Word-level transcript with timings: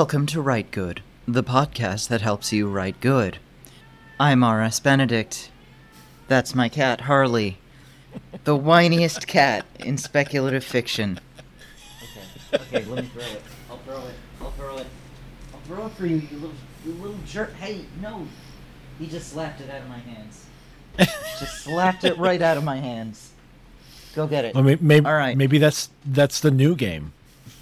Welcome 0.00 0.24
to 0.28 0.40
Rite 0.40 0.70
Gud, 0.70 1.02
the 1.28 1.44
podcast 1.44 2.08
that 2.08 2.22
helps 2.22 2.54
you 2.54 2.70
write 2.70 2.98
good. 3.02 3.36
I'm 4.18 4.42
R.S. 4.42 4.80
Benedict. 4.80 5.50
That's 6.26 6.54
my 6.54 6.70
cat, 6.70 7.02
Harley. 7.02 7.58
The 8.44 8.56
whiniest 8.56 9.26
cat 9.26 9.66
in 9.78 9.98
speculative 9.98 10.64
fiction. 10.64 11.20
Okay, 12.50 12.78
okay, 12.78 12.84
let 12.86 13.04
me 13.04 13.10
throw 13.10 13.22
it. 13.24 13.42
I'll 13.70 13.76
throw 13.76 14.06
it. 14.06 14.14
I'll 14.40 14.50
throw 14.52 14.78
it. 14.78 14.86
I'll 15.52 15.60
throw 15.66 15.86
it 15.86 15.92
for 15.92 16.06
you, 16.06 16.16
you 16.16 16.38
little, 16.38 16.56
you 16.86 16.92
little 16.92 17.18
jerk. 17.26 17.52
Hey, 17.56 17.84
no. 18.00 18.26
He 18.98 19.06
just 19.06 19.28
slapped 19.30 19.60
it 19.60 19.68
out 19.68 19.82
of 19.82 19.88
my 19.90 19.98
hands. 19.98 20.46
just 21.38 21.62
slapped 21.62 22.04
it 22.04 22.16
right 22.16 22.40
out 22.40 22.56
of 22.56 22.64
my 22.64 22.78
hands. 22.78 23.32
Go 24.14 24.26
get 24.26 24.46
it. 24.46 24.54
Well, 24.54 24.64
may- 24.64 24.78
may- 24.80 25.00
All 25.00 25.14
right. 25.14 25.36
Maybe 25.36 25.58
that's 25.58 25.90
that's 26.06 26.40
the 26.40 26.50
new 26.50 26.74
game. 26.74 27.12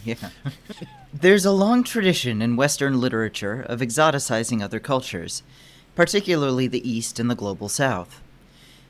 Yeah. 0.05 0.15
There's 1.13 1.47
a 1.47 1.53
long 1.53 1.85
tradition 1.85 2.43
in 2.43 2.57
Western 2.57 3.01
literature 3.01 3.63
of 3.63 3.81
exoticizing 3.81 4.63
other 4.63 4.79
cultures, 4.79 5.43
particularly 5.95 6.69
the 6.69 6.87
East 6.87 7.19
and 7.19 7.31
the 7.31 7.35
global 7.35 7.71
South. 7.71 8.21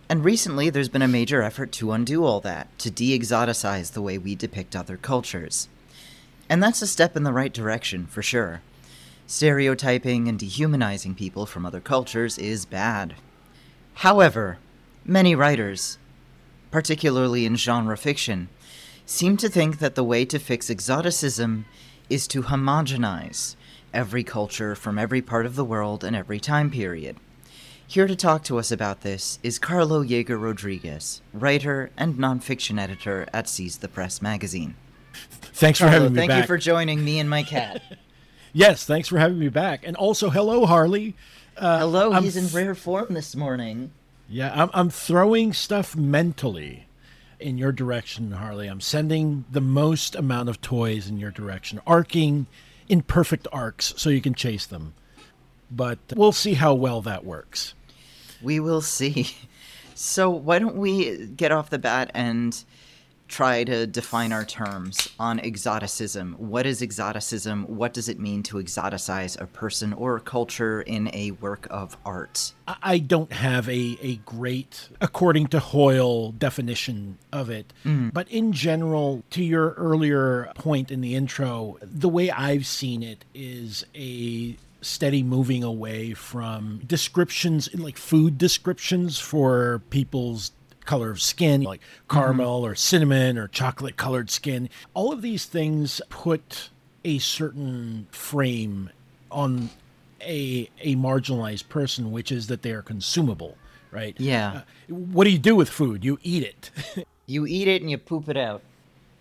And 0.09 0.25
recently, 0.25 0.69
there's 0.69 0.89
been 0.89 1.01
a 1.01 1.07
major 1.07 1.43
effort 1.43 1.71
to 1.73 1.93
undo 1.93 2.25
all 2.25 2.41
that, 2.41 2.77
to 2.81 2.91
de 2.91 3.17
exoticize 3.17 3.93
the 3.93 4.03
way 4.03 4.19
we 4.19 4.35
depict 4.35 4.75
other 4.75 4.97
cultures. 4.97 5.69
And 6.49 6.61
that's 6.61 6.83
a 6.83 6.89
step 6.89 7.17
in 7.17 7.23
the 7.23 7.33
right 7.33 7.55
direction, 7.55 8.09
for 8.09 8.21
sure. 8.21 8.63
Stereotyping 9.29 10.27
and 10.27 10.41
dehumanizing 10.41 11.15
people 11.15 11.47
from 11.47 11.65
other 11.65 11.81
cultures 11.81 12.37
is 12.37 12.67
bad. 12.67 13.15
However, 13.95 14.59
many 15.05 15.37
writers, 15.37 15.99
particularly 16.73 17.47
in 17.47 17.55
genre 17.55 17.97
fiction, 17.97 18.49
seem 19.07 19.37
to 19.37 19.49
think 19.49 19.79
that 19.79 19.95
the 19.95 20.03
way 20.03 20.25
to 20.25 20.41
fix 20.41 20.69
exoticism 20.69 21.65
is 22.11 22.27
to 22.29 22.43
homogenize 22.43 23.57
every 23.93 24.25
culture 24.25 24.75
from 24.75 24.99
every 24.99 25.23
part 25.23 25.47
of 25.47 25.57
the 25.57 25.65
world 25.65 26.05
and 26.05 26.15
every 26.15 26.41
time 26.41 26.71
period. 26.71 27.17
Here 27.87 28.07
to 28.07 28.17
talk 28.17 28.45
to 28.45 28.59
us 28.59 28.71
about 28.71 29.01
this 29.01 29.39
is 29.43 29.59
Karlo 29.59 30.07
Yeager 30.07 30.39
Rodríguez, 30.39 31.21
writer 31.33 31.91
and 31.97 32.17
nonfiction 32.17 32.79
editor 32.79 33.27
at 33.33 33.49
Seize 33.49 33.79
the 33.79 33.89
Press 33.89 34.21
magazine. 34.21 34.75
Thanks 35.15 35.79
for 35.79 35.87
Karlo, 35.87 35.93
having 35.93 36.13
me 36.13 36.19
thank 36.19 36.29
back. 36.31 36.43
you 36.43 36.47
for 36.47 36.59
joining 36.59 37.03
me 37.03 37.19
and 37.19 37.31
my 37.31 37.43
cat. 37.43 37.83
yes, 38.53 38.85
thanks 38.85 39.09
for 39.09 39.19
having 39.19 39.39
me 39.39 39.49
back. 39.49 39.87
And 39.87 39.97
also, 39.97 40.29
hello, 40.29 40.67
Harley. 40.67 41.15
Uh, 41.57 41.79
Hello, 41.79 42.13
I'm 42.13 42.23
he's 42.23 42.37
in 42.37 42.47
rare 42.55 42.75
form 42.75 43.15
this 43.15 43.35
morning. 43.35 43.91
Yeah, 44.29 44.53
I'm, 44.55 44.71
I'm 44.75 44.91
throwing 44.91 45.53
stuff 45.53 45.97
mentally 45.97 46.88
in 47.41 47.59
your 47.59 47.73
direction, 47.73 48.33
Harley. 48.33 48.69
I'm 48.69 48.81
sending 48.81 49.45
the 49.51 49.61
most 49.61 50.15
amount 50.15 50.49
of 50.49 50.61
toys 50.61 51.09
in 51.09 51.19
your 51.19 51.31
direction, 51.31 51.81
arcing 51.87 52.47
in 52.89 53.03
perfect 53.03 53.47
arcs 53.53 53.95
so 53.97 54.11
you 54.11 54.21
can 54.21 54.35
chase 54.35 54.67
them. 54.67 54.95
But 55.71 55.99
we'll 56.15 56.33
see 56.33 56.55
how 56.55 56.75
well 56.75 57.03
that 57.03 57.25
works. 57.25 57.75
We 58.43 58.61
will 58.61 58.83
see. 58.83 59.37
So, 60.01 60.31
why 60.31 60.61
don't 60.61 60.77
we 60.77 61.27
get 61.27 61.51
off 61.51 61.71
the 61.71 61.79
bat 61.81 62.13
and 62.15 62.57
try 63.29 63.65
to 63.65 63.87
define 63.87 64.33
our 64.33 64.45
terms 64.45 65.11
on 65.19 65.39
exoticism? 65.41 66.35
What 66.39 66.67
is 66.67 66.83
exoticism? 66.83 67.65
What 67.65 67.95
does 67.95 68.09
it 68.09 68.19
mean 68.19 68.43
to 68.45 68.57
exoticize 68.57 69.41
a 69.41 69.47
person 69.47 69.93
or 69.93 70.17
a 70.17 70.21
culture 70.21 70.83
in 70.83 71.11
a 71.15 71.33
work 71.33 71.67
of 71.71 71.97
art? 72.05 72.53
I- 72.67 72.99
don't 72.99 73.33
have 73.33 73.69
a, 73.69 73.99
a 74.03 74.17
great, 74.27 74.89
according 75.01 75.47
to 75.49 75.61
Hoyle, 75.61 76.33
definition 76.33 77.17
of 77.33 77.49
it. 77.49 77.73
Mm. 77.85 78.13
But 78.13 78.29
in 78.29 78.53
general, 78.53 79.23
to 79.31 79.43
your 79.43 79.71
earlier 79.73 80.51
point 80.55 80.91
in 80.91 81.01
the 81.01 81.15
intro, 81.15 81.79
the 81.81 82.09
way 82.09 82.31
I've 82.31 82.67
seen 82.67 83.03
it 83.03 83.25
is 83.35 83.87
a 83.95 84.57
steady 84.81 85.23
moving 85.23 85.65
away 85.65 86.15
from 86.15 86.81
descriptions, 86.87 87.69
in 87.69 87.83
like 87.83 87.97
food 87.97 88.39
descriptions 88.39 89.19
for 89.19 89.83
people's 89.91 90.53
color 90.89 91.11
of 91.11 91.21
skin, 91.21 91.61
like 91.61 91.83
caramel 92.11 92.65
or 92.65 92.75
cinnamon 92.75 93.37
or 93.37 93.47
chocolate 93.47 93.99
colored 93.99 94.31
skin. 94.31 94.71
All 94.95 95.13
of 95.13 95.21
these 95.21 95.45
things 95.45 96.01
put 96.09 96.71
a 97.05 97.19
certain 97.19 98.07
frame 98.11 98.89
on 99.31 99.69
a 100.23 100.71
a 100.81 100.97
marginalized 100.97 101.69
person, 101.69 102.11
which 102.11 102.33
is 102.33 102.47
that 102.47 102.63
they 102.63 102.73
are 102.73 102.81
consumable, 102.81 103.59
right? 103.91 104.17
Yeah. 104.19 104.63
Uh, 104.89 104.95
what 104.95 105.25
do 105.25 105.31
you 105.31 105.39
do 105.39 105.55
with 105.55 105.69
food? 105.69 106.05
You 106.05 106.19
eat 106.23 106.43
it. 106.43 106.71
You 107.31 107.45
eat 107.45 107.69
it 107.69 107.83
and 107.83 107.91
you 107.91 107.99
poop 107.99 108.31
it 108.31 108.39
out. 108.39 108.63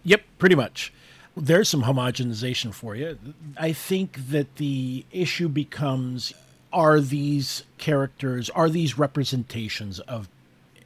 Yep, 0.06 0.22
pretty 0.38 0.56
much. 0.56 0.94
There's 1.36 1.68
some 1.68 1.84
homogenization 1.84 2.74
for 2.74 2.96
you. 2.96 3.20
I 3.58 3.74
think 3.74 4.30
that 4.30 4.56
the 4.56 5.04
issue 5.12 5.50
becomes 5.50 6.34
are 6.72 7.02
these 7.02 7.64
characters, 7.78 8.50
are 8.52 8.70
these 8.70 8.98
representations 8.98 10.00
of 10.00 10.30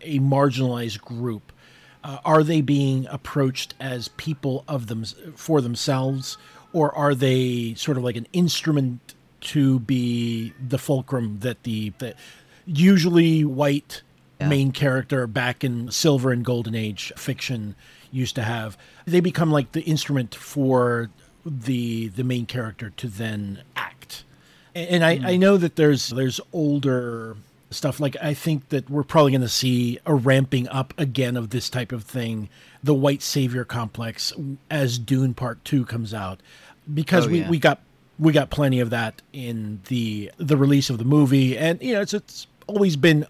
a 0.03 0.19
marginalized 0.19 1.01
group, 1.01 1.51
uh, 2.03 2.17
are 2.25 2.43
they 2.43 2.61
being 2.61 3.07
approached 3.07 3.73
as 3.79 4.07
people 4.09 4.63
of 4.67 4.87
them 4.87 5.05
for 5.35 5.61
themselves, 5.61 6.37
or 6.73 6.93
are 6.95 7.13
they 7.13 7.73
sort 7.75 7.97
of 7.97 8.03
like 8.03 8.15
an 8.15 8.27
instrument 8.33 9.13
to 9.41 9.79
be 9.79 10.53
the 10.65 10.77
fulcrum 10.77 11.39
that 11.39 11.63
the, 11.63 11.89
the 11.99 12.13
usually 12.65 13.43
white 13.43 14.01
main 14.39 14.71
character 14.71 15.27
back 15.27 15.63
in 15.63 15.91
silver 15.91 16.31
and 16.31 16.43
golden 16.43 16.73
age 16.73 17.11
fiction 17.15 17.75
used 18.11 18.35
to 18.35 18.41
have 18.41 18.77
they 19.05 19.19
become 19.19 19.51
like 19.51 19.71
the 19.73 19.81
instrument 19.81 20.33
for 20.35 21.09
the 21.45 22.07
the 22.09 22.23
main 22.23 22.45
character 22.45 22.89
to 22.91 23.07
then 23.07 23.61
act. 23.75 24.23
And 24.73 25.03
I, 25.03 25.19
I 25.23 25.37
know 25.37 25.57
that 25.57 25.75
there's 25.75 26.09
there's 26.09 26.39
older 26.53 27.35
stuff 27.71 27.99
like 27.99 28.15
i 28.21 28.33
think 28.33 28.69
that 28.69 28.89
we're 28.89 29.03
probably 29.03 29.31
going 29.31 29.41
to 29.41 29.49
see 29.49 29.97
a 30.05 30.13
ramping 30.13 30.67
up 30.69 30.93
again 30.97 31.35
of 31.35 31.49
this 31.49 31.69
type 31.69 31.91
of 31.91 32.03
thing 32.03 32.49
the 32.83 32.93
white 32.93 33.21
savior 33.21 33.63
complex 33.65 34.33
as 34.69 34.99
dune 34.99 35.33
part 35.33 35.63
2 35.65 35.85
comes 35.85 36.13
out 36.13 36.39
because 36.93 37.25
Oh, 37.27 37.29
we, 37.29 37.39
yeah. 37.39 37.49
we 37.49 37.57
got 37.59 37.79
we 38.19 38.31
got 38.33 38.49
plenty 38.51 38.79
of 38.79 38.89
that 38.91 39.21
in 39.33 39.81
the 39.87 40.31
the 40.37 40.57
release 40.57 40.89
of 40.89 40.97
the 40.99 41.05
movie 41.05 41.57
and 41.57 41.81
you 41.81 41.93
know 41.93 42.01
it's 42.01 42.13
it's 42.13 42.45
always 42.67 42.95
been 42.95 43.25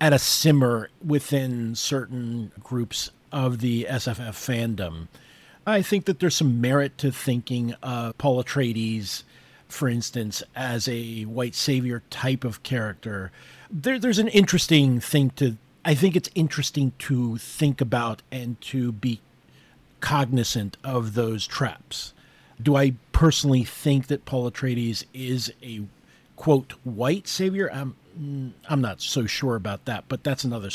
at 0.00 0.12
a 0.12 0.18
simmer 0.18 0.90
within 1.04 1.74
certain 1.74 2.52
groups 2.62 3.10
of 3.32 3.58
the 3.58 3.86
SFF 3.90 4.30
fandom. 4.30 5.08
I 5.66 5.82
think 5.82 6.04
that 6.04 6.20
there's 6.20 6.36
some 6.36 6.60
merit 6.60 6.96
to 6.98 7.10
thinking 7.10 7.72
of 7.82 8.16
Paul 8.16 8.42
Atreides, 8.42 9.24
for 9.68 9.88
instance, 9.88 10.42
as 10.54 10.88
a 10.88 11.22
white 11.24 11.54
savior 11.56 12.02
type 12.10 12.44
of 12.44 12.62
character. 12.62 13.32
There, 13.70 13.98
there's 13.98 14.18
an 14.18 14.28
interesting 14.28 15.00
thing 15.00 15.30
to. 15.36 15.56
I 15.84 15.94
think 15.94 16.16
it's 16.16 16.30
interesting 16.34 16.92
to 17.00 17.36
think 17.38 17.80
about 17.80 18.22
and 18.30 18.60
to 18.62 18.92
be 18.92 19.20
cognizant 20.00 20.76
of 20.84 21.14
those 21.14 21.46
traps. 21.46 22.12
Do 22.60 22.76
I 22.76 22.94
personally 23.12 23.64
think 23.64 24.08
that 24.08 24.24
Paul 24.24 24.50
Atreides 24.50 25.04
is 25.14 25.52
a 25.62 25.82
quote 26.36 26.72
white 26.84 27.26
savior? 27.28 27.70
I'm 27.72 27.94
I'm 28.68 28.80
not 28.80 29.00
so 29.00 29.26
sure 29.26 29.54
about 29.54 29.84
that, 29.84 30.04
but 30.08 30.24
that's 30.24 30.42
another 30.42 30.70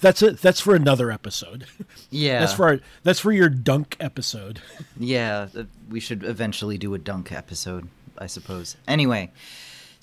that's 0.00 0.22
it 0.22 0.40
that's 0.40 0.60
for 0.60 0.74
another 0.74 1.10
episode. 1.10 1.66
Yeah. 2.10 2.40
that's 2.40 2.52
for 2.54 2.68
our, 2.68 2.80
that's 3.02 3.20
for 3.20 3.32
your 3.32 3.48
dunk 3.48 3.96
episode. 4.00 4.60
Yeah, 4.98 5.48
we 5.88 6.00
should 6.00 6.22
eventually 6.22 6.78
do 6.78 6.94
a 6.94 6.98
dunk 6.98 7.32
episode, 7.32 7.88
I 8.18 8.26
suppose. 8.26 8.76
Anyway, 8.86 9.32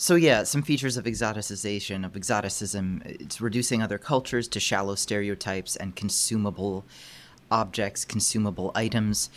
so 0.01 0.15
yeah, 0.15 0.42
some 0.42 0.63
features 0.63 0.98
of 0.98 1.06
exoticization, 1.06 2.03
of 2.03 2.15
exoticism. 2.15 3.03
It's 3.06 3.39
reducing 3.39 3.83
other 3.83 4.00
cultures 4.00 4.48
to 4.48 4.59
shallow 4.59 4.95
stereotypes 4.95 5.75
and 5.75 5.95
consumable 5.95 6.86
objects, 7.51 8.03
consumable 8.03 8.71
items. 8.74 9.30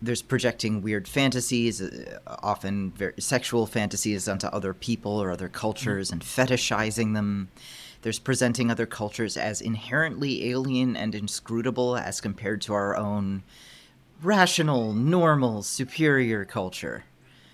There's 0.00 0.22
projecting 0.22 0.82
weird 0.82 1.08
fantasies, 1.08 1.82
uh, 1.82 2.20
often 2.28 2.92
very 2.92 3.14
sexual 3.18 3.66
fantasies, 3.66 4.28
onto 4.28 4.46
other 4.46 4.72
people 4.72 5.20
or 5.20 5.32
other 5.32 5.48
cultures 5.48 6.12
and 6.12 6.22
fetishizing 6.22 7.14
them. 7.14 7.48
There's 8.02 8.20
presenting 8.20 8.70
other 8.70 8.86
cultures 8.86 9.36
as 9.36 9.60
inherently 9.60 10.48
alien 10.48 10.96
and 10.96 11.12
inscrutable 11.12 11.96
as 11.96 12.20
compared 12.20 12.60
to 12.62 12.72
our 12.72 12.96
own 12.96 13.42
rational, 14.22 14.92
normal, 14.92 15.64
superior 15.64 16.44
culture. 16.44 17.02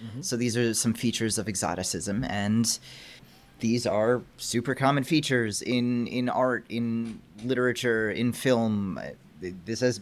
Mm-hmm. 0.05 0.23
So 0.23 0.37
these 0.37 0.57
are 0.57 0.75
some 0.75 0.95
features 0.95 1.39
of 1.39 1.49
exoticism, 1.49 2.25
and 2.25 2.79
these 3.61 3.87
are 3.87 4.23
super 4.37 4.75
common 4.75 5.05
features 5.05 5.63
in 5.63 6.07
in 6.09 6.29
art, 6.29 6.65
in 6.69 7.21
literature, 7.45 8.11
in 8.11 8.33
film. 8.33 9.01
This 9.41 9.83
is 9.83 10.01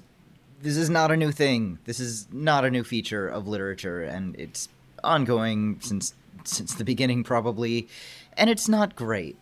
this 0.60 0.76
is 0.76 0.90
not 0.90 1.10
a 1.10 1.16
new 1.16 1.32
thing. 1.32 1.78
This 1.84 2.00
is 2.00 2.26
not 2.32 2.64
a 2.64 2.70
new 2.70 2.84
feature 2.84 3.28
of 3.28 3.46
literature, 3.46 4.02
and 4.02 4.34
it's 4.38 4.68
ongoing 5.04 5.78
since 5.80 6.14
since 6.44 6.74
the 6.74 6.84
beginning, 6.84 7.24
probably, 7.24 7.88
and 8.36 8.50
it's 8.50 8.68
not 8.68 8.96
great. 8.96 9.36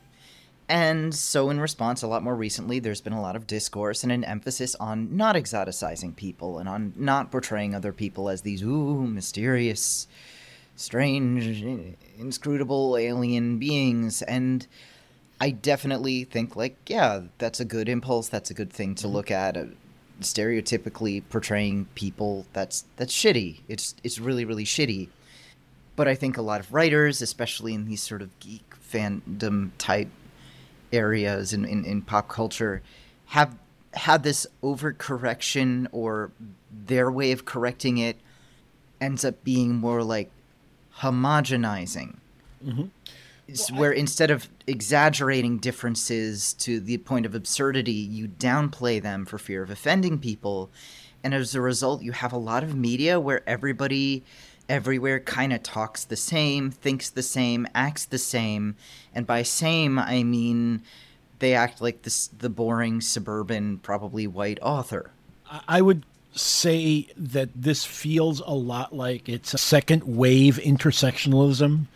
And 0.69 1.13
so, 1.13 1.51
in 1.51 1.59
response, 1.59 2.03
a 2.03 2.07
lot 2.07 2.23
more 2.23 2.37
recently, 2.37 2.79
there's 2.79 3.01
been 3.01 3.13
a 3.13 3.21
lot 3.21 3.35
of 3.35 3.49
discourse 3.49 4.05
and 4.05 4.13
an 4.13 4.23
emphasis 4.23 4.77
on 4.77 5.17
not 5.17 5.35
exoticizing 5.35 6.15
people 6.15 6.59
and 6.59 6.69
on 6.69 6.93
not 6.95 7.33
portraying 7.33 7.75
other 7.75 7.93
people 7.93 8.29
as 8.29 8.43
these, 8.43 8.63
ooh, 8.63 9.05
mysterious, 9.05 10.07
strange, 10.81 11.63
inscrutable 12.19 12.97
alien 12.97 13.59
beings. 13.59 14.23
And 14.23 14.67
I 15.41 15.51
definitely 15.51 16.25
think, 16.25 16.57
like, 16.57 16.77
yeah, 16.87 17.23
that's 17.39 17.61
a 17.61 17.65
good 17.65 17.89
impulse. 17.89 18.29
That's 18.29 18.51
a 18.51 18.55
good 18.55 18.73
thing 18.73 18.95
to 18.97 19.09
look 19.09 19.31
at. 19.31 19.57
Uh, 19.57 19.65
stereotypically 20.21 21.23
portraying 21.31 21.87
people 21.95 22.45
that's 22.53 22.85
that's 22.97 23.11
shitty. 23.11 23.61
It's 23.69 23.95
it's 24.05 24.19
really 24.19 24.45
really 24.45 24.65
shitty. 24.65 25.09
But 25.97 26.09
I 26.09 26.15
think 26.15 26.37
a 26.37 26.43
lot 26.43 26.61
of 26.61 26.73
writers, 26.73 27.23
especially 27.23 27.75
in 27.75 27.87
these 27.87 28.03
sort 28.03 28.23
of 28.23 28.39
geek 28.39 28.75
fandom 28.93 29.71
type 29.79 30.09
areas 30.93 31.53
in, 31.53 31.65
in, 31.65 31.85
in 31.85 32.03
pop 32.03 32.29
culture, 32.29 32.83
have 33.27 33.57
had 33.95 34.23
this 34.23 34.47
overcorrection 34.63 35.87
or 35.93 36.33
their 36.71 37.11
way 37.11 37.33
of 37.33 37.45
correcting 37.45 37.99
it 37.99 38.17
ends 39.01 39.25
up 39.25 39.43
being 39.43 39.75
more 39.75 40.03
like 40.03 40.31
homogenizing. 41.01 42.17
Mm-hmm. 42.65 42.85
It's 43.49 43.73
where 43.73 43.91
instead 43.91 44.31
of 44.31 44.49
exaggerating 44.69 45.59
differences 45.59 46.53
to 46.55 46.79
the 46.79 46.99
point 46.99 47.27
of 47.27 47.35
absurdity, 47.35 47.91
you 47.91 48.29
downplay 48.29 49.03
them 49.03 49.25
for 49.27 49.39
fear 49.39 49.63
of 49.63 49.71
offending 49.71 50.19
people. 50.21 50.71
And 51.25 51.35
as 51.35 51.55
a 51.55 51.61
result, 51.61 52.03
you 52.03 52.13
have 52.13 52.33
a 52.33 52.39
lot 52.39 52.63
of 52.63 52.77
media 52.77 53.19
where 53.19 53.43
everybody 53.49 54.23
everywhere 54.69 55.19
kind 55.19 55.53
of 55.53 55.65
talks 55.65 56.05
the 56.05 56.17
same, 56.17 56.71
thinks 56.71 57.11
the 57.11 57.25
same, 57.25 57.67
acts 57.75 58.05
the 58.05 58.19
same. 58.19 58.77
And 59.13 59.27
by 59.27 59.43
same, 59.43 59.99
I 59.99 60.23
mean 60.23 60.83
they 61.41 61.55
act 61.55 61.81
like 61.81 62.03
this, 62.03 62.29
the 62.29 62.51
boring 62.51 63.01
suburban, 63.01 63.79
probably 63.79 64.29
white 64.29 64.61
author. 64.63 65.11
I- 65.51 65.63
I 65.67 65.81
would 65.81 66.05
say 66.33 67.09
that 67.17 67.49
this 67.55 67.85
feels 67.85 68.41
a 68.41 68.51
lot 68.55 68.95
like 68.95 69.29
it's 69.29 69.53
a 69.55 69.59
second 69.59 70.05
wave 70.05 70.57
intersectionalism. 70.63 71.87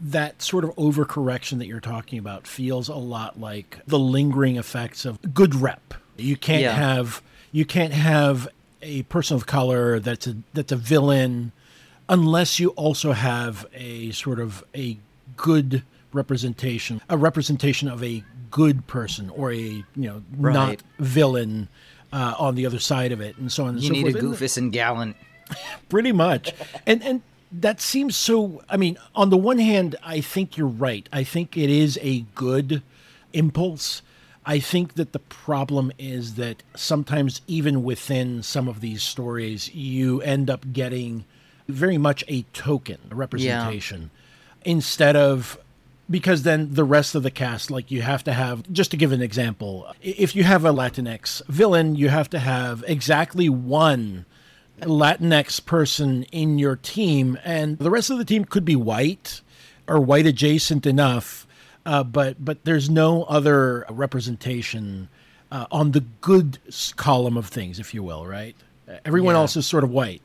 That 0.00 0.42
sort 0.42 0.64
of 0.64 0.70
overcorrection 0.76 1.58
that 1.58 1.66
you're 1.66 1.80
talking 1.80 2.18
about 2.18 2.46
feels 2.46 2.88
a 2.88 2.96
lot 2.96 3.40
like 3.40 3.78
the 3.86 3.98
lingering 3.98 4.56
effects 4.56 5.04
of 5.04 5.34
good 5.34 5.54
rep. 5.54 5.94
You 6.16 6.36
can't 6.36 6.62
Yeah. 6.62 6.72
have 6.72 7.22
you 7.52 7.64
can't 7.64 7.92
have 7.92 8.48
a 8.82 9.02
person 9.04 9.36
of 9.36 9.46
color 9.46 9.98
that's 10.00 10.26
a 10.26 10.36
that's 10.52 10.72
a 10.72 10.76
villain 10.76 11.52
unless 12.08 12.58
you 12.58 12.70
also 12.70 13.12
have 13.12 13.64
a 13.72 14.10
sort 14.10 14.38
of 14.40 14.62
a 14.74 14.98
good 15.36 15.82
representation, 16.12 17.00
a 17.08 17.16
representation 17.16 17.88
of 17.88 18.02
a 18.02 18.22
good 18.50 18.86
person 18.86 19.30
or 19.30 19.52
a 19.52 19.56
you 19.58 19.84
know 19.96 20.22
not 20.38 20.82
villain 20.98 21.68
uh, 22.14 22.34
on 22.38 22.54
the 22.54 22.64
other 22.64 22.78
side 22.78 23.10
of 23.10 23.20
it, 23.20 23.36
and 23.36 23.50
so 23.50 23.64
on 23.64 23.70
and 23.70 23.82
You 23.82 23.88
so 23.88 23.92
need 23.92 24.06
a 24.06 24.12
forth. 24.12 24.24
And 24.24 24.34
goofus 24.34 24.56
and 24.56 24.72
gallant. 24.72 25.16
pretty 25.88 26.12
much, 26.12 26.54
and 26.86 27.02
and 27.02 27.22
that 27.52 27.80
seems 27.80 28.16
so. 28.16 28.62
I 28.70 28.76
mean, 28.76 28.96
on 29.14 29.30
the 29.30 29.36
one 29.36 29.58
hand, 29.58 29.96
I 30.02 30.20
think 30.20 30.56
you're 30.56 30.66
right. 30.66 31.08
I 31.12 31.24
think 31.24 31.56
it 31.56 31.68
is 31.68 31.98
a 32.00 32.20
good 32.34 32.82
impulse. 33.32 34.00
I 34.46 34.58
think 34.58 34.94
that 34.94 35.12
the 35.12 35.18
problem 35.18 35.90
is 35.98 36.34
that 36.34 36.62
sometimes, 36.76 37.40
even 37.46 37.82
within 37.82 38.42
some 38.42 38.68
of 38.68 38.80
these 38.80 39.02
stories, 39.02 39.74
you 39.74 40.20
end 40.20 40.48
up 40.50 40.72
getting 40.72 41.24
very 41.66 41.98
much 41.98 42.22
a 42.28 42.42
token 42.52 42.98
a 43.10 43.14
representation 43.14 44.10
instead 44.64 45.16
of 45.16 45.58
because 46.10 46.42
then 46.42 46.74
the 46.74 46.84
rest 46.84 47.14
of 47.14 47.22
the 47.22 47.30
cast 47.30 47.70
like 47.70 47.90
you 47.90 48.02
have 48.02 48.22
to 48.24 48.32
have 48.32 48.70
just 48.72 48.90
to 48.90 48.96
give 48.96 49.10
an 49.12 49.22
example 49.22 49.90
if 50.02 50.36
you 50.36 50.44
have 50.44 50.64
a 50.64 50.72
latinx 50.72 51.40
villain 51.46 51.96
you 51.96 52.08
have 52.10 52.28
to 52.28 52.38
have 52.38 52.84
exactly 52.86 53.48
one 53.48 54.26
latinx 54.80 55.64
person 55.64 56.24
in 56.24 56.58
your 56.58 56.76
team 56.76 57.38
and 57.44 57.78
the 57.78 57.90
rest 57.90 58.10
of 58.10 58.18
the 58.18 58.24
team 58.24 58.44
could 58.44 58.64
be 58.64 58.76
white 58.76 59.40
or 59.88 59.98
white 60.00 60.26
adjacent 60.26 60.84
enough 60.86 61.46
uh, 61.86 62.02
but 62.04 62.42
but 62.44 62.62
there's 62.64 62.90
no 62.90 63.22
other 63.24 63.86
representation 63.90 65.08
uh, 65.52 65.66
on 65.70 65.92
the 65.92 66.00
good 66.20 66.58
column 66.96 67.36
of 67.36 67.46
things 67.46 67.78
if 67.78 67.94
you 67.94 68.02
will 68.02 68.26
right 68.26 68.56
everyone 69.04 69.34
Yeah. 69.34 69.40
else 69.40 69.56
is 69.56 69.66
sort 69.66 69.84
of 69.84 69.90
white 69.90 70.22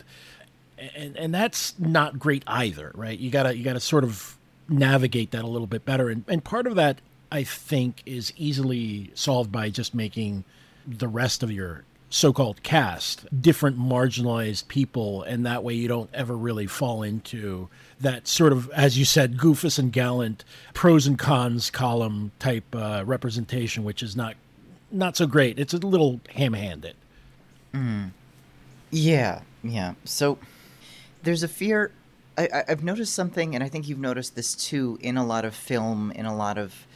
and 0.95 1.15
and 1.17 1.33
that's 1.33 1.77
not 1.77 2.17
great 2.17 2.41
either, 2.47 2.91
right? 2.95 3.19
You 3.19 3.29
gotta 3.29 3.53
you 3.53 3.65
gotta 3.65 3.81
sort 3.81 4.05
of 4.05 4.37
navigate 4.69 5.31
that 5.31 5.44
a 5.44 5.48
little 5.48 5.68
bit 5.68 5.86
better, 5.86 6.10
and 6.10 6.24
and 6.27 6.44
part 6.44 6.68
of 6.68 6.75
that 6.75 7.01
I 7.31 7.44
think 7.44 8.01
is 8.06 8.33
easily 8.38 9.12
solved 9.13 9.51
by 9.51 9.69
just 9.69 9.94
making 9.94 10.44
the 10.88 11.07
rest 11.07 11.44
of 11.44 11.51
your 11.51 11.83
so-called 12.12 12.63
cast 12.63 13.27
different 13.39 13.77
marginalized 13.77 14.68
people, 14.68 15.21
and 15.24 15.45
that 15.45 15.63
way 15.63 15.75
you 15.75 15.88
don't 15.88 16.10
ever 16.13 16.36
really 16.36 16.66
fall 16.66 17.04
into 17.04 17.69
that 18.00 18.27
sort 18.27 18.51
of, 18.51 18.68
as 18.71 18.98
you 18.98 19.06
said, 19.06 19.38
goofus 19.38 19.77
and 19.77 19.92
gallant 19.94 20.44
pros 20.74 21.06
and 21.06 21.19
cons 21.19 21.69
column 21.69 22.31
type 22.39 22.63
uh, 22.74 23.04
representation, 23.06 23.83
which 23.83 24.01
is 24.01 24.15
not 24.15 24.36
not 24.92 25.15
so 25.15 25.27
great. 25.27 25.60
It's 25.60 25.74
a 25.74 25.77
little 25.77 26.19
ham-handed. 26.33 26.95
Yeah, 28.89 29.42
yeah. 29.63 29.94
So 30.04 30.39
there's 31.22 31.44
a 31.44 31.48
fear. 31.48 31.92
I, 32.39 32.63
I've 32.68 32.83
noticed 32.83 33.13
something, 33.13 33.53
and 33.53 33.63
I 33.63 33.69
think 33.69 33.88
you've 33.88 34.00
noticed 34.00 34.36
this 34.36 34.56
too 34.56 34.97
in 35.01 35.18
a 35.18 35.25
lot 35.25 35.45
of 35.45 35.53
film, 35.53 36.12
in 36.12 36.25
a 36.25 36.36
lot 36.36 36.57
of 36.57 36.88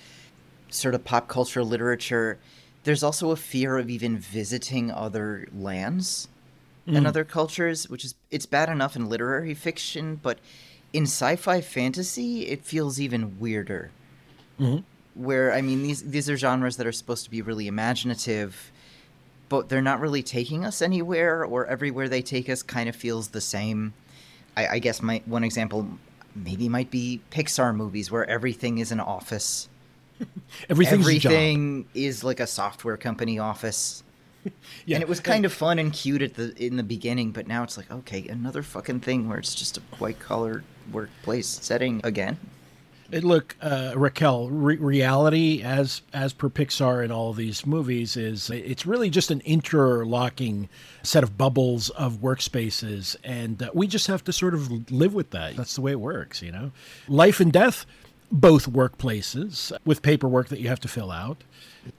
sort 0.70 0.96
of 0.96 1.04
pop 1.04 1.28
culture 1.28 1.64
literature. 1.64 2.40
There's 2.84 3.04
also 3.04 3.32
a 3.32 3.36
fear 3.36 3.78
of 3.78 3.90
even 3.90 4.18
visiting 4.18 4.92
other 4.92 5.48
lands 5.54 6.28
and 6.86 7.06
mm. 7.06 7.08
other 7.08 7.24
cultures, 7.24 7.90
which 7.90 8.04
is 8.04 8.16
it's 8.30 8.46
bad 8.46 8.70
enough 8.70 8.96
in 8.96 9.08
literary 9.08 9.54
fiction, 9.54 10.20
but 10.22 10.40
in 10.92 11.04
sci-fi 11.04 11.62
fantasy, 11.62 12.48
it 12.48 12.64
feels 12.64 13.00
even 13.00 13.40
weirder. 13.40 13.92
Mm-hmm. 14.60 14.82
Where 15.22 15.54
I 15.54 15.62
mean, 15.62 15.84
these 15.84 16.04
these 16.04 16.30
are 16.30 16.38
genres 16.38 16.78
that 16.78 16.88
are 16.88 16.92
supposed 16.92 17.24
to 17.26 17.32
be 17.32 17.42
really 17.42 17.68
imaginative, 17.68 18.72
but 19.50 19.70
they're 19.70 19.82
not 19.82 20.00
really 20.00 20.24
taking 20.24 20.66
us 20.66 20.82
anywhere, 20.82 21.44
or 21.46 21.66
everywhere 21.68 22.10
they 22.10 22.22
take 22.22 22.50
us 22.50 22.64
kind 22.64 22.90
of 22.90 22.96
feels 22.96 23.30
the 23.30 23.42
same. 23.42 23.94
I, 24.56 24.68
I 24.68 24.80
guess 24.80 25.02
my 25.02 25.22
one 25.26 25.44
example 25.44 25.88
maybe 26.36 26.70
might 26.70 26.92
be 26.92 27.22
Pixar 27.32 27.76
movies 27.76 28.12
where 28.12 28.28
everything 28.30 28.80
is 28.80 28.92
an 28.92 29.00
office. 29.00 29.70
Everything's 30.70 31.08
a 31.08 31.20
job. 31.20 31.32
Everything 31.32 31.88
is 31.94 32.24
like 32.24 32.40
a 32.40 32.48
software 32.48 32.98
company 32.98 33.40
office. 33.40 34.04
Yeah. 34.86 34.98
And 34.98 35.02
it 35.04 35.08
was 35.08 35.22
kind 35.22 35.46
of 35.46 35.54
fun 35.54 35.80
and 35.80 35.94
cute 35.94 36.22
at 36.22 36.34
the 36.34 36.54
in 36.62 36.76
the 36.76 36.84
beginning, 36.84 37.32
but 37.32 37.48
now 37.48 37.64
it's 37.64 37.78
like, 37.78 37.90
okay, 37.90 38.28
another 38.28 38.62
fucking 38.62 39.00
thing 39.00 39.30
where 39.30 39.38
it's 39.38 39.56
just 39.56 39.78
a 39.78 39.82
white 40.00 40.20
collar 40.20 40.66
workplace 40.92 41.48
setting 41.48 42.02
again. 42.04 42.38
Look, 43.22 43.56
uh, 43.62 43.94
Raquel, 43.96 44.50
re- 44.50 44.78
reality 44.78 45.62
as 45.62 46.02
as 46.14 46.34
per 46.34 46.50
Pixar 46.50 47.04
in 47.06 47.12
all 47.12 47.34
these 47.34 47.66
movies 47.66 48.18
is 48.18 48.50
it's 48.50 48.86
really 48.86 49.10
just 49.10 49.30
an 49.30 49.42
interlocking 49.46 50.68
set 51.04 51.24
of 51.24 51.38
bubbles 51.38 51.90
of 51.92 52.22
workspaces, 52.22 53.16
and 53.24 53.62
uh, 53.62 53.70
we 53.74 53.88
just 53.88 54.08
have 54.08 54.24
to 54.24 54.34
sort 54.34 54.54
of 54.54 54.92
live 54.92 55.14
with 55.14 55.30
that. 55.32 55.56
That's 55.56 55.76
the 55.76 55.82
way 55.82 55.92
it 55.92 56.00
works, 56.00 56.42
you 56.42 56.52
know. 56.52 56.72
Life 57.08 57.40
and 57.40 57.52
death, 57.52 57.86
both 58.32 58.70
workplaces 58.70 59.72
with 59.86 60.02
paperwork 60.02 60.50
that 60.50 60.60
you 60.60 60.70
have 60.70 60.80
to 60.82 60.88
fill 60.88 61.12
out. 61.12 61.44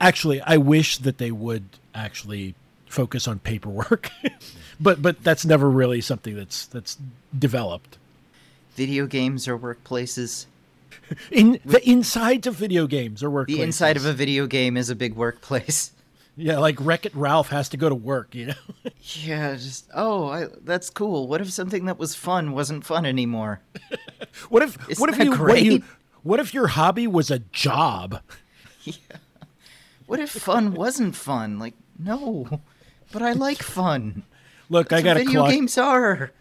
Actually, 0.01 0.41
I 0.41 0.57
wish 0.57 0.97
that 0.97 1.17
they 1.17 1.31
would 1.31 1.63
actually 1.93 2.55
focus 2.87 3.27
on 3.27 3.39
paperwork, 3.39 4.11
but 4.79 5.01
but 5.01 5.23
that's 5.23 5.45
never 5.45 5.69
really 5.69 6.01
something 6.01 6.35
that's 6.35 6.65
that's 6.65 6.97
developed. 7.37 7.97
Video 8.75 9.07
games 9.07 9.47
are 9.47 9.57
workplaces. 9.57 10.47
In 11.31 11.59
the 11.65 11.87
insides 11.87 12.47
of 12.47 12.55
video 12.55 12.87
games 12.87 13.23
or 13.23 13.29
workplaces. 13.29 13.47
The 13.47 13.61
inside 13.61 13.97
of 13.97 14.05
a 14.05 14.13
video 14.13 14.47
game 14.47 14.77
is 14.77 14.89
a 14.89 14.95
big 14.95 15.15
workplace. 15.15 15.91
Yeah, 16.37 16.59
like 16.59 16.75
Wreck 16.79 17.05
It 17.05 17.15
Ralph 17.15 17.49
has 17.49 17.69
to 17.69 17.77
go 17.77 17.87
to 17.87 17.95
work, 17.95 18.35
you 18.35 18.47
know? 18.47 18.53
Yeah, 19.23 19.53
just 19.53 19.87
oh, 19.93 20.27
I, 20.29 20.47
that's 20.63 20.89
cool. 20.89 21.27
What 21.27 21.39
if 21.39 21.51
something 21.51 21.85
that 21.85 21.99
was 21.99 22.15
fun 22.15 22.53
wasn't 22.53 22.83
fun 22.83 23.05
anymore? 23.05 23.61
what 24.49 24.63
if 24.63 24.77
Isn't 24.89 24.99
what 24.99 25.09
if 25.11 25.23
you 25.23 25.35
what, 25.35 25.61
you 25.61 25.83
what 26.23 26.39
if 26.39 26.53
your 26.53 26.67
hobby 26.67 27.05
was 27.05 27.29
a 27.29 27.39
job? 27.39 28.19
Yeah. 28.83 29.17
What 30.07 30.19
if 30.19 30.31
fun 30.31 30.73
wasn't 30.73 31.15
fun? 31.15 31.59
Like, 31.59 31.75
no, 31.99 32.61
but 33.11 33.21
I 33.21 33.33
like 33.33 33.61
fun. 33.61 34.23
Look, 34.69 34.91
I 34.91 35.01
got 35.01 35.13
to 35.13 35.19
video 35.19 35.41
clock 35.41 35.51
games 35.51 35.77
are. 35.77 36.31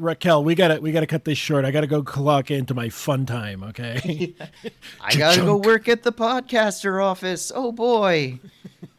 Raquel, 0.00 0.42
we 0.42 0.54
got 0.54 0.68
to 0.68 0.80
we 0.80 0.92
got 0.92 1.00
to 1.00 1.06
cut 1.06 1.24
this 1.24 1.38
short. 1.38 1.64
I 1.64 1.70
got 1.70 1.82
to 1.82 1.86
go 1.86 2.02
clock 2.02 2.50
into 2.50 2.74
my 2.74 2.88
fun 2.88 3.26
time, 3.26 3.62
okay? 3.64 4.34
I 5.00 5.14
gotta 5.16 5.42
go 5.42 5.56
work 5.56 5.88
at 5.88 6.02
the 6.02 6.12
podcaster 6.12 7.02
office. 7.04 7.52
Oh 7.54 7.72
boy. 7.72 8.38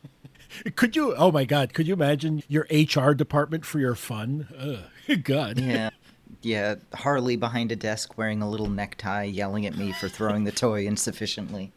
could 0.75 0.95
you 0.95 1.15
Oh 1.15 1.31
my 1.31 1.45
god, 1.45 1.73
could 1.73 1.87
you 1.87 1.93
imagine 1.93 2.43
your 2.47 2.67
HR 2.71 3.13
department 3.13 3.65
for 3.65 3.79
your 3.79 3.95
fun? 3.95 4.47
Ugh, 5.09 5.23
god. 5.23 5.59
Yeah. 5.59 5.89
Yeah, 6.43 6.75
Harley 6.93 7.35
behind 7.35 7.71
a 7.71 7.75
desk 7.75 8.17
wearing 8.17 8.41
a 8.41 8.49
little 8.49 8.69
necktie 8.69 9.23
yelling 9.23 9.67
at 9.67 9.77
me 9.77 9.91
for 9.91 10.09
throwing 10.09 10.43
the 10.43 10.51
toy 10.51 10.87
insufficiently. 10.87 11.71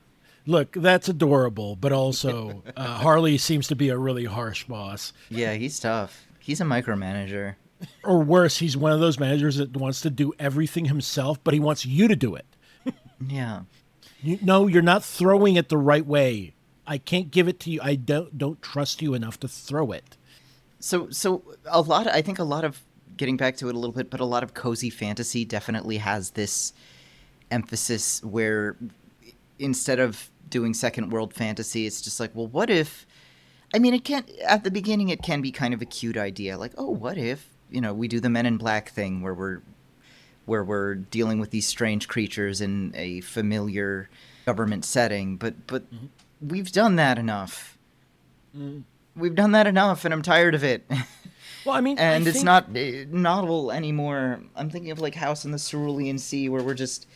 Look, 0.47 0.73
that's 0.73 1.09
adorable, 1.09 1.77
but 1.77 1.93
also 1.93 2.63
uh, 2.77 2.99
Harley 2.99 3.37
seems 3.37 3.69
to 3.69 3.77
be 3.77 3.89
a 3.89 3.99
really 3.99 4.25
harsh 4.25 4.65
boss. 4.65 5.13
Yeah, 5.29 5.55
he's 5.55 5.79
tough. 5.79 6.27
He's 6.39 6.61
a 6.61 6.65
micromanager. 6.65 7.57
Or 8.05 8.23
worse, 8.23 8.59
he's 8.59 8.77
one 8.77 8.93
of 8.93 9.01
those 9.01 9.19
managers 9.19 9.57
that 9.57 9.77
wants 9.77 10.01
to 10.03 10.11
do 10.11 10.33
everything 10.39 10.87
himself, 10.87 11.43
but 11.43 11.55
he 11.55 11.61
wants 11.61 11.87
you 11.87 12.09
to 12.09 12.17
do 12.17 12.35
it. 12.35 12.47
Yeah. 13.29 13.63
You, 14.21 14.39
no, 14.43 14.67
you're 14.67 14.83
not 14.83 15.05
throwing 15.05 15.57
it 15.57 15.69
the 15.69 15.79
right 15.79 16.05
way. 16.05 16.55
I 16.87 16.99
can't 16.99 17.31
give 17.31 17.49
it 17.49 17.61
to 17.61 17.71
you. 17.71 17.81
I 17.83 17.95
don't 17.95 18.37
don't 18.37 18.61
trust 18.61 19.01
you 19.03 19.15
enough 19.15 19.41
to 19.41 19.49
throw 19.49 19.93
it. 19.93 20.17
So 20.81 21.09
so 21.11 21.43
a 21.67 21.81
lot 21.81 22.07
I 22.07 22.23
think 22.23 22.39
a 22.39 22.45
lot 22.45 22.65
of 22.65 22.83
getting 23.17 23.37
back 23.37 23.57
to 23.59 23.69
it 23.69 23.75
a 23.75 23.79
little 23.79 23.95
bit, 23.95 24.11
but 24.11 24.21
a 24.21 24.25
lot 24.25 24.43
of 24.43 24.55
cozy 24.55 24.91
fantasy 24.91 25.45
definitely 25.45 25.99
has 25.99 26.31
this 26.31 26.73
emphasis 27.51 28.23
where 28.23 28.77
instead 29.59 30.01
of 30.01 30.31
doing 30.49 30.75
second 30.75 31.11
world 31.11 31.33
fantasy, 31.33 31.87
it's 31.87 32.03
just 32.03 32.21
like, 32.21 32.31
well, 32.35 32.49
what 32.49 32.71
if 32.71 33.07
I 33.75 33.79
mean, 33.79 33.95
it 33.95 34.05
can't 34.05 34.31
at 34.47 34.65
the 34.65 34.71
beginning 34.71 35.09
it 35.09 35.23
can 35.23 35.41
be 35.41 35.51
kind 35.51 35.75
of 35.75 35.83
a 35.83 35.87
cute 35.87 36.17
idea 36.17 36.59
like, 36.59 36.73
oh, 36.77 36.91
what 36.91 37.19
if, 37.19 37.54
you 37.75 37.81
know, 37.81 37.93
we 37.93 38.09
do 38.09 38.21
the 38.21 38.31
men 38.31 38.47
in 38.47 38.57
black 38.57 38.91
thing 38.91 39.21
where 39.21 39.35
we're 39.35 39.61
where 40.47 40.63
we're 40.63 40.95
dealing 40.95 41.41
with 41.41 41.51
these 41.51 41.67
strange 41.67 42.07
creatures 42.07 42.61
in 42.61 42.93
a 42.95 43.21
familiar 43.23 44.09
government 44.47 44.85
setting, 44.85 45.37
but 45.37 45.67
but 45.67 45.83
mm-hmm. 45.93 46.07
we've 46.49 46.71
done 46.71 46.97
that 46.97 47.19
enough. 47.19 47.77
Mm. 48.57 48.85
We've 49.17 49.35
done 49.35 49.53
that 49.53 49.67
enough, 49.67 50.05
and 50.05 50.13
I'm 50.13 50.23
tired 50.23 50.55
of 50.55 50.65
it. 50.65 50.85
Well, 51.65 51.75
I 51.75 51.81
mean, 51.81 51.99
and 51.99 52.25
I 52.25 52.29
it's 52.29 52.43
think... 52.43 52.45
not 52.45 52.77
uh, 52.77 53.07
novel 53.11 53.73
anymore. 53.73 54.41
I'm 54.55 54.69
thinking 54.69 54.91
of 54.91 54.99
like 54.99 55.15
House 55.15 55.47
in 55.47 55.51
the 55.51 55.59
Cerulean 55.59 56.19
Sea, 56.19 56.49
where 56.51 56.63
we're 56.63 56.75
just 56.75 57.07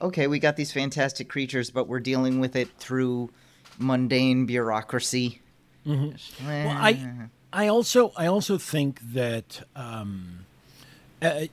okay. 0.00 0.26
We 0.26 0.38
got 0.38 0.56
these 0.56 0.72
fantastic 0.72 1.28
creatures, 1.28 1.70
but 1.70 1.88
we're 1.88 2.00
dealing 2.00 2.40
with 2.40 2.56
it 2.56 2.68
through 2.78 3.30
mundane 3.78 4.46
bureaucracy. 4.46 5.42
Mm-hmm. 5.86 6.48
Eh. 6.48 6.64
Well, 6.64 6.76
I 6.76 7.28
I 7.58 7.66
also 7.66 8.12
I 8.16 8.26
also 8.26 8.56
think 8.56 9.00
that 9.14 9.66
um, 9.74 10.46
uh, 11.20 11.46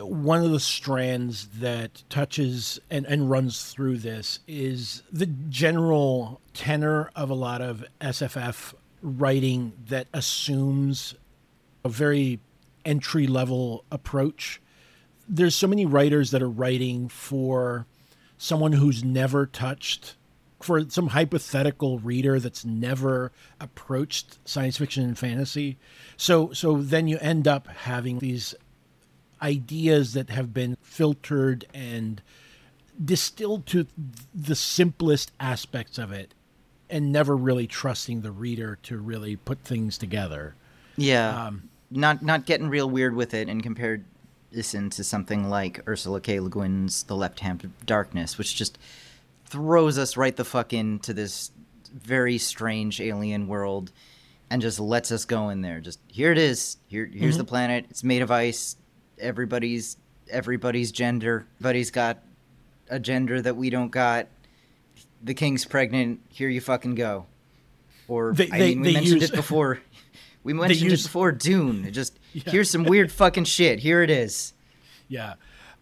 one 0.00 0.42
of 0.42 0.50
the 0.50 0.58
strands 0.58 1.46
that 1.60 2.02
touches 2.08 2.80
and, 2.90 3.06
and 3.06 3.30
runs 3.30 3.66
through 3.66 3.98
this 3.98 4.40
is 4.48 5.04
the 5.12 5.26
general 5.26 6.40
tenor 6.52 7.12
of 7.14 7.30
a 7.30 7.34
lot 7.34 7.62
of 7.62 7.84
SFF 8.00 8.74
writing 9.02 9.72
that 9.86 10.08
assumes 10.12 11.14
a 11.84 11.88
very 11.88 12.40
entry 12.84 13.28
level 13.28 13.84
approach. 13.92 14.60
There's 15.28 15.54
so 15.54 15.68
many 15.68 15.86
writers 15.86 16.32
that 16.32 16.42
are 16.42 16.50
writing 16.50 17.08
for 17.08 17.86
someone 18.36 18.72
who's 18.72 19.04
never 19.04 19.46
touched 19.46 20.16
for 20.62 20.88
some 20.88 21.08
hypothetical 21.08 21.98
reader 21.98 22.38
that's 22.38 22.64
never 22.64 23.32
approached 23.60 24.38
science 24.44 24.78
fiction 24.78 25.04
and 25.04 25.18
fantasy. 25.18 25.78
So 26.16 26.52
so 26.52 26.80
then 26.80 27.08
you 27.08 27.18
end 27.20 27.48
up 27.48 27.66
having 27.68 28.18
these 28.18 28.54
ideas 29.40 30.12
that 30.14 30.30
have 30.30 30.54
been 30.54 30.76
filtered 30.80 31.66
and 31.74 32.22
distilled 33.02 33.66
to 33.66 33.86
the 34.34 34.54
simplest 34.54 35.32
aspects 35.40 35.98
of 35.98 36.12
it 36.12 36.34
and 36.88 37.10
never 37.10 37.36
really 37.36 37.66
trusting 37.66 38.20
the 38.20 38.30
reader 38.30 38.78
to 38.82 38.98
really 38.98 39.34
put 39.34 39.58
things 39.60 39.96
together. 39.96 40.54
Yeah. 40.96 41.46
Um, 41.46 41.70
not 41.90 42.22
not 42.22 42.46
getting 42.46 42.68
real 42.68 42.88
weird 42.88 43.14
with 43.14 43.34
it 43.34 43.48
and 43.48 43.62
compared 43.62 44.04
this 44.52 44.74
into 44.74 45.02
something 45.02 45.48
like 45.48 45.86
Ursula 45.88 46.20
K. 46.20 46.38
Le 46.40 46.50
Guin's 46.50 47.04
The 47.04 47.16
Left 47.16 47.40
Hand 47.40 47.64
of 47.64 47.86
Darkness, 47.86 48.36
which 48.38 48.54
just 48.54 48.78
throws 49.52 49.98
us 49.98 50.16
right 50.16 50.34
the 50.34 50.44
fuck 50.44 50.72
into 50.72 51.12
this 51.12 51.50
very 51.92 52.38
strange 52.38 53.00
alien 53.00 53.46
world 53.46 53.92
and 54.50 54.60
just 54.62 54.80
lets 54.80 55.12
us 55.12 55.24
go 55.24 55.50
in 55.50 55.60
there. 55.60 55.80
Just 55.80 56.00
here 56.08 56.32
it 56.32 56.38
is. 56.38 56.78
Here 56.88 57.06
here's 57.06 57.34
mm-hmm. 57.34 57.38
the 57.38 57.44
planet. 57.44 57.86
It's 57.90 58.02
made 58.02 58.22
of 58.22 58.30
ice 58.30 58.76
everybody's 59.22 59.96
everybody's 60.28 60.92
gender. 60.92 61.46
Everybody's 61.60 61.90
got 61.90 62.22
a 62.88 62.98
gender 62.98 63.40
that 63.40 63.56
we 63.56 63.70
don't 63.70 63.90
got. 63.90 64.26
The 65.22 65.34
king's 65.34 65.64
pregnant. 65.64 66.20
Here 66.28 66.48
you 66.48 66.60
fucking 66.60 66.96
go. 66.96 67.26
Or 68.08 68.32
they, 68.32 68.50
I 68.50 68.58
they, 68.58 68.74
mean, 68.74 68.80
we 68.80 68.92
mentioned 68.94 69.20
use, 69.22 69.30
it 69.30 69.36
before. 69.36 69.80
We 70.42 70.52
mentioned 70.52 70.90
use, 70.90 71.04
it 71.04 71.08
before. 71.08 71.32
Dune. 71.32 71.92
Just 71.92 72.18
yeah. 72.32 72.50
here's 72.50 72.70
some 72.70 72.84
weird 72.84 73.12
fucking 73.12 73.44
shit. 73.44 73.78
Here 73.78 74.02
it 74.02 74.10
is. 74.10 74.52
Yeah. 75.08 75.34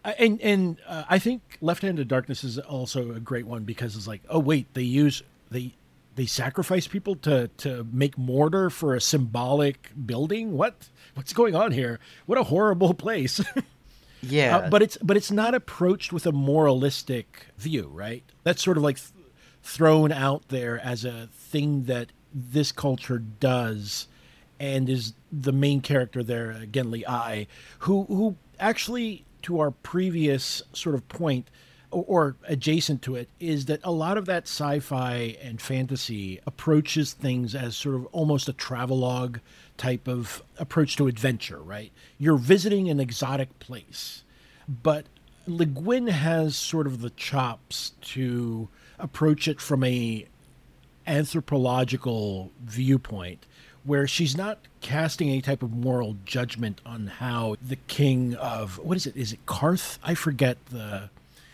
And 0.03 0.41
and 0.41 0.77
uh, 0.87 1.03
I 1.09 1.19
think 1.19 1.57
Left 1.61 1.83
Hand 1.83 1.99
of 1.99 2.07
Darkness 2.07 2.43
is 2.43 2.57
also 2.57 3.11
a 3.11 3.19
great 3.19 3.45
one 3.45 3.63
because 3.63 3.95
it's 3.95 4.07
like, 4.07 4.21
oh 4.29 4.39
wait, 4.39 4.73
they 4.73 4.81
use 4.81 5.21
they 5.49 5.75
they 6.15 6.25
sacrifice 6.25 6.87
people 6.87 7.15
to 7.17 7.49
to 7.57 7.87
make 7.91 8.17
mortar 8.17 8.69
for 8.69 8.95
a 8.95 9.01
symbolic 9.01 9.91
building. 10.05 10.57
What? 10.57 10.89
what's 11.13 11.33
going 11.33 11.55
on 11.55 11.71
here? 11.71 11.99
What 12.25 12.37
a 12.37 12.43
horrible 12.43 12.93
place. 12.93 13.41
yeah. 14.21 14.57
Uh, 14.57 14.69
but 14.69 14.81
it's 14.81 14.97
but 14.97 15.17
it's 15.17 15.31
not 15.31 15.53
approached 15.53 16.13
with 16.13 16.25
a 16.25 16.31
moralistic 16.31 17.47
view, 17.57 17.89
right? 17.93 18.23
That's 18.43 18.63
sort 18.63 18.77
of 18.77 18.83
like 18.83 18.97
th- 18.97 19.11
thrown 19.63 20.11
out 20.11 20.47
there 20.49 20.79
as 20.79 21.05
a 21.05 21.29
thing 21.33 21.83
that 21.83 22.11
this 22.33 22.71
culture 22.71 23.19
does 23.19 24.07
and 24.59 24.89
is 24.89 25.13
the 25.31 25.51
main 25.51 25.81
character 25.81 26.23
there, 26.23 26.65
Genly 26.71 27.03
Ai, 27.07 27.47
who 27.79 28.05
who 28.05 28.37
actually 28.59 29.25
to 29.43 29.59
our 29.59 29.71
previous 29.71 30.61
sort 30.73 30.95
of 30.95 31.07
point 31.07 31.49
or 31.91 32.37
adjacent 32.47 33.01
to 33.01 33.15
it 33.15 33.29
is 33.39 33.65
that 33.65 33.79
a 33.83 33.91
lot 33.91 34.17
of 34.17 34.25
that 34.25 34.43
sci-fi 34.43 35.35
and 35.41 35.61
fantasy 35.61 36.39
approaches 36.47 37.13
things 37.13 37.53
as 37.53 37.75
sort 37.75 37.95
of 37.95 38.05
almost 38.07 38.47
a 38.47 38.53
travelogue 38.53 39.39
type 39.77 40.07
of 40.07 40.41
approach 40.57 40.95
to 40.95 41.07
adventure, 41.07 41.61
right? 41.61 41.91
You're 42.17 42.37
visiting 42.37 42.89
an 42.89 42.99
exotic 42.99 43.59
place, 43.59 44.23
but 44.67 45.05
Le 45.47 45.65
Guin 45.65 46.07
has 46.07 46.55
sort 46.55 46.87
of 46.87 47.01
the 47.01 47.09
chops 47.09 47.91
to 48.01 48.69
approach 48.97 49.47
it 49.47 49.59
from 49.59 49.83
a 49.83 50.25
anthropological 51.07 52.51
viewpoint 52.63 53.45
where 53.83 54.07
she's 54.07 54.37
not 54.37 54.59
casting 54.81 55.29
any 55.29 55.41
type 55.41 55.63
of 55.63 55.71
moral 55.71 56.17
judgment 56.25 56.81
on 56.85 57.07
how 57.07 57.55
the 57.61 57.77
king 57.87 58.35
of 58.35 58.77
what 58.79 58.97
is 58.97 59.05
it 59.05 59.15
is 59.15 59.33
it 59.33 59.45
Qarth 59.45 59.97
I 60.03 60.15
forget 60.15 60.57
the 60.67 61.09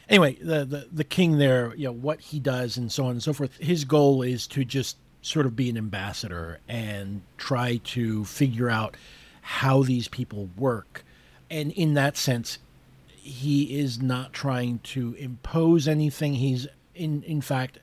anyway 0.09 0.33
the 0.35 0.65
the, 0.65 0.87
the 0.91 1.03
king 1.03 1.37
there 1.37 1.73
you 1.75 1.85
know 1.85 1.93
what 1.93 2.19
he 2.19 2.39
does 2.39 2.77
and 2.77 2.91
so 2.91 3.05
on 3.05 3.11
and 3.11 3.23
so 3.23 3.33
forth 3.33 3.57
his 3.57 3.85
goal 3.85 4.21
is 4.21 4.47
to 4.47 4.65
just 4.65 4.97
sort 5.21 5.45
of 5.45 5.55
be 5.55 5.69
an 5.69 5.77
ambassador 5.77 6.59
and 6.67 7.21
try 7.37 7.77
to 7.83 8.23
figure 8.25 8.69
out 8.69 8.95
how 9.41 9.83
these 9.83 10.07
people 10.07 10.49
work. 10.57 11.03
And 11.49 11.71
in 11.71 11.93
that 11.93 12.17
sense, 12.17 12.59
he 13.07 13.79
is 13.79 14.01
not 14.01 14.33
trying 14.33 14.79
to 14.79 15.15
impose 15.15 15.87
anything. 15.87 16.35
He's 16.35 16.67
in 16.95 17.23
in 17.23 17.41
fact 17.41 17.79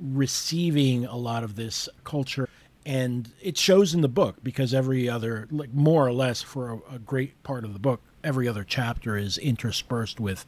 receiving 0.00 1.04
a 1.04 1.16
lot 1.16 1.44
of 1.44 1.56
this 1.56 1.88
culture 2.02 2.48
and 2.86 3.32
it 3.40 3.56
shows 3.56 3.94
in 3.94 4.00
the 4.02 4.08
book 4.08 4.36
because 4.42 4.74
every 4.74 5.08
other 5.08 5.48
like 5.50 5.72
more 5.72 6.06
or 6.06 6.12
less 6.12 6.42
for 6.42 6.72
a, 6.90 6.94
a 6.96 6.98
great 6.98 7.42
part 7.42 7.64
of 7.64 7.72
the 7.72 7.78
book 7.78 8.00
every 8.22 8.48
other 8.48 8.64
chapter 8.64 9.16
is 9.16 9.38
interspersed 9.38 10.18
with 10.18 10.44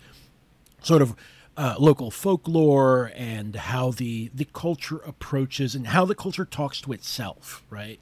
sort 0.82 1.02
of 1.02 1.14
uh, 1.56 1.74
local 1.78 2.10
folklore 2.10 3.10
and 3.14 3.56
how 3.56 3.90
the 3.90 4.30
the 4.34 4.44
culture 4.44 4.98
approaches 4.98 5.74
and 5.74 5.88
how 5.88 6.04
the 6.04 6.14
culture 6.14 6.44
talks 6.44 6.80
to 6.82 6.92
itself, 6.92 7.62
right? 7.70 7.98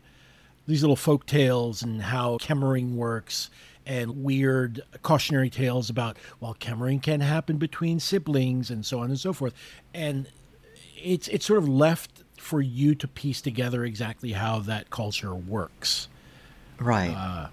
These 0.67 0.83
little 0.83 0.97
folk 0.97 1.27
tales 1.27 1.83
and 1.83 2.03
how 2.03 2.39
Kemmering 2.39 2.95
works 2.95 3.51
and 3.87 4.25
weird 4.25 4.81
cautionary 5.03 5.51
tales 5.51 5.89
about 5.89 6.17
well 6.41 6.57
Kemmering 6.59 7.01
can 7.03 7.21
happen 7.21 7.59
between 7.59 8.01
siblings 8.01 8.71
and 8.71 8.85
so 8.85 9.01
on 9.01 9.11
and 9.11 9.21
so 9.21 9.33
forth. 9.33 9.55
And 9.93 10.27
it's 11.01 11.29
it's 11.29 11.47
sort 11.47 11.59
of 11.59 11.69
left 11.69 12.24
for 12.45 12.61
you 12.61 12.95
to 12.95 13.09
piece 13.09 13.41
together 13.41 13.85
exactly 13.85 14.33
how 14.33 14.59
that 14.59 14.91
culture 14.91 15.35
works. 15.35 16.09
Right. 16.79 17.15
Uh, 17.17 17.49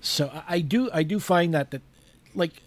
so 0.00 0.30
I 0.48 0.60
do 0.60 0.88
I 0.92 1.02
do 1.02 1.18
find 1.18 1.52
that 1.52 1.72
that 1.72 1.82
like 2.34 2.62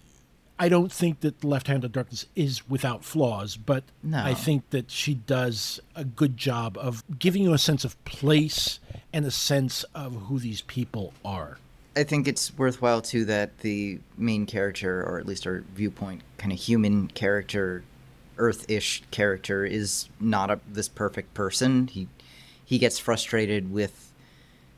I 0.59 0.67
don't 0.67 0.91
think 0.91 1.21
that 1.21 1.41
Left 1.41 1.67
Hand 1.67 1.86
of 1.86 1.93
Darkness 1.93 2.25
is 2.36 2.69
without 2.69 3.05
flaws, 3.05 3.55
but 3.55 3.86
no. 4.03 4.21
I 4.21 4.33
think 4.33 4.71
that 4.71 4.91
she 4.91 5.13
does 5.13 5.79
a 5.95 6.03
good 6.03 6.36
job 6.36 6.77
of 6.77 7.01
giving 7.17 7.43
you 7.43 7.53
a 7.53 7.57
sense 7.57 7.86
of 7.86 8.03
place 8.03 8.81
and 9.13 9.25
a 9.25 9.31
sense 9.31 9.86
of 9.95 10.24
who 10.24 10.38
these 10.38 10.62
people 10.63 11.13
are. 11.24 11.59
I 11.95 12.03
think 12.03 12.27
it's 12.27 12.55
worthwhile 12.57 13.01
too 13.01 13.24
that 13.25 13.59
the 13.59 14.00
main 14.17 14.45
character, 14.45 15.01
or 15.01 15.17
at 15.17 15.25
least 15.25 15.48
our 15.48 15.63
viewpoint, 15.75 16.24
kind 16.38 16.51
of 16.51 16.59
human 16.59 17.07
character, 17.07 17.83
Earth-ish 18.39 19.03
character, 19.12 19.65
is 19.65 20.10
not 20.19 20.50
a, 20.50 20.60
this 20.67 20.88
perfect 20.88 21.34
person. 21.34 21.88
He 21.88 22.08
he 22.63 22.77
gets 22.77 23.00
frustrated 23.00 23.72
with 23.72 24.12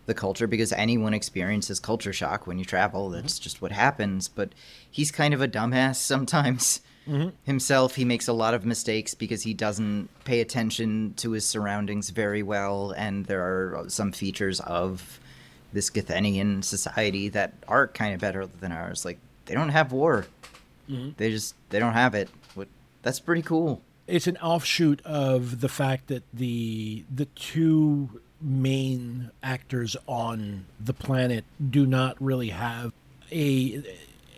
the 0.06 0.14
culture 0.14 0.48
because 0.48 0.72
anyone 0.74 1.14
experiences 1.14 1.80
culture 1.80 2.14
shock 2.14 2.48
when 2.48 2.58
you 2.58 2.66
travel. 2.66 3.06
Mm-hmm. 3.06 3.16
That's 3.16 3.36
mm-hmm. 3.36 3.44
just 3.44 3.62
what 3.62 3.72
happens. 3.72 4.28
But 4.28 4.50
he's 4.90 5.12
kind 5.12 5.34
of 5.34 5.42
a 5.42 5.48
dumbass 5.48 5.96
sometimes. 6.14 6.82
Mm-hmm. 7.08 7.30
Himself, 7.44 7.96
he 7.96 8.06
makes 8.06 8.28
a 8.28 8.34
lot 8.34 8.54
of 8.54 8.66
mistakes 8.66 9.14
because 9.14 9.42
he 9.42 9.54
doesn't 9.54 10.10
pay 10.24 10.40
attention 10.40 11.14
to 11.18 11.32
his 11.32 11.46
surroundings 11.48 12.12
very 12.12 12.44
well, 12.44 12.92
and 12.92 13.26
there 13.26 13.42
are 13.42 13.86
some 13.88 14.12
features 14.12 14.60
of 14.62 15.20
this 15.74 15.90
Gethenian 15.90 16.64
society 16.64 17.30
that 17.30 17.54
are 17.68 17.88
kind 17.88 18.14
of 18.14 18.22
better 18.22 18.46
than 18.46 18.72
ours. 18.72 19.04
Like 19.04 19.18
they 19.46 19.56
don't 19.56 19.70
have 19.70 19.92
war. 19.92 20.26
They 21.18 21.30
just 21.30 21.56
they 21.70 21.80
don't 21.80 21.94
have 21.94 22.16
it. 22.16 22.30
That's 23.02 23.20
pretty 23.20 23.42
cool. 23.42 23.82
It's 24.08 24.28
an 24.28 24.38
offshoot 24.38 25.02
of 25.06 25.62
the 25.62 25.70
fact 25.70 26.08
that 26.08 26.24
the 26.34 27.06
the 27.14 27.26
two 27.26 28.22
main 28.42 29.32
actors 29.44 29.96
on 30.08 30.66
the 30.80 30.94
planet 30.94 31.46
do 31.70 31.86
not 31.86 32.18
really 32.20 32.50
have 32.50 32.92
a 33.32 33.84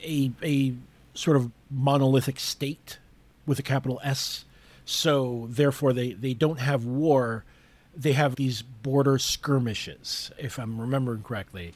a 0.04 0.32
a 0.44 0.74
sort 1.14 1.38
of 1.38 1.52
monolithic 1.72 2.40
state 2.40 3.00
with 3.46 3.60
a 3.60 3.64
capital 3.64 4.00
S. 4.04 4.46
So 4.86 5.48
therefore 5.50 5.94
they 5.94 6.14
they 6.14 6.34
don't 6.34 6.60
have 6.60 6.86
war. 6.86 7.46
They 7.96 8.14
have 8.14 8.36
these 8.36 8.64
border 8.64 9.20
skirmishes, 9.20 10.32
if 10.38 10.58
I'm 10.58 10.82
remembering 10.82 11.22
correctly. 11.22 11.74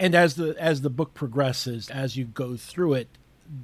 And 0.00 0.14
as 0.14 0.34
the 0.36 0.56
as 0.58 0.80
the 0.80 0.90
book 0.90 1.14
progresses, 1.14 1.90
as 1.90 2.16
you 2.16 2.24
go 2.24 2.56
through 2.56 2.94
it, 2.94 3.08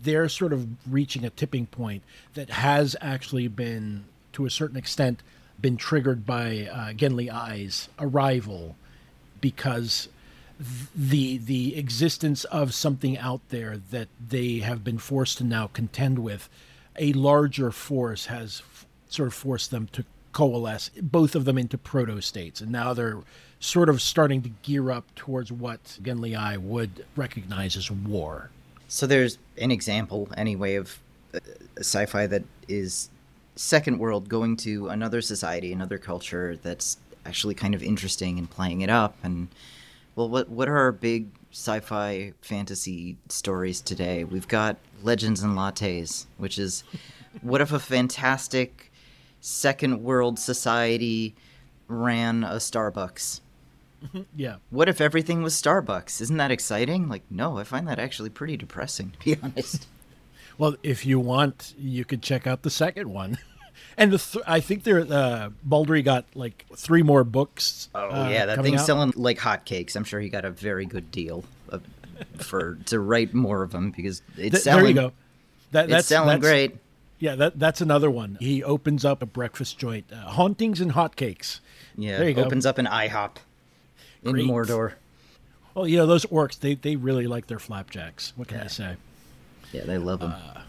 they're 0.03 0.29
sort 0.29 0.53
of 0.53 0.67
reaching 0.91 1.25
a 1.25 1.31
tipping 1.31 1.67
point 1.67 2.03
that 2.35 2.51
has 2.51 2.97
actually 3.01 3.49
been, 3.49 4.05
to 4.33 4.47
a 4.47 4.51
certain 4.51 4.77
extent, 4.77 5.23
been 5.61 5.77
triggered 5.77 6.27
by 6.27 6.69
uh, 6.71 6.93
Genly 6.93 7.29
Ai's 7.33 7.89
arrival, 7.99 8.77
because 9.41 10.09
the 10.95 11.37
the 11.39 11.77
existence 11.77 12.45
of 12.45 12.73
something 12.73 13.19
out 13.19 13.41
there 13.49 13.79
that 13.91 14.09
they 14.29 14.59
have 14.59 14.85
been 14.85 14.99
forced 14.99 15.39
to 15.39 15.45
now 15.45 15.67
contend 15.67 16.19
with, 16.19 16.49
a 16.97 17.13
larger 17.13 17.71
force 17.71 18.27
has 18.27 18.63
f- 18.65 18.87
sort 19.09 19.29
of 19.29 19.35
forced 19.35 19.71
them 19.71 19.89
to 19.93 20.05
coalesce 20.33 20.91
both 21.01 21.35
of 21.35 21.45
them 21.45 21.59
into 21.59 21.77
proto 21.79 22.21
states, 22.21 22.61
and 22.61 22.71
now 22.71 22.95
they're 22.95 23.19
sort 23.61 23.89
of 23.89 24.03
starting 24.03 24.43
to 24.43 24.51
gear 24.63 24.91
up 24.91 25.05
towards 25.15 25.51
what 25.51 25.99
Genly 26.03 26.37
Ai 26.37 26.57
would 26.57 27.05
recognize 27.17 27.77
as 27.77 27.91
war. 27.91 28.51
So 28.89 29.07
there's 29.07 29.39
an 29.59 29.71
example, 29.71 30.29
anyway, 30.37 30.77
of 30.77 30.99
sci-fi 31.79 32.27
that 32.27 32.45
is 32.69 33.11
second 33.57 33.99
world 33.99 34.29
going 34.29 34.57
to 34.59 34.89
another 34.89 35.21
society, 35.21 35.73
another 35.73 35.99
culture 35.99 36.57
that's 36.63 36.99
actually 37.27 37.55
kind 37.55 37.75
of 37.75 37.83
interesting 37.83 38.39
and 38.39 38.51
playing 38.51 38.81
it 38.81 38.91
up. 38.91 39.17
And 39.23 39.49
well, 40.17 40.29
what 40.29 40.49
what 40.49 40.69
are 40.69 40.77
our 40.77 40.93
big 40.93 41.29
sci-fi 41.51 42.33
fantasy 42.41 43.17
stories 43.29 43.81
today? 43.81 44.25
We've 44.25 44.49
got 44.49 44.77
Legends 45.03 45.43
and 45.43 45.57
Lattes, 45.57 46.27
which 46.39 46.59
is 46.59 46.85
what 47.43 47.61
if 47.61 47.73
a 47.73 47.79
fantastic 47.79 48.93
second 49.41 50.03
world 50.03 50.39
society 50.39 51.35
ran 51.89 52.45
a 52.45 52.57
Starbucks? 52.57 53.41
Yeah. 54.37 54.57
What 54.71 54.89
if 54.89 55.01
everything 55.01 55.43
was 55.43 55.55
Starbucks? 55.55 56.21
Isn't 56.21 56.37
that 56.37 56.51
exciting? 56.51 57.09
Like, 57.09 57.23
no, 57.31 57.59
I 57.59 57.65
find 57.65 57.87
that 57.89 57.99
actually 57.99 58.31
pretty 58.31 58.57
depressing, 58.57 59.13
to 59.13 59.19
be 59.25 59.37
honest. 59.43 59.87
Well, 60.59 60.77
if 60.83 61.05
you 61.07 61.19
want, 61.19 61.75
you 61.79 62.05
could 62.05 62.23
check 62.23 62.47
out 62.47 62.63
the 62.63 62.71
second 62.71 63.11
one. 63.13 63.39
And 63.97 64.13
the 64.13 64.19
th- 64.19 64.45
I 64.47 64.59
think 64.59 64.83
there, 64.83 65.01
uh, 65.01 65.51
Baldree 65.69 66.05
got 66.05 66.25
like 66.35 66.65
three 66.77 67.03
more 67.05 67.23
books. 67.23 67.89
Oh 67.95 68.09
uh, 68.11 68.29
yeah, 68.29 68.47
that 68.47 68.61
thing's 68.63 68.81
out. 68.81 68.87
selling 68.87 69.13
like 69.15 69.39
hotcakes. 69.39 69.95
I'm 69.95 70.03
sure 70.03 70.19
he 70.19 70.29
got 70.29 70.45
a 70.45 70.51
very 70.51 70.85
good 70.85 71.13
deal 71.13 71.45
of, 71.69 71.83
for 72.39 72.75
to 72.87 72.99
write 72.99 73.35
more 73.35 73.63
of 73.63 73.71
them 73.71 73.93
because 73.93 74.21
it's 74.37 74.51
Th- 74.51 74.63
selling. 74.65 74.83
there 74.83 74.89
you 74.89 74.95
go. 75.11 75.13
That, 75.73 75.85
It's 75.85 75.93
that's 75.93 76.07
selling 76.09 76.41
that's- 76.41 76.43
great. 76.51 76.77
Yeah, 77.21 77.37
that 77.37 77.59
that's 77.59 77.81
another 77.81 78.11
one. 78.11 78.37
He 78.41 78.65
opens 78.65 79.05
up 79.05 79.23
a 79.23 79.27
breakfast 79.27 79.79
joint, 79.79 80.07
uh, 80.13 80.17
hauntings 80.29 80.81
and 80.81 80.93
hotcakes. 80.93 81.61
Yeah, 81.97 82.19
There 82.19 82.29
you 82.29 82.35
go. 82.35 82.45
opens 82.45 82.67
up 82.67 82.79
an 82.79 82.87
IHOP 82.87 83.37
in 84.25 84.33
Great. 84.33 84.47
Mordor. 84.47 84.93
Well, 85.75 85.87
you 85.89 85.97
know 85.97 86.07
those 86.07 86.25
orcs, 86.27 86.59
they 86.59 86.75
they 86.75 86.97
really 86.97 87.27
like 87.27 87.47
their 87.47 87.59
flapjacks. 87.59 88.33
What 88.37 88.49
can 88.49 88.61
I 88.61 88.69
say? 88.69 88.97
Yeah, 89.73 89.85
they 89.85 89.99
love 89.99 90.21
them. 90.21 90.33
Uh, 90.33 90.61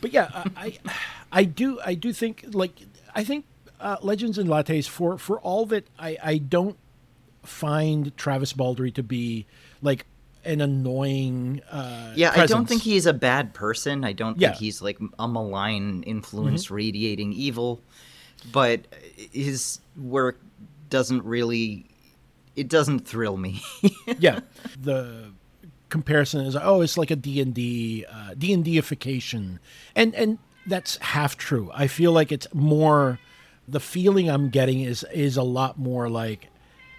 But 0.00 0.12
yeah, 0.12 0.30
I, 0.34 0.50
I 0.56 0.78
I 1.32 1.44
do 1.44 1.80
I 1.84 1.94
do 1.94 2.12
think 2.12 2.44
like 2.52 2.72
I 3.14 3.24
think 3.24 3.44
uh, 3.80 3.96
Legends 4.02 4.38
and 4.38 4.48
Lattes 4.48 4.88
for 4.88 5.18
for 5.18 5.40
all 5.40 5.66
that 5.66 5.86
I 5.98 6.16
I 6.22 6.38
don't 6.38 6.76
find 7.42 8.16
Travis 8.16 8.52
Baldree 8.52 8.94
to 8.94 9.02
be 9.02 9.46
like 9.82 10.06
an 10.44 10.60
annoying. 10.60 11.60
Uh, 11.70 12.12
yeah, 12.16 12.32
I 12.36 12.46
don't 12.46 12.66
think 12.66 12.82
he's 12.82 13.06
a 13.06 13.12
bad 13.12 13.54
person. 13.54 14.04
I 14.04 14.12
don't 14.12 14.38
Yeah. 14.38 14.48
Mm-hmm. 14.48 14.52
think 14.54 14.60
he's 14.60 14.82
like 14.82 14.98
a 15.18 15.26
malign 15.28 16.02
influence 16.04 16.70
radiating 16.70 17.32
evil, 17.32 17.80
but 18.52 18.80
his 19.32 19.80
work 19.96 20.38
doesn't 20.90 21.24
really. 21.24 21.86
It 22.56 22.68
doesn't 22.68 23.06
thrill 23.06 23.36
me. 23.36 23.62
yeah. 24.18 24.40
The 24.78 25.32
comparison 25.88 26.46
is 26.46 26.56
oh 26.56 26.80
it's 26.80 26.96
like 26.96 27.10
a 27.10 27.16
d&d 27.16 28.06
uh, 28.10 28.32
d&dification 28.38 29.60
and 29.94 30.14
and 30.14 30.38
that's 30.66 30.96
half 30.98 31.36
true. 31.36 31.70
I 31.74 31.86
feel 31.86 32.12
like 32.12 32.32
it's 32.32 32.46
more 32.54 33.18
the 33.68 33.78
feeling 33.80 34.28
i'm 34.30 34.48
getting 34.48 34.80
is 34.80 35.04
is 35.12 35.36
a 35.36 35.42
lot 35.42 35.78
more 35.78 36.08
like 36.08 36.48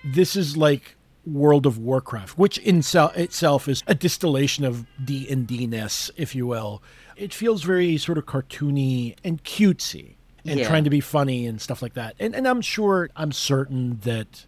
this 0.05 0.35
is 0.35 0.55
like 0.55 0.95
world 1.25 1.65
of 1.65 1.77
warcraft 1.77 2.37
which 2.37 2.57
in 2.59 2.81
sel- 2.83 3.09
itself 3.15 3.67
is 3.67 3.81
a 3.87 3.95
distillation 3.95 4.63
of 4.63 4.85
d&d-ness 5.03 6.11
if 6.15 6.35
you 6.35 6.45
will. 6.47 6.81
It 7.15 7.33
feels 7.33 7.63
very 7.63 7.97
sort 7.97 8.17
of 8.17 8.25
cartoony 8.25 9.15
and 9.23 9.43
cutesy 9.43 10.15
and 10.45 10.59
Yeah. 10.59 10.67
trying 10.67 10.83
to 10.83 10.89
be 10.89 10.99
funny 10.99 11.45
and 11.47 11.59
stuff 11.61 11.81
like 11.81 11.93
that. 11.95 12.15
And 12.19 12.35
and 12.35 12.47
i'm 12.47 12.61
sure 12.61 13.09
i'm 13.15 13.31
certain 13.31 13.99
that 14.03 14.45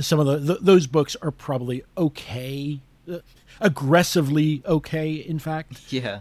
some 0.00 0.20
of 0.20 0.26
the 0.26 0.54
th- 0.54 0.60
those 0.62 0.86
books 0.86 1.16
are 1.22 1.30
probably 1.30 1.82
okay 1.96 2.80
uh, 3.10 3.18
aggressively 3.60 4.62
okay 4.66 5.12
in 5.12 5.38
fact 5.38 5.92
yeah, 5.92 6.20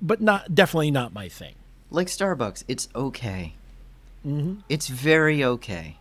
but 0.00 0.20
not 0.20 0.54
definitely 0.54 0.90
not 0.90 1.12
my 1.12 1.28
thing 1.28 1.54
like 1.90 2.06
Starbucks, 2.06 2.64
it's 2.68 2.88
okay. 2.94 3.54
Mm-hmm. 4.26 4.60
It's 4.68 4.88
very 4.88 5.42
okay. 5.42 5.96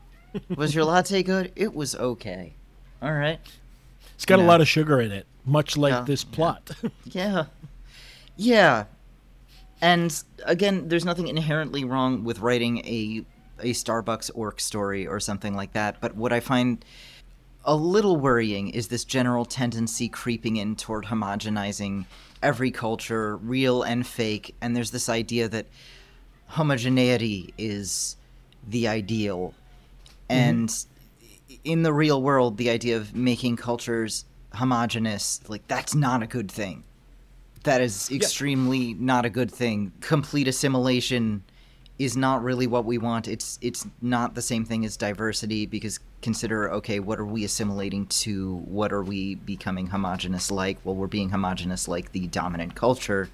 Was 0.56 0.76
your 0.76 0.86
latte 0.86 1.24
good? 1.24 1.52
It 1.56 1.74
was 1.74 1.96
okay. 1.96 2.54
All 3.02 3.14
right. 3.14 3.40
it's 4.14 4.26
got 4.26 4.40
a 4.40 4.44
lot 4.44 4.62
of 4.62 4.68
sugar 4.68 5.02
in 5.02 5.12
it 5.12 5.26
much 5.46 5.78
like 5.78 5.92
Yeah, 5.92 6.02
this 6.02 6.24
plot 6.24 6.72
Yeah. 7.06 7.46
Yeah. 8.36 8.86
And 9.82 10.24
again, 10.46 10.90
there's 10.90 11.06
nothing 11.06 11.28
inherently 11.28 11.84
wrong 11.84 12.24
with 12.24 12.40
writing 12.40 12.80
a 12.80 13.26
a 13.62 13.72
Starbucks 13.72 14.32
orc 14.36 14.60
story 14.60 15.06
or 15.06 15.20
something 15.20 15.54
like 15.54 15.74
that, 15.74 16.00
but 16.00 16.16
what 16.16 16.32
I 16.32 16.40
find 16.40 16.84
a 17.70 17.76
little 17.76 18.18
worrying 18.18 18.70
is 18.70 18.88
this 18.88 19.04
general 19.04 19.46
tendency 19.46 20.10
creeping 20.10 20.56
in 20.56 20.76
toward 20.76 21.06
homogenizing 21.06 22.04
every 22.42 22.72
culture, 22.72 23.38
real 23.38 23.84
and 23.84 24.08
fake, 24.08 24.56
and 24.60 24.76
there's 24.76 24.90
this 24.90 25.08
idea 25.08 25.48
that 25.48 25.68
homogeneity 26.48 27.54
is 27.60 28.16
the 28.68 28.88
ideal. 28.88 29.54
Mm-hmm. 30.32 30.50
And 30.50 30.86
in 31.64 31.84
the 31.84 31.94
real 31.94 32.24
world, 32.24 32.58
the 32.58 32.72
idea 32.72 32.98
of 32.98 33.14
making 33.14 33.58
cultures 33.58 34.26
homogenous, 34.56 35.40
like 35.48 35.68
that's 35.68 35.94
not 35.94 36.24
a 36.24 36.28
good 36.28 36.52
thing. 36.52 36.84
That 37.66 37.82
is 37.82 38.10
extremely 38.10 38.96
not 38.96 39.26
a 39.26 39.30
good 39.30 39.52
thing. 39.52 39.92
Complete 40.02 40.48
assimilation 40.48 41.44
is 42.00 42.16
not 42.16 42.42
really 42.42 42.66
what 42.66 42.86
we 42.86 42.98
want. 42.98 43.28
It's 43.28 43.60
it's 43.62 43.86
not 44.02 44.34
the 44.34 44.42
same 44.42 44.64
thing 44.64 44.86
as 44.86 44.96
diversity 44.96 45.66
because 45.66 46.00
consider 46.22 46.72
okay, 46.72 47.00
what 47.00 47.20
are 47.20 47.26
we 47.26 47.44
assimilating 47.44 48.08
to? 48.08 48.56
What 48.60 48.94
are 48.94 49.04
we 49.04 49.36
becoming 49.36 49.88
homogenous 49.88 50.50
like? 50.50 50.80
Well, 50.86 50.96
we're 50.96 51.08
being 51.08 51.30
homogenous 51.30 51.88
like 51.88 52.14
the 52.14 52.28
dominant 52.28 52.74
culture. 52.74 53.30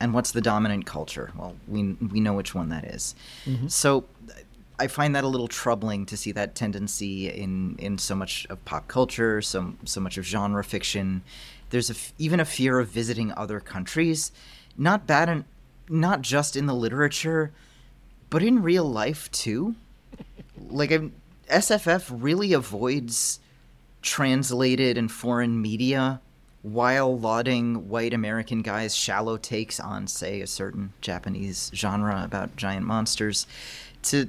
And 0.00 0.12
what's 0.12 0.32
the 0.32 0.42
dominant 0.42 0.84
culture? 0.84 1.32
Well, 1.36 1.56
we 1.66 1.96
we 2.12 2.20
know 2.20 2.34
which 2.34 2.54
one 2.54 2.68
that 2.68 2.84
is. 2.84 3.14
Mm-hmm. 3.46 3.68
So 3.68 4.04
I 4.78 4.86
find 4.88 5.14
that 5.16 5.24
a 5.24 5.28
little 5.28 5.48
troubling 5.48 6.04
to 6.06 6.16
see 6.16 6.32
that 6.32 6.54
tendency 6.54 7.30
in 7.30 7.76
in 7.78 7.96
so 7.96 8.14
much 8.14 8.46
of 8.50 8.62
pop 8.66 8.86
culture, 8.86 9.40
so 9.40 9.74
so 9.84 10.00
much 10.00 10.18
of 10.18 10.26
genre 10.26 10.62
fiction. 10.62 11.22
There's 11.70 11.88
a 11.88 11.94
f- 11.94 12.12
even 12.18 12.38
a 12.38 12.44
fear 12.44 12.78
of 12.78 12.88
visiting 12.88 13.32
other 13.32 13.60
countries, 13.60 14.30
not 14.76 15.06
bad 15.06 15.28
in, 15.30 15.44
not 15.88 16.20
just 16.20 16.54
in 16.54 16.66
the 16.66 16.74
literature, 16.74 17.52
but 18.30 18.42
in 18.42 18.62
real 18.62 18.84
life 18.84 19.30
too. 19.30 19.74
Like 20.68 20.90
I'm, 20.90 21.12
SFF 21.50 22.10
really 22.10 22.52
avoids 22.52 23.40
translated 24.02 24.98
and 24.98 25.10
foreign 25.10 25.60
media 25.60 26.20
while 26.62 27.18
lauding 27.18 27.88
white 27.88 28.14
American 28.14 28.62
guys' 28.62 28.94
shallow 28.94 29.36
takes 29.36 29.78
on, 29.78 30.06
say, 30.06 30.40
a 30.40 30.46
certain 30.46 30.92
Japanese 31.02 31.70
genre 31.74 32.22
about 32.24 32.56
giant 32.56 32.86
monsters. 32.86 33.46
To, 34.04 34.28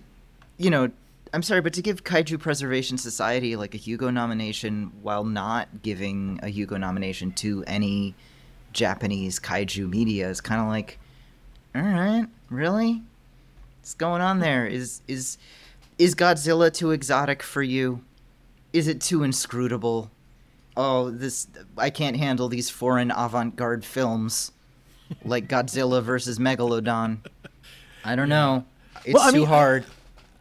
you 0.58 0.70
know, 0.70 0.92
I'm 1.34 1.44
sorry, 1.44 1.62
but 1.62 1.74
to 1.74 1.82
give 1.82 2.04
Kaiju 2.04 2.40
Preservation 2.40 2.98
Society 2.98 3.56
like 3.56 3.74
a 3.74 3.78
Hugo 3.78 4.10
nomination 4.10 4.92
while 5.02 5.24
not 5.24 5.82
giving 5.82 6.40
a 6.44 6.50
Hugo 6.50 6.78
nomination 6.78 7.32
to 7.34 7.64
any 7.68 8.16
Japanese 8.74 9.40
kaiju 9.40 9.90
media 9.90 10.30
is 10.30 10.42
kind 10.42 10.62
of 10.62 10.68
like, 10.68 11.00
all 11.74 11.82
right, 11.82 12.28
really? 12.50 13.02
What's 13.86 13.94
going 13.94 14.24
on 14.24 14.40
there? 14.40 14.66
Is 14.66 15.04
is 15.08 15.38
is 16.00 16.16
Godzilla 16.16 16.74
too 16.74 16.90
exotic 16.90 17.44
for 17.44 17.62
you? 17.62 18.02
Is 18.74 18.88
it 18.88 19.00
too 19.00 19.22
inscrutable? 19.22 20.10
oh, 20.76 21.12
this 21.12 21.48
I 21.78 21.92
can't 21.92 22.18
handle 22.18 22.50
these 22.50 22.68
foreign 22.68 23.12
avant-garde 23.12 23.86
films 23.86 24.52
like 25.24 25.48
Godzilla 25.48 26.02
versus 26.02 26.40
Megalodon. 26.40 27.20
I 28.04 28.16
don't 28.16 28.28
know. 28.28 28.66
It's 29.06 29.14
Well, 29.14 29.22
I 29.22 29.32
too 29.32 29.38
mean, 29.42 29.46
hard. 29.46 29.86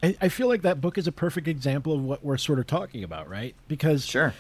I, 0.05 0.17
I 0.23 0.29
feel 0.29 0.49
like 0.49 0.63
that 0.63 0.81
book 0.81 0.99
is 0.99 1.07
a 1.07 1.13
perfect 1.13 1.49
example 1.49 1.93
of 1.95 2.03
what 2.05 2.25
we're 2.25 2.37
sort 2.37 2.59
of 2.59 2.67
talking 2.67 3.03
about, 3.05 3.29
right? 3.29 3.55
Because 3.69 4.05
Sure. 4.05 4.35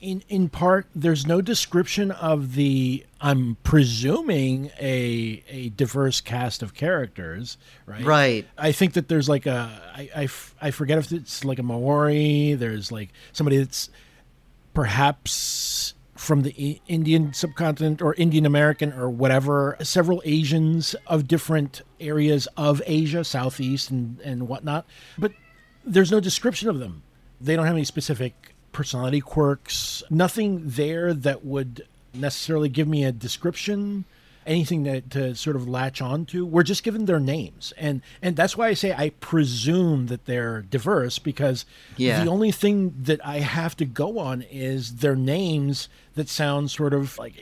in 0.00 0.22
in 0.28 0.48
part, 0.48 0.86
there's 0.94 1.26
no 1.26 1.40
description 1.40 2.10
of 2.10 2.54
the. 2.54 3.04
I'm 3.20 3.56
presuming 3.62 4.70
a 4.80 5.42
a 5.48 5.68
diverse 5.70 6.20
cast 6.20 6.62
of 6.62 6.74
characters, 6.74 7.56
right? 7.86 8.04
Right. 8.04 8.46
I 8.58 8.72
think 8.72 8.94
that 8.94 9.08
there's 9.08 9.28
like 9.28 9.46
a 9.46 9.70
I, 9.94 10.10
I, 10.14 10.24
f- 10.24 10.54
I 10.60 10.70
forget 10.70 10.98
if 10.98 11.12
it's 11.12 11.44
like 11.44 11.58
a 11.58 11.62
Maori. 11.62 12.54
There's 12.54 12.90
like 12.90 13.10
somebody 13.32 13.58
that's 13.58 13.90
perhaps 14.74 15.94
from 16.22 16.42
the 16.42 16.80
Indian 16.86 17.32
subcontinent 17.32 18.00
or 18.00 18.14
Indian 18.14 18.46
American 18.46 18.92
or 18.92 19.10
whatever. 19.10 19.76
Several 19.82 20.22
Asians 20.24 20.94
of 21.08 21.26
different 21.26 21.82
areas 21.98 22.46
of 22.56 22.80
Asia, 22.86 23.24
Southeast 23.24 23.90
and 23.90 24.20
and 24.20 24.46
whatnot. 24.46 24.86
But 25.18 25.32
there's 25.84 26.12
no 26.12 26.20
description 26.20 26.68
of 26.68 26.78
them. 26.78 27.02
They 27.40 27.56
don't 27.56 27.66
have 27.66 27.74
any 27.74 27.84
specific 27.84 28.54
personality 28.70 29.20
quirks. 29.20 30.04
Nothing 30.10 30.62
there 30.64 31.12
that 31.12 31.44
would 31.44 31.88
necessarily 32.14 32.68
give 32.68 32.86
me 32.86 33.04
a 33.04 33.10
description 33.10 34.04
anything 34.46 34.82
that 34.84 35.10
to 35.10 35.34
sort 35.34 35.56
of 35.56 35.68
latch 35.68 36.00
on 36.02 36.24
to 36.26 36.44
we're 36.44 36.62
just 36.62 36.82
given 36.82 37.04
their 37.04 37.20
names 37.20 37.72
and 37.76 38.00
and 38.20 38.34
that's 38.36 38.56
why 38.56 38.68
i 38.68 38.74
say 38.74 38.92
i 38.92 39.10
presume 39.20 40.06
that 40.06 40.24
they're 40.26 40.62
diverse 40.62 41.18
because 41.18 41.64
Yeah. 41.96 42.24
the 42.24 42.30
only 42.30 42.50
thing 42.52 42.94
that 43.02 43.24
i 43.26 43.38
have 43.38 43.76
to 43.76 43.84
go 43.84 44.18
on 44.18 44.42
is 44.42 44.96
their 44.96 45.16
names 45.16 45.88
that 46.14 46.28
sound 46.28 46.70
sort 46.70 46.92
of 46.94 47.16
like 47.18 47.34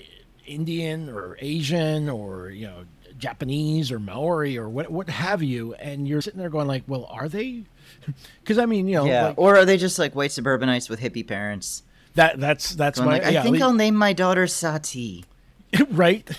indian 0.46 1.08
or 1.08 1.36
asian 1.40 2.08
or 2.08 2.50
you 2.50 2.66
know 2.66 2.84
japanese 3.18 3.92
or 3.92 3.98
maori 3.98 4.56
or 4.58 4.68
what 4.68 4.90
what 4.90 5.08
have 5.08 5.42
you 5.42 5.74
and 5.74 6.08
you're 6.08 6.20
sitting 6.22 6.40
there 6.40 6.48
going 6.50 6.66
like 6.66 6.82
well 6.86 7.04
are 7.10 7.28
they 7.28 7.62
because 8.42 8.58
i 8.58 8.66
mean 8.66 8.88
you 8.88 8.96
know 8.96 9.04
Yeah. 9.04 9.26
like, 9.28 9.38
or 9.38 9.56
are 9.56 9.64
they 9.64 9.76
just 9.76 9.98
like 9.98 10.14
white 10.14 10.32
suburbanites 10.32 10.88
with 10.88 11.00
hippie 11.00 11.26
parents? 11.26 11.82
that 12.14 12.40
that's 12.40 12.74
that's 12.74 12.98
Going 12.98 13.08
my 13.10 13.18
like, 13.18 13.26
I 13.26 13.30
yeah, 13.30 13.42
think 13.44 13.52
we- 13.56 13.62
I'll 13.62 13.72
name 13.72 13.94
my 13.94 14.12
daughter 14.12 14.46
Sati. 14.48 15.24
right? 15.90 16.28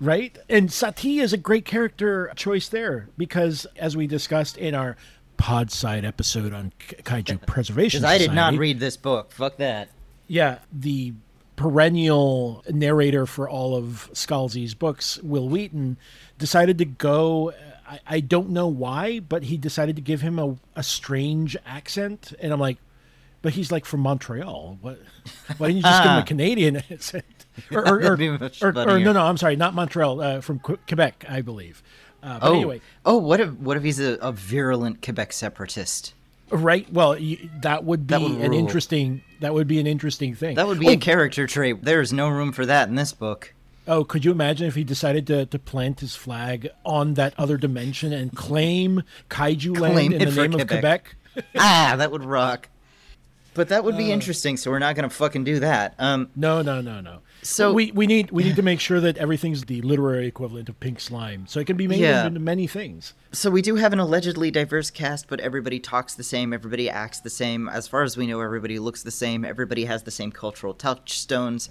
Right? 0.00 0.36
And 0.48 0.72
sati 0.72 1.20
is 1.20 1.32
a 1.32 1.36
great 1.36 1.64
character 1.64 2.32
choice 2.34 2.68
there 2.68 3.08
because 3.16 3.66
as 3.76 3.96
we 3.96 4.08
discussed 4.08 4.56
in 4.56 4.74
our 4.74 4.96
pod 5.36 5.70
side 5.70 6.04
episode 6.04 6.52
on 6.52 6.72
kaiju 6.80 7.40
preservation 7.46 8.00
Because 8.00 8.14
I 8.14 8.18
did 8.18 8.32
not 8.32 8.54
read 8.54 8.80
this 8.80 8.96
book. 8.96 9.30
Fuck 9.30 9.58
that. 9.58 9.90
yeah 10.26 10.58
the 10.72 11.12
perennial 11.54 12.64
narrator 12.68 13.26
for 13.26 13.48
all 13.48 13.76
of 13.76 14.10
scalzi's 14.12 14.74
books 14.74 15.22
Wil 15.22 15.48
Wheaton 15.48 15.96
decided 16.36 16.78
to 16.78 16.84
go 16.84 17.52
I, 17.88 18.00
I 18.06 18.20
don't 18.20 18.50
know 18.50 18.66
why 18.66 19.20
but 19.20 19.44
he 19.44 19.56
decided 19.56 19.94
to 19.94 20.02
give 20.02 20.20
him 20.20 20.38
a, 20.40 20.56
a 20.74 20.82
strange 20.82 21.56
accent. 21.64 22.32
And 22.40 22.52
i'm 22.52 22.60
like 22.60 22.78
but 23.40 23.52
he's 23.52 23.70
like 23.70 23.84
from 23.84 24.00
montreal. 24.00 24.78
What 24.80 24.98
why 25.58 25.66
didn't 25.68 25.76
you 25.76 25.82
just 25.82 26.02
give 26.02 26.10
him 26.10 26.16
a 26.16 26.20
ah. 26.20 26.24
canadian 26.24 26.76
accent 26.76 27.24
or, 27.70 27.80
or, 27.86 27.94
or, 27.96 28.00
That'd 28.02 28.18
be 28.18 28.30
much 28.30 28.62
or, 28.62 28.72
no, 28.72 29.12
no, 29.12 29.22
I'm 29.24 29.36
sorry, 29.36 29.56
not 29.56 29.74
Montreal, 29.74 30.20
uh, 30.20 30.40
from 30.40 30.58
Quebec, 30.58 31.24
I 31.28 31.40
believe. 31.42 31.82
Uh, 32.22 32.38
but 32.40 32.48
Oh, 32.50 32.54
anyway, 32.54 32.80
oh, 33.04 33.18
what 33.18 33.40
if 33.40 33.50
what 33.58 33.76
if 33.76 33.82
he's 33.82 34.00
a, 34.00 34.14
a 34.20 34.32
virulent 34.32 35.02
Quebec 35.02 35.32
separatist? 35.32 36.14
right? 36.50 36.90
Well, 36.92 37.18
you, 37.18 37.50
that 37.62 37.84
would 37.84 38.06
be 38.06 38.12
That 38.12 38.20
would 38.22 38.32
an 38.32 38.50
rule. 38.50 38.58
interesting. 38.58 39.22
That 39.40 39.54
would 39.54 39.66
be 39.66 39.78
an 39.80 39.86
interesting 39.86 40.34
thing. 40.34 40.54
That 40.56 40.66
would 40.66 40.78
be 40.78 40.88
oh, 40.88 40.92
a 40.92 40.96
character 40.96 41.46
trait. 41.46 41.82
There's 41.84 42.12
no 42.12 42.28
room 42.28 42.52
for 42.52 42.64
that 42.66 42.88
in 42.88 42.94
this 42.94 43.12
book. 43.12 43.52
Oh, 43.86 44.04
could 44.04 44.24
you 44.24 44.30
imagine 44.30 44.66
if 44.66 44.74
he 44.74 44.84
decided 44.84 45.26
to, 45.26 45.44
to 45.46 45.58
plant 45.58 46.00
his 46.00 46.16
flag 46.16 46.70
on 46.86 47.14
that 47.14 47.34
other 47.36 47.56
dimension 47.58 48.12
and 48.14 48.34
claim 48.34 49.02
kaiju 49.28 49.78
land 49.78 50.14
in 50.14 50.20
the 50.34 50.42
name 50.42 50.54
of 50.54 50.66
Quebec. 50.66 51.16
Quebec? 51.34 51.46
ah, 51.58 51.94
that 51.98 52.10
would 52.10 52.24
rock. 52.24 52.68
But 53.52 53.68
that 53.68 53.80
Uh. 53.80 53.82
would 53.84 53.96
be 53.98 54.10
interesting. 54.10 54.56
So 54.56 54.70
we're 54.70 54.78
not 54.78 54.94
gonna 54.96 55.10
fucking 55.10 55.44
do 55.44 55.60
that. 55.60 55.94
Um, 55.98 56.30
No, 56.36 56.62
no, 56.62 56.80
no, 56.80 57.00
no. 57.00 57.18
So- 57.46 57.72
we 57.72 57.92
we 57.92 58.06
need 58.06 58.30
we 58.30 58.42
need 58.42 58.56
to 58.56 58.62
make 58.62 58.80
sure 58.80 59.00
that 59.00 59.16
everything's 59.18 59.64
the 59.64 59.80
literary 59.82 60.26
equivalent 60.26 60.68
of 60.68 60.80
pink 60.80 60.98
slime, 60.98 61.46
so 61.46 61.60
it 61.60 61.66
can 61.66 61.76
be 61.76 61.86
made 61.86 62.00
Yeah. 62.00 62.26
into 62.26 62.40
many 62.40 62.66
things. 62.66 63.12
so 63.32 63.50
we 63.50 63.60
do 63.62 63.74
have 63.76 63.92
an 63.92 63.98
allegedly 63.98 64.50
diverse 64.50 64.90
cast, 64.90 65.28
but 65.28 65.40
everybody 65.40 65.78
talks 65.80 66.14
the 66.14 66.22
same. 66.24 66.52
Everybody 66.52 66.88
acts 66.88 67.20
the 67.20 67.30
same. 67.30 67.68
As 67.68 67.86
far 67.88 68.02
as 68.02 68.16
we 68.16 68.26
know, 68.26 68.40
everybody 68.40 68.78
looks 68.78 69.02
the 69.02 69.10
same. 69.10 69.44
Everybody 69.44 69.84
has 69.84 70.04
the 70.04 70.10
same 70.10 70.30
cultural 70.32 70.72
touchstones. 70.72 71.68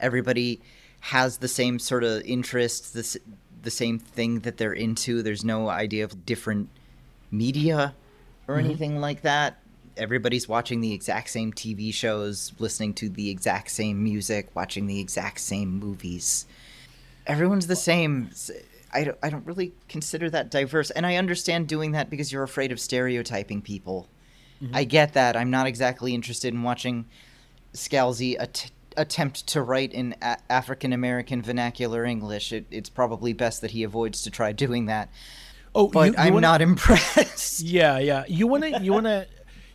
Everybody 0.00 0.60
has 1.00 1.38
the 1.38 1.48
same 1.48 1.78
sort 1.78 2.04
of 2.04 2.22
interests. 2.22 2.90
The 2.90 3.20
the 3.62 3.70
same 3.72 3.98
thing 3.98 4.40
that 4.40 4.56
they're 4.56 4.72
into. 4.72 5.20
There's 5.22 5.44
no 5.44 5.68
idea 5.68 6.04
of 6.04 6.24
different 6.24 6.68
media 7.32 7.94
or 8.46 8.56
Mm-hmm. 8.56 8.64
anything 8.66 9.00
like 9.00 9.22
that. 9.22 9.58
Everybody's 9.98 10.48
watching 10.48 10.80
the 10.80 10.92
exact 10.92 11.30
same 11.30 11.52
TV 11.52 11.92
shows, 11.92 12.52
listening 12.58 12.94
to 12.94 13.08
the 13.08 13.28
exact 13.30 13.70
same 13.70 14.02
music, 14.02 14.48
watching 14.54 14.86
the 14.86 15.00
exact 15.00 15.40
same 15.40 15.78
movies. 15.78 16.46
Everyone's 17.26 17.66
the 17.66 17.76
same. 17.76 18.30
I 18.92 19.04
don't, 19.04 19.18
I 19.22 19.28
don't 19.28 19.44
really 19.44 19.72
consider 19.88 20.30
that 20.30 20.50
diverse. 20.50 20.90
And 20.90 21.04
I 21.04 21.16
understand 21.16 21.68
doing 21.68 21.92
that 21.92 22.08
because 22.08 22.32
you're 22.32 22.42
afraid 22.42 22.72
of 22.72 22.80
stereotyping 22.80 23.60
people. 23.60 24.08
Mm-hmm. 24.62 24.74
I 24.76 24.84
get 24.84 25.12
that. 25.14 25.36
I'm 25.36 25.50
not 25.50 25.66
exactly 25.66 26.14
interested 26.14 26.54
in 26.54 26.62
watching 26.62 27.04
Scalzi 27.74 28.36
at- 28.38 28.70
attempt 28.96 29.46
to 29.48 29.62
write 29.62 29.92
in 29.92 30.14
a- 30.22 30.38
African 30.50 30.92
American 30.92 31.42
vernacular 31.42 32.04
English. 32.04 32.52
It, 32.52 32.66
it's 32.70 32.88
probably 32.88 33.32
best 33.32 33.60
that 33.60 33.72
he 33.72 33.82
avoids 33.82 34.22
to 34.22 34.30
try 34.30 34.52
doing 34.52 34.86
that. 34.86 35.10
Oh, 35.74 35.88
But 35.88 36.06
you- 36.08 36.12
you 36.12 36.18
I'm 36.18 36.34
wanna- 36.34 36.46
not 36.46 36.62
impressed. 36.70 37.60
Yeah, 37.60 37.98
yeah. 37.98 38.24
You 38.26 38.46
wanna 38.46 38.80
you 38.80 38.92
wanna 38.94 39.26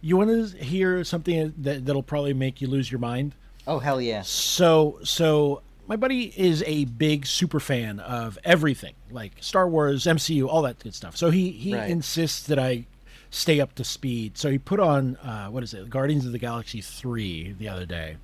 you 0.03 0.17
wanna 0.17 0.47
hear 0.49 1.03
something 1.03 1.53
that 1.59 1.85
that'll 1.85 2.03
probably 2.03 2.33
make 2.33 2.61
you 2.61 2.67
lose 2.67 2.91
your 2.91 2.99
mind. 2.99 3.33
Oh 3.65 3.79
hell 3.79 3.99
yeah! 4.01 4.21
So 4.23 4.99
so 5.03 5.61
my 5.87 5.95
buddy 5.95 6.33
is 6.37 6.61
a 6.67 6.85
big 6.85 7.25
super 7.25 7.59
fan 7.59 7.99
of 8.01 8.37
everything, 8.43 8.93
like 9.09 9.31
Star 9.41 9.67
Wars, 9.67 10.03
MCU, 10.03 10.47
all 10.47 10.61
that 10.63 10.79
good 10.79 10.93
stuff. 10.93 11.15
So 11.17 11.29
he 11.29 11.51
he 11.51 11.73
Right. 11.75 11.89
insists 11.89 12.45
that 12.47 12.59
I 12.59 12.85
stay 13.31 13.59
up 13.59 13.73
to 13.75 13.83
speed. 13.83 14.37
So 14.37 14.51
he 14.51 14.57
put 14.59 14.79
on 14.79 15.15
uh, 15.17 15.47
what 15.47 15.63
is 15.63 15.73
it, 15.73 15.89
Guardians 15.89 16.25
of 16.25 16.33
the 16.33 16.37
Galaxy 16.39 16.81
three 16.81 17.55
the 17.57 17.67
other 17.69 17.85
day. 17.85 18.17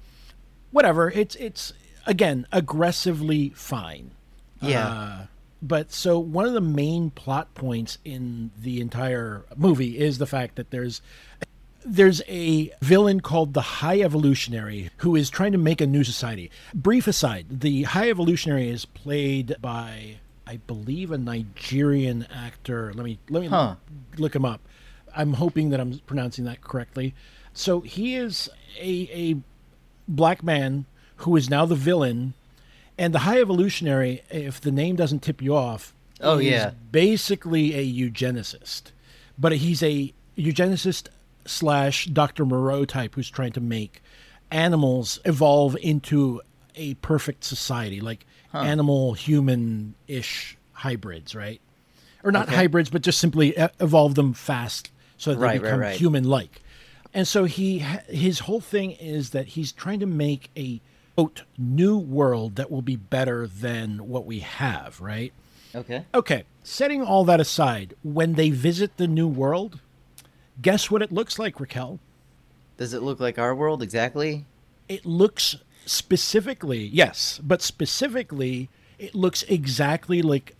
Whatever. 0.72 1.10
It's 1.10 1.36
it's 1.38 1.74
again 2.06 2.46
aggressively 2.52 3.50
fine. 3.56 4.12
Yeah. 4.62 4.88
Uh, 4.88 5.26
but 5.62 5.92
so 5.92 6.20
one 6.20 6.46
of 6.46 6.54
the 6.54 6.62
main 6.62 7.10
plot 7.12 7.54
points 7.54 7.98
in 8.06 8.52
the 8.62 8.80
entire 8.82 9.46
movie 9.58 9.98
is 9.98 10.18
the 10.18 10.26
fact 10.28 10.56
that 10.56 10.72
there's 10.72 11.02
there's 11.86 12.22
a 12.28 12.72
villain 12.82 13.22
called 13.22 13.54
the 13.54 13.62
High 13.62 14.02
Evolutionary 14.02 14.89
who 14.98 15.15
is 15.15 15.30
trying 15.30 15.52
to 15.54 15.58
make 15.58 15.82
a 15.82 15.88
new 15.88 16.04
society. 16.04 16.52
Brief 16.74 17.08
aside, 17.08 17.62
the 17.62 17.84
High 17.84 18.10
Evolutionary 18.10 18.70
is 18.70 18.86
played 18.86 19.56
by 19.62 20.18
I 20.46 20.58
believe 20.58 21.12
a 21.12 21.18
Nigerian 21.18 22.26
actor. 22.34 22.92
Let 22.94 23.06
me 23.06 23.20
let 23.30 23.42
me 23.42 23.48
Huh. 23.48 23.76
look 24.18 24.36
him 24.36 24.46
up. 24.46 24.62
I'm 25.15 25.34
hoping 25.34 25.70
that 25.70 25.80
I'm 25.80 26.00
pronouncing 26.06 26.46
that 26.46 26.62
correctly. 26.62 27.13
So 27.54 27.82
he 27.82 28.15
is 28.15 28.50
a 28.80 29.10
a 29.13 29.36
black 30.08 30.44
man 30.44 30.86
who 31.18 31.36
is 31.36 31.50
now 31.50 31.65
the 31.65 31.76
villain 31.76 32.34
and 32.98 33.13
the 33.13 33.20
high 33.20 33.39
evolutionary 33.39 34.24
if 34.32 34.60
the 34.60 34.72
name 34.72 34.96
doesn't 34.96 35.20
tip 35.22 35.42
you 35.42 35.56
off 35.56 35.94
Oh, 36.22 36.39
is 36.39 36.46
yeah. 36.46 36.72
basically 36.92 37.74
a 37.76 37.86
eugenicist 38.10 38.92
but 39.38 39.52
he's 39.54 39.84
a 39.84 40.13
eugenicist 40.38 41.08
slash 41.50 42.06
dr 42.06 42.46
moreau 42.46 42.86
type 42.86 43.16
who's 43.16 43.30
trying 43.30 43.52
to 43.52 43.62
make 43.62 44.02
animals 44.52 45.20
evolve 45.26 45.76
into 45.82 46.42
a 46.76 46.94
perfect 46.96 47.44
society 47.44 48.00
like 48.02 48.26
animal 48.54 49.14
human 49.14 49.94
ish 50.08 50.58
hybrids 50.74 51.36
right 51.36 51.62
or 52.24 52.32
not 52.32 52.48
Okay. 52.48 52.56
hybrids 52.56 52.90
but 52.90 53.02
just 53.02 53.20
simply 53.20 53.54
evolve 53.80 54.16
them 54.16 54.34
fast 54.34 54.92
so 55.18 55.32
that 55.32 55.40
they 55.40 55.46
Right, 55.46 55.54
right, 55.56 55.64
become 55.64 55.80
right. 55.80 55.96
human 55.96 56.24
like 56.24 56.62
and 57.14 57.28
so 57.28 57.44
he 57.46 57.80
his 57.80 58.40
whole 58.40 58.62
thing 58.62 58.92
is 58.92 59.32
that 59.32 59.48
he's 59.48 59.72
trying 59.72 60.00
to 60.00 60.06
make 60.06 60.50
a 60.58 60.82
quote 61.16 61.44
new 61.58 61.98
world 61.98 62.56
that 62.56 62.72
will 62.72 62.82
be 62.82 62.96
better 62.96 63.46
than 63.46 64.08
what 64.08 64.26
we 64.26 64.40
have 64.40 65.00
right 65.02 65.34
Okay. 65.76 66.06
okay 66.16 66.44
setting 66.64 67.04
all 67.04 67.24
that 67.26 67.40
aside 67.40 67.94
when 68.04 68.34
they 68.34 68.50
visit 68.50 68.98
the 68.98 69.08
new 69.08 69.28
world 69.28 69.80
guess 70.62 70.89
what 70.91 71.02
it 71.02 71.12
looks 71.12 71.38
like 71.39 71.60
raquel 71.60 72.00
Does 72.78 72.93
it 72.93 73.02
look 73.02 73.19
like 73.19 73.38
our 73.39 73.54
world 73.56 73.82
exactly? 73.84 74.45
it 74.88 75.06
looks 75.06 75.56
specifically 75.86 76.86
yes 76.88 77.39
but 77.43 77.62
specifically 77.62 78.69
it 78.98 79.13
looks 79.15 79.43
exactly 79.43 80.22
like 80.22 80.56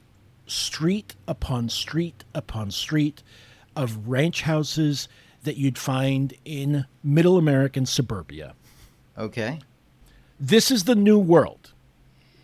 street 0.47 1.15
upon 1.27 1.69
street 1.69 2.23
upon 2.33 2.71
street 2.71 3.21
of 3.75 4.07
ranch 4.07 4.41
houses 4.43 5.07
that 5.43 5.57
you'd 5.57 5.77
find 5.77 6.33
in 6.45 6.85
middle 7.03 7.38
american 7.38 7.85
suburbia 7.85 8.53
Okay. 9.17 9.59
this 10.39 10.71
is 10.71 10.85
the 10.85 10.95
new 10.95 11.19
world. 11.19 11.73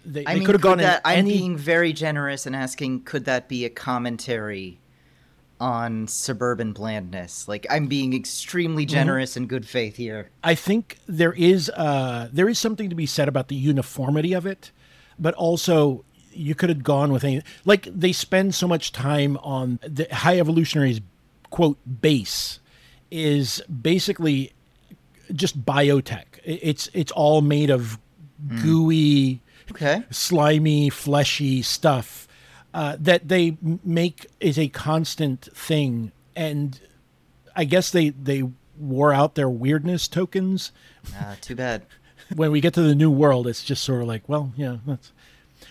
They, 0.06 0.26
I 0.26 0.34
they 0.34 0.40
mean, 0.40 0.46
could 0.46 0.56
have 0.56 0.62
gone 0.62 0.78
that, 0.80 0.98
in 0.98 1.02
I'm 1.12 1.20
any. 1.20 1.32
being 1.38 1.56
very 1.58 1.94
generous 1.94 2.46
and 2.46 2.54
asking, 2.56 3.04
could 3.04 3.24
that 3.26 3.48
be 3.48 3.64
a 3.66 3.70
commentary 3.70 4.78
on 5.60 6.08
suburban 6.08 6.74
blandness? 6.74 7.48
Like, 7.48 7.66
I'm 7.70 7.88
being 7.88 8.14
extremely 8.14 8.86
Mm-hmm. 8.86 8.94
generous 8.94 9.38
and 9.38 9.48
good 9.48 9.68
faith 9.68 9.96
here. 9.96 10.30
I 10.44 10.56
think 10.56 10.98
there 11.08 11.34
is 11.34 11.70
uh, 11.70 12.30
there 12.32 12.50
is 12.50 12.60
something 12.60 12.90
to 12.90 12.96
be 12.96 13.06
said 13.06 13.28
about 13.28 13.48
the 13.48 13.56
uniformity 13.56 14.34
of 14.34 14.46
it, 14.46 14.72
but 15.20 15.34
also 15.36 16.04
you 16.32 16.54
could 16.56 16.70
have 16.70 16.84
gone 16.84 17.14
with 17.14 17.24
any 17.24 17.42
like 17.64 17.88
they 17.94 18.12
spend 18.12 18.54
so 18.54 18.68
much 18.68 18.92
time 18.92 19.38
on 19.38 19.80
the 19.88 20.06
high 20.12 20.38
evolutionary's 20.40 21.00
quote 21.50 21.78
base 22.02 22.60
is 23.10 23.62
basically 23.82 24.52
just 25.34 25.64
biotech. 25.66 26.26
It's 26.44 26.90
it's 26.94 27.12
all 27.14 27.42
made 27.42 27.70
of 27.70 27.98
gooey, 28.62 29.40
Okay. 29.72 30.04
slimy, 30.12 30.90
fleshy 30.90 31.62
stuff 31.62 32.25
uh, 32.76 32.98
that 33.00 33.30
they 33.30 33.56
make 33.86 34.28
is 34.42 34.60
a 34.60 34.68
constant 34.68 35.46
thing, 35.56 36.12
and 36.36 36.78
I 37.56 37.64
guess 37.64 37.90
they 37.90 38.10
they 38.10 38.44
wore 38.78 39.14
out 39.14 39.36
their 39.36 39.50
weirdness 39.50 40.10
tokens. 40.10 40.74
Uh, 41.18 41.36
too 41.42 41.56
bad. 41.56 41.84
When 42.36 42.52
we 42.52 42.60
get 42.60 42.74
to 42.74 42.82
the 42.82 42.96
new 42.96 43.12
world, 43.12 43.46
it's 43.46 43.64
just 43.64 43.84
sort 43.84 44.02
of 44.02 44.08
like, 44.08 44.28
well, 44.28 44.52
yeah, 44.58 44.78
that's. 44.88 45.12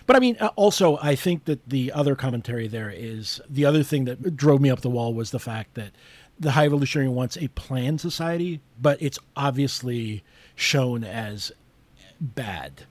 But 0.07 0.14
I 0.14 0.21
mean, 0.21 0.37
uh, 0.38 0.51
also, 0.55 0.99
I 1.03 1.17
think 1.17 1.47
that 1.47 1.69
the 1.69 1.90
other 1.90 2.14
commentary 2.14 2.69
there 2.69 2.90
is 2.95 3.40
the 3.51 3.64
other 3.64 3.83
thing 3.83 4.05
that 4.05 4.37
drove 4.37 4.61
me 4.61 4.71
up 4.71 4.81
the 4.81 4.88
wall 4.88 5.12
was 5.12 5.33
the 5.33 5.40
fact 5.40 5.75
that 5.75 5.90
the 6.38 6.53
High 6.53 6.67
Evolutionary 6.67 7.09
wants 7.09 7.37
a 7.37 7.49
planned 7.49 8.01
society, 8.01 8.61
but 8.81 9.03
it's 9.03 9.19
obviously 9.37 10.23
shown 10.55 11.03
as 11.03 11.51
bad. 12.21 12.85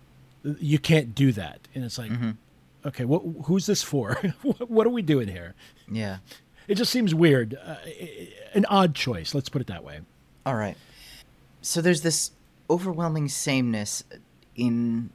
You 0.44 0.78
can't 0.78 1.16
do 1.16 1.32
that, 1.32 1.62
and 1.74 1.86
it's 1.86 1.98
like, 1.98 2.12
okay, 2.86 3.06
what? 3.06 3.22
Who's 3.46 3.66
this 3.66 3.84
for? 3.84 4.18
What- 4.42 4.88
are 4.88 4.92
we 4.92 5.02
doing 5.02 5.28
here? 5.28 5.56
Yeah. 5.92 6.18
It 6.68 6.76
just 6.76 6.92
seems 6.92 7.14
weird, 7.14 7.58
uh, 7.62 7.76
an 8.54 8.66
odd 8.70 8.96
choice. 8.96 9.36
Let's 9.36 9.50
put 9.50 9.62
it 9.62 9.68
that 9.68 9.84
way. 9.84 10.00
All 10.46 10.56
right. 10.56 10.78
So 11.62 11.82
there's 11.82 12.02
this 12.02 12.32
overwhelming 12.70 13.28
sameness 13.28 14.04
in 14.56 15.10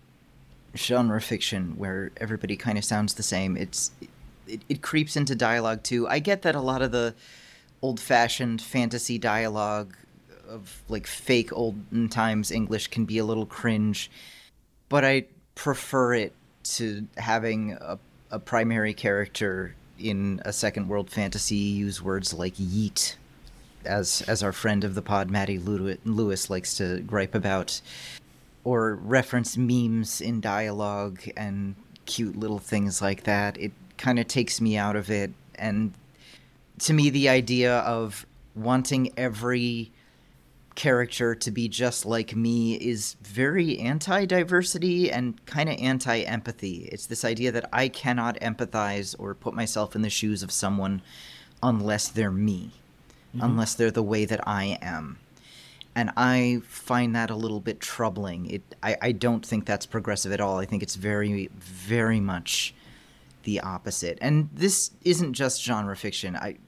genre 0.76 1.20
fiction 1.20 1.74
where 1.76 2.10
everybody 2.18 2.56
kind 2.56 2.76
of 2.76 2.84
sounds 2.84 3.14
the 3.14 3.22
same. 3.22 3.56
It's 3.56 3.90
it, 4.46 4.60
it 4.68 4.82
creeps 4.82 5.16
into 5.16 5.34
dialogue 5.34 5.82
too. 5.82 6.06
I 6.08 6.18
get 6.18 6.42
that 6.42 6.54
a 6.54 6.60
lot 6.60 6.82
of 6.82 6.92
the 6.92 7.14
old-fashioned 7.80 8.60
fantasy 8.60 9.18
dialogue 9.18 9.94
of 10.48 10.82
like 10.88 11.06
fake 11.06 11.52
olden 11.52 12.08
times 12.08 12.50
English 12.50 12.88
can 12.88 13.04
be 13.04 13.18
a 13.18 13.24
little 13.24 13.46
cringe, 13.46 14.10
but 14.88 15.04
I 15.04 15.26
prefer 15.54 16.14
it 16.14 16.32
to 16.64 17.06
having 17.16 17.72
a, 17.72 17.98
a 18.30 18.38
primary 18.38 18.94
character 18.94 19.74
in 19.98 20.40
a 20.44 20.52
second 20.52 20.88
world 20.88 21.10
fantasy 21.10 21.56
use 21.56 22.00
words 22.02 22.32
like 22.32 22.54
yeet 22.54 23.16
as 23.84 24.22
as 24.28 24.42
our 24.42 24.52
friend 24.52 24.84
of 24.84 24.94
the 24.94 25.02
pod 25.02 25.30
Maddie 25.30 25.58
Lewis 25.58 26.50
likes 26.50 26.76
to 26.76 27.00
gripe 27.00 27.34
about 27.34 27.80
or 28.64 28.96
reference 28.96 29.56
memes 29.56 30.20
in 30.20 30.40
dialogue 30.40 31.20
and 31.36 31.74
cute 32.06 32.36
little 32.36 32.58
things 32.58 33.00
like 33.00 33.24
that. 33.24 33.58
It 33.58 33.72
kind 33.96 34.18
of 34.18 34.28
takes 34.28 34.60
me 34.60 34.76
out 34.76 34.96
of 34.96 35.10
it. 35.10 35.30
And 35.54 35.94
to 36.80 36.92
me 36.92 37.10
the 37.10 37.28
idea 37.28 37.78
of 37.78 38.26
wanting 38.54 39.12
every 39.16 39.90
character 40.78 41.34
to 41.34 41.50
be 41.50 41.68
just 41.68 42.06
like 42.06 42.36
me 42.36 42.74
is 42.74 43.16
very 43.20 43.80
anti-diversity 43.80 45.10
and 45.10 45.44
kind 45.44 45.68
of 45.68 45.76
anti-empathy. 45.80 46.88
It's 46.92 47.06
this 47.06 47.24
idea 47.24 47.50
that 47.50 47.68
I 47.72 47.88
cannot 47.88 48.38
empathize 48.38 49.16
or 49.18 49.34
put 49.34 49.54
myself 49.54 49.96
in 49.96 50.02
the 50.02 50.08
shoes 50.08 50.44
of 50.44 50.52
someone 50.52 51.02
unless 51.64 52.06
they're 52.06 52.30
me, 52.30 52.70
mm-hmm. 53.34 53.44
unless 53.44 53.74
they're 53.74 53.90
the 53.90 54.04
way 54.04 54.24
that 54.24 54.46
I 54.46 54.78
am. 54.80 55.18
And 55.96 56.12
I 56.16 56.62
find 56.68 57.12
that 57.16 57.30
a 57.30 57.34
little 57.34 57.58
bit 57.58 57.80
troubling. 57.80 58.48
It 58.48 58.62
I, 58.80 58.96
I 59.02 59.10
don't 59.10 59.44
think 59.44 59.66
that's 59.66 59.84
progressive 59.84 60.30
at 60.30 60.40
all. 60.40 60.58
I 60.58 60.64
think 60.64 60.84
it's 60.84 60.94
very, 60.94 61.48
very 61.58 62.20
much 62.20 62.72
the 63.42 63.58
opposite. 63.58 64.16
And 64.20 64.48
this 64.54 64.92
isn't 65.02 65.32
just 65.32 65.60
genre 65.60 65.96
fiction. 65.96 66.36
I 66.36 66.58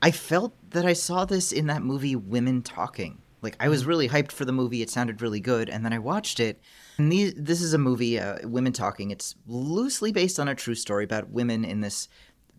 I 0.00 0.12
felt 0.12 0.52
that 0.70 0.86
I 0.86 0.92
saw 0.92 1.24
this 1.24 1.50
in 1.50 1.66
that 1.66 1.82
movie 1.82 2.14
Women 2.14 2.62
Talking. 2.62 3.18
Like 3.42 3.56
I 3.60 3.68
was 3.68 3.84
really 3.84 4.08
hyped 4.08 4.32
for 4.32 4.44
the 4.44 4.52
movie. 4.52 4.82
It 4.82 4.90
sounded 4.90 5.20
really 5.20 5.40
good, 5.40 5.68
and 5.68 5.84
then 5.84 5.92
I 5.92 5.98
watched 5.98 6.40
it. 6.40 6.60
And 6.96 7.10
these, 7.10 7.34
this 7.36 7.60
is 7.60 7.74
a 7.74 7.78
movie, 7.78 8.18
uh, 8.18 8.38
Women 8.46 8.72
Talking. 8.72 9.10
It's 9.10 9.34
loosely 9.46 10.12
based 10.12 10.38
on 10.38 10.48
a 10.48 10.54
true 10.54 10.76
story 10.76 11.04
about 11.04 11.30
women 11.30 11.64
in 11.64 11.80
this 11.80 12.08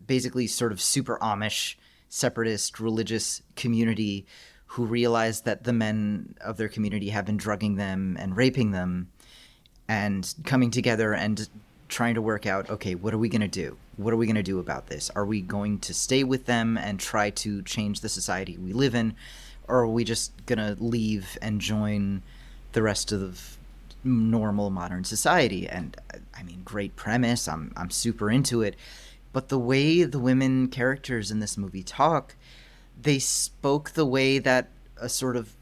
basically 0.06 0.46
sort 0.46 0.72
of 0.72 0.80
super 0.80 1.18
Amish 1.22 1.76
separatist 2.14 2.78
religious 2.78 3.42
community 3.56 4.26
who 4.66 4.84
realize 4.84 5.40
that 5.42 5.64
the 5.64 5.72
men 5.72 6.34
of 6.40 6.56
their 6.56 6.68
community 6.68 7.08
have 7.08 7.24
been 7.24 7.36
drugging 7.36 7.74
them 7.74 8.16
and 8.20 8.36
raping 8.36 8.70
them 8.70 9.08
and 9.88 10.34
coming 10.44 10.70
together 10.70 11.12
and 11.12 11.48
trying 11.88 12.14
to 12.14 12.22
work 12.22 12.46
out 12.46 12.70
okay 12.70 12.94
what 12.94 13.12
are 13.12 13.18
we 13.18 13.28
going 13.28 13.40
to 13.40 13.48
do 13.48 13.76
what 13.96 14.12
are 14.12 14.16
we 14.16 14.26
going 14.26 14.34
to 14.36 14.42
do 14.42 14.58
about 14.58 14.86
this 14.86 15.10
are 15.16 15.26
we 15.26 15.40
going 15.40 15.78
to 15.78 15.92
stay 15.92 16.24
with 16.24 16.46
them 16.46 16.78
and 16.78 16.98
try 16.98 17.30
to 17.30 17.62
change 17.62 18.00
the 18.00 18.08
society 18.08 18.56
we 18.58 18.72
live 18.72 18.94
in 18.94 19.14
or 19.68 19.78
are 19.80 19.86
we 19.86 20.04
just 20.04 20.32
going 20.46 20.58
to 20.58 20.76
leave 20.82 21.38
and 21.40 21.60
join 21.60 22.22
the 22.72 22.82
rest 22.82 23.12
of 23.12 23.56
normal 24.02 24.68
modern 24.68 25.02
society 25.02 25.66
and 25.66 25.96
i 26.34 26.42
mean 26.42 26.60
great 26.62 26.94
premise 26.94 27.48
i'm 27.48 27.72
i'm 27.74 27.90
super 27.90 28.30
into 28.30 28.60
it 28.60 28.76
but 29.32 29.48
the 29.48 29.58
way 29.58 30.02
the 30.02 30.18
women 30.18 30.68
characters 30.68 31.30
in 31.30 31.40
this 31.40 31.56
movie 31.56 31.82
talk 31.82 32.36
they 33.00 33.18
spoke 33.18 33.90
the 33.90 34.04
way 34.04 34.38
that 34.38 34.68
a 35.00 35.08
sort 35.08 35.36
of 35.36 35.54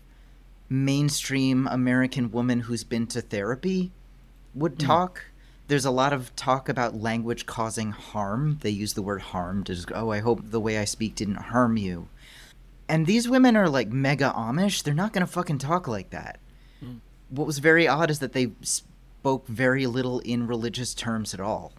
mainstream 0.68 1.66
American 1.66 2.30
woman 2.30 2.60
who's 2.60 2.84
been 2.84 3.06
to 3.06 3.20
therapy 3.20 3.92
would 4.54 4.72
hmm. 4.72 4.86
talk. 4.86 5.24
There's 5.68 5.84
a 5.84 5.90
lot 5.90 6.12
of 6.12 6.34
talk 6.36 6.68
about 6.68 7.00
language 7.00 7.46
causing 7.46 7.92
harm. 7.92 8.58
They 8.62 8.70
use 8.70 8.94
the 8.94 9.02
word 9.02 9.22
harm 9.22 9.64
to 9.64 9.74
just 9.74 9.90
oh, 9.94 10.10
I 10.10 10.20
hope 10.20 10.40
the 10.42 10.60
way 10.60 10.78
I 10.78 10.84
speak 10.84 11.14
didn't 11.14 11.36
harm 11.36 11.76
you. 11.76 12.08
And 12.92 13.06
these 13.06 13.26
women 13.26 13.56
are 13.56 13.70
like 13.70 13.88
mega 13.88 14.34
Amish. 14.36 14.82
They're 14.82 14.92
not 14.92 15.14
going 15.14 15.26
to 15.26 15.32
fucking 15.32 15.56
talk 15.56 15.88
like 15.88 16.10
that. 16.10 16.38
Mm. 16.84 16.98
What 17.30 17.46
was 17.46 17.58
very 17.58 17.88
odd 17.88 18.10
is 18.10 18.18
that 18.18 18.34
they 18.34 18.50
spoke 18.60 19.46
very 19.46 19.86
little 19.86 20.18
in 20.18 20.46
religious 20.46 20.92
terms 20.92 21.32
at 21.32 21.40
all. 21.40 21.72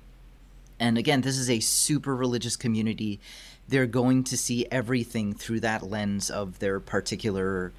And 0.79 0.97
again, 0.97 1.21
this 1.21 1.37
is 1.37 1.51
a 1.51 1.59
super 1.59 2.15
religious 2.15 2.55
community. 2.55 3.19
They're 3.67 3.85
going 3.85 4.23
to 4.23 4.35
see 4.35 4.65
everything 4.71 5.35
through 5.35 5.59
that 5.59 5.83
lens 5.83 6.31
of 6.31 6.57
their 6.57 6.79
particular 6.79 7.73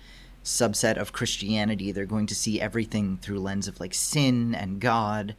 subset 0.44 0.96
of 0.96 1.12
Christianity. 1.12 1.90
They're 1.90 2.06
going 2.06 2.28
to 2.28 2.36
see 2.36 2.60
everything 2.60 3.16
through 3.16 3.40
lens 3.40 3.66
of 3.66 3.80
like 3.80 3.94
sin 3.94 4.54
and 4.54 4.78
God 4.78 5.34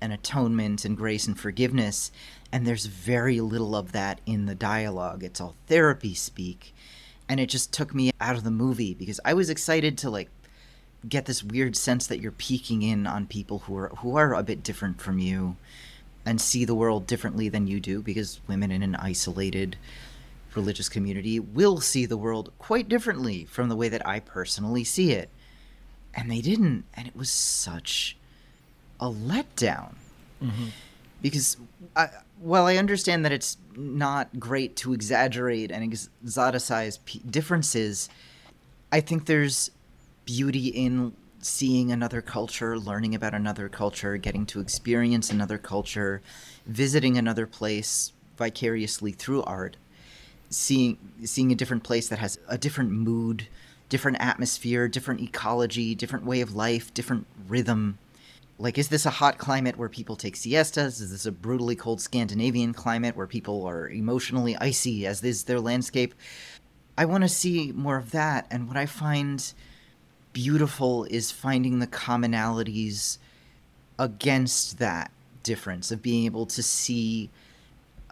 and 0.00 0.12
atonement 0.12 0.84
and 0.84 0.96
grace 0.96 1.26
and 1.26 1.38
forgiveness. 1.38 2.12
And 2.52 2.64
there's 2.64 2.86
very 2.86 3.40
little 3.40 3.74
of 3.74 3.90
that 3.90 4.20
in 4.24 4.46
the 4.46 4.54
dialogue. 4.54 5.24
It's 5.24 5.40
all 5.40 5.56
therapy 5.66 6.14
speak. 6.14 6.72
And 7.30 7.38
it 7.38 7.48
just 7.48 7.72
took 7.72 7.94
me 7.94 8.10
out 8.20 8.34
of 8.34 8.42
the 8.42 8.50
movie 8.50 8.92
because 8.92 9.20
I 9.24 9.34
was 9.34 9.50
excited 9.50 9.96
to 9.98 10.10
like 10.10 10.28
get 11.08 11.26
this 11.26 11.44
weird 11.44 11.76
sense 11.76 12.08
that 12.08 12.20
you're 12.20 12.32
peeking 12.32 12.82
in 12.82 13.06
on 13.06 13.28
people 13.28 13.60
who 13.60 13.76
are 13.76 13.90
who 13.98 14.16
are 14.16 14.34
a 14.34 14.42
bit 14.42 14.64
different 14.64 15.00
from 15.00 15.20
you 15.20 15.54
and 16.26 16.40
see 16.40 16.64
the 16.64 16.74
world 16.74 17.06
differently 17.06 17.48
than 17.48 17.68
you 17.68 17.78
do 17.78 18.02
because 18.02 18.40
women 18.48 18.72
in 18.72 18.82
an 18.82 18.96
isolated 18.96 19.76
religious 20.56 20.88
community 20.88 21.38
will 21.38 21.80
see 21.80 22.04
the 22.04 22.16
world 22.16 22.50
quite 22.58 22.88
differently 22.88 23.44
from 23.44 23.68
the 23.68 23.76
way 23.76 23.88
that 23.88 24.04
I 24.04 24.18
personally 24.18 24.82
see 24.82 25.12
it. 25.12 25.28
And 26.12 26.28
they 26.28 26.40
didn't, 26.40 26.84
and 26.94 27.06
it 27.06 27.14
was 27.14 27.30
such 27.30 28.16
a 28.98 29.06
letdown. 29.06 29.94
Mm-hmm. 30.42 30.70
Because 31.22 31.56
I, 31.96 32.08
while 32.40 32.66
I 32.66 32.76
understand 32.76 33.24
that 33.24 33.32
it's 33.32 33.56
not 33.76 34.40
great 34.40 34.76
to 34.76 34.92
exaggerate 34.92 35.70
and 35.70 35.92
exoticize 35.92 36.98
p- 37.04 37.20
differences, 37.28 38.08
I 38.90 39.00
think 39.00 39.26
there's 39.26 39.70
beauty 40.24 40.68
in 40.68 41.12
seeing 41.42 41.90
another 41.90 42.20
culture, 42.20 42.78
learning 42.78 43.14
about 43.14 43.34
another 43.34 43.68
culture, 43.68 44.16
getting 44.16 44.46
to 44.46 44.60
experience 44.60 45.30
another 45.30 45.58
culture, 45.58 46.20
visiting 46.66 47.16
another 47.16 47.46
place 47.46 48.12
vicariously 48.36 49.12
through 49.12 49.42
art, 49.42 49.76
seeing 50.48 50.98
seeing 51.24 51.52
a 51.52 51.54
different 51.54 51.82
place 51.82 52.08
that 52.08 52.18
has 52.18 52.38
a 52.48 52.58
different 52.58 52.90
mood, 52.90 53.46
different 53.88 54.18
atmosphere, 54.20 54.88
different 54.88 55.20
ecology, 55.20 55.94
different 55.94 56.24
way 56.24 56.40
of 56.40 56.54
life, 56.54 56.92
different 56.94 57.26
rhythm. 57.48 57.98
Like, 58.60 58.76
is 58.76 58.88
this 58.88 59.06
a 59.06 59.10
hot 59.10 59.38
climate 59.38 59.78
where 59.78 59.88
people 59.88 60.16
take 60.16 60.36
siestas? 60.36 61.00
Is 61.00 61.12
this 61.12 61.24
a 61.24 61.32
brutally 61.32 61.74
cold 61.74 61.98
Scandinavian 61.98 62.74
climate 62.74 63.16
where 63.16 63.26
people 63.26 63.64
are 63.66 63.88
emotionally 63.88 64.54
icy, 64.56 65.06
as 65.06 65.24
is 65.24 65.44
their 65.44 65.60
landscape? 65.60 66.14
I 66.98 67.06
want 67.06 67.24
to 67.24 67.28
see 67.28 67.72
more 67.72 67.96
of 67.96 68.10
that. 68.10 68.46
And 68.50 68.68
what 68.68 68.76
I 68.76 68.84
find 68.84 69.50
beautiful 70.34 71.04
is 71.04 71.30
finding 71.30 71.78
the 71.78 71.86
commonalities 71.86 73.16
against 73.98 74.78
that 74.78 75.10
difference 75.42 75.90
of 75.90 76.02
being 76.02 76.26
able 76.26 76.44
to 76.44 76.62
see 76.62 77.30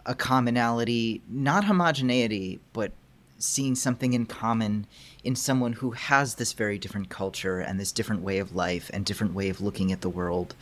a 0.07 0.15
commonality, 0.15 1.21
not 1.29 1.65
homogeneity, 1.65 2.59
but 2.73 2.91
seeing 3.37 3.75
something 3.75 4.13
in 4.13 4.25
common 4.25 4.87
in 5.23 5.35
someone 5.35 5.73
who 5.73 5.91
has 5.91 6.35
this 6.35 6.53
very 6.53 6.77
different 6.77 7.09
culture 7.09 7.59
and 7.59 7.79
this 7.79 7.91
different 7.91 8.21
way 8.21 8.39
of 8.39 8.55
life 8.55 8.89
and 8.93 9.05
different 9.05 9.33
way 9.33 9.49
of 9.49 9.61
looking 9.61 9.91
at 9.91 10.01
the 10.01 10.09
world. 10.09 10.55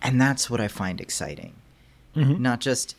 And 0.00 0.20
that's 0.20 0.48
what 0.48 0.60
I 0.60 0.68
find 0.68 1.00
exciting. 1.00 1.54
Mm-hmm. 2.16 2.42
Not 2.42 2.60
just, 2.60 2.96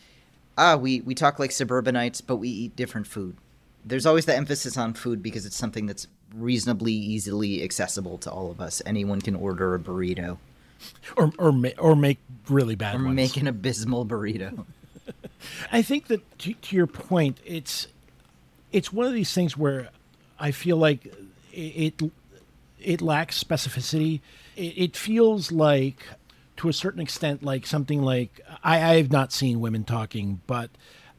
ah, 0.58 0.76
we, 0.76 1.02
we 1.02 1.16
talk 1.16 1.40
like 1.40 1.52
suburbanites, 1.52 2.22
but 2.22 2.38
we 2.38 2.50
eat 2.50 2.76
different 2.76 3.08
food. 3.08 3.36
There's 3.86 4.06
always 4.06 4.26
the 4.26 4.36
emphasis 4.36 4.78
on 4.78 4.94
food 4.94 5.22
because 5.22 5.46
it's 5.46 5.56
something 5.56 5.86
that's 5.86 6.08
reasonably 6.34 6.94
easily 6.94 7.64
accessible 7.64 8.18
to 8.20 8.32
all 8.32 8.50
of 8.52 8.60
us. 8.60 8.82
Anyone 8.86 9.22
can 9.22 9.36
order 9.36 9.76
a 9.76 9.80
burrito. 9.80 10.38
Or, 11.16 11.32
or, 11.38 11.54
or 11.78 11.96
make 11.96 12.20
really 12.50 12.76
bad 12.76 12.96
or 12.96 13.04
ones. 13.04 13.16
make 13.16 13.38
an 13.38 13.48
abysmal 13.48 14.06
burrito. 14.06 14.66
I 15.72 15.82
think 15.82 16.08
that 16.08 16.40
to, 16.40 16.54
to 16.54 16.76
your 16.76 16.88
point, 16.88 17.40
it's 17.46 17.88
it's 18.72 18.92
one 18.92 19.06
of 19.06 19.14
these 19.14 19.32
things 19.32 19.56
where 19.56 19.90
I 20.40 20.52
feel 20.52 20.78
like 20.78 21.14
it 21.52 22.02
it, 22.80 23.02
lacks 23.02 23.42
specificity. 23.42 24.22
It, 24.56 24.74
it, 24.78 24.98
feels 24.98 25.52
like, 25.52 26.06
to 26.58 26.70
a 26.70 26.74
certain 26.74 27.00
extent, 27.00 27.44
like 27.44 27.66
something 27.66 28.02
like 28.02 28.42
I, 28.64 28.76
I 28.76 28.98
have 28.98 29.12
not 29.12 29.32
seen 29.32 29.60
women 29.60 29.84
talking, 29.84 30.42
but 30.48 30.70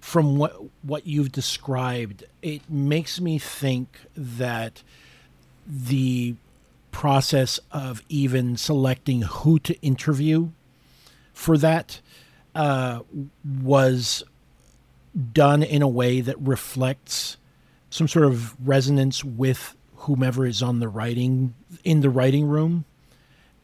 from 0.00 0.36
what 0.36 0.56
what 0.82 1.06
you've 1.06 1.32
described, 1.32 2.24
it 2.42 2.68
makes 2.68 3.20
me 3.20 3.38
think 3.38 4.00
that 4.16 4.82
the 5.66 6.34
process 6.90 7.58
of 7.72 8.02
even 8.08 8.56
selecting 8.56 9.22
who 9.22 9.58
to 9.58 9.80
interview 9.80 10.50
for 11.32 11.58
that 11.58 12.00
uh, 12.54 13.00
was 13.62 14.22
done 15.32 15.62
in 15.62 15.82
a 15.82 15.88
way 15.88 16.20
that 16.20 16.38
reflects 16.38 17.36
some 17.94 18.08
sort 18.08 18.24
of 18.24 18.56
resonance 18.66 19.22
with 19.22 19.76
whomever 19.94 20.44
is 20.44 20.64
on 20.64 20.80
the 20.80 20.88
writing 20.88 21.54
in 21.84 22.00
the 22.00 22.10
writing 22.10 22.44
room. 22.44 22.84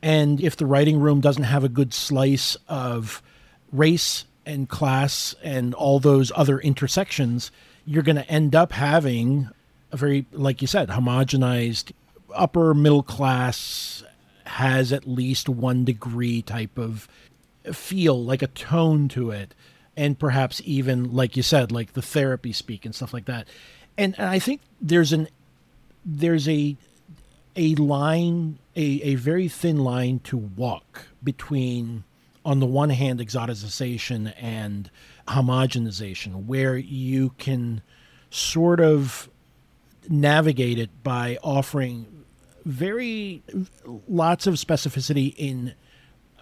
And 0.03 0.41
if 0.41 0.55
the 0.55 0.67
writing 0.67 1.01
room 1.01 1.21
doesn't 1.21 1.43
have 1.43 1.65
a 1.65 1.69
good 1.69 1.93
slice 1.93 2.57
of 2.69 3.25
race 3.73 4.27
and 4.47 4.69
class 4.69 5.35
and 5.43 5.75
all 5.75 5.99
those 5.99 6.31
other 6.37 6.61
intersections, 6.61 7.51
you're 7.85 8.05
going 8.05 8.15
to 8.17 8.31
end 8.31 8.55
up 8.55 8.71
having 8.71 9.49
a 9.91 9.97
very, 9.97 10.27
like 10.31 10.63
you 10.63 10.69
said, 10.69 10.91
homogenized 10.91 11.91
upper 12.33 12.73
middle 12.73 13.03
class 13.03 14.05
has 14.45 14.93
at 14.93 15.09
least 15.09 15.49
one 15.49 15.85
degree 15.85 16.41
type 16.41 16.79
of 16.79 17.09
feel, 17.73 18.23
like 18.23 18.43
a 18.43 18.47
tone 18.47 19.09
to 19.09 19.33
it. 19.33 19.57
And 19.97 20.17
perhaps 20.17 20.63
even, 20.65 21.13
like 21.13 21.37
you 21.37 21.43
said, 21.43 21.73
like 21.73 21.95
the 21.95 22.01
therapy 22.01 22.53
speak 22.53 22.85
and 22.85 22.95
stuff 22.95 23.13
like 23.13 23.25
that 23.25 23.49
and, 24.01 24.19
and 24.19 24.29
I 24.29 24.39
think 24.39 24.63
there's 24.81 25.13
an 25.13 25.29
there's 26.05 26.49
a 26.49 26.77
a 27.55 27.75
line 27.75 28.59
a, 28.75 28.81
a 28.81 29.15
very 29.17 29.47
thin 29.47 29.79
line 29.85 30.21
to 30.21 30.37
walk 30.37 31.09
between 31.23 32.05
on 32.45 32.61
the 32.61 32.67
one 32.67 32.91
hand 32.91 33.21
exoticization 33.21 34.33
and 34.41 34.91
homogenization 35.29 36.47
where 36.47 36.77
you 36.77 37.35
can 37.37 37.83
sort 38.31 38.81
of 38.81 39.29
navigate 40.09 40.79
it 40.79 40.91
by 41.03 41.37
offering 41.43 42.07
very 42.65 43.43
lots 44.09 44.47
of 44.47 44.55
specificity 44.55 45.35
in 45.37 45.75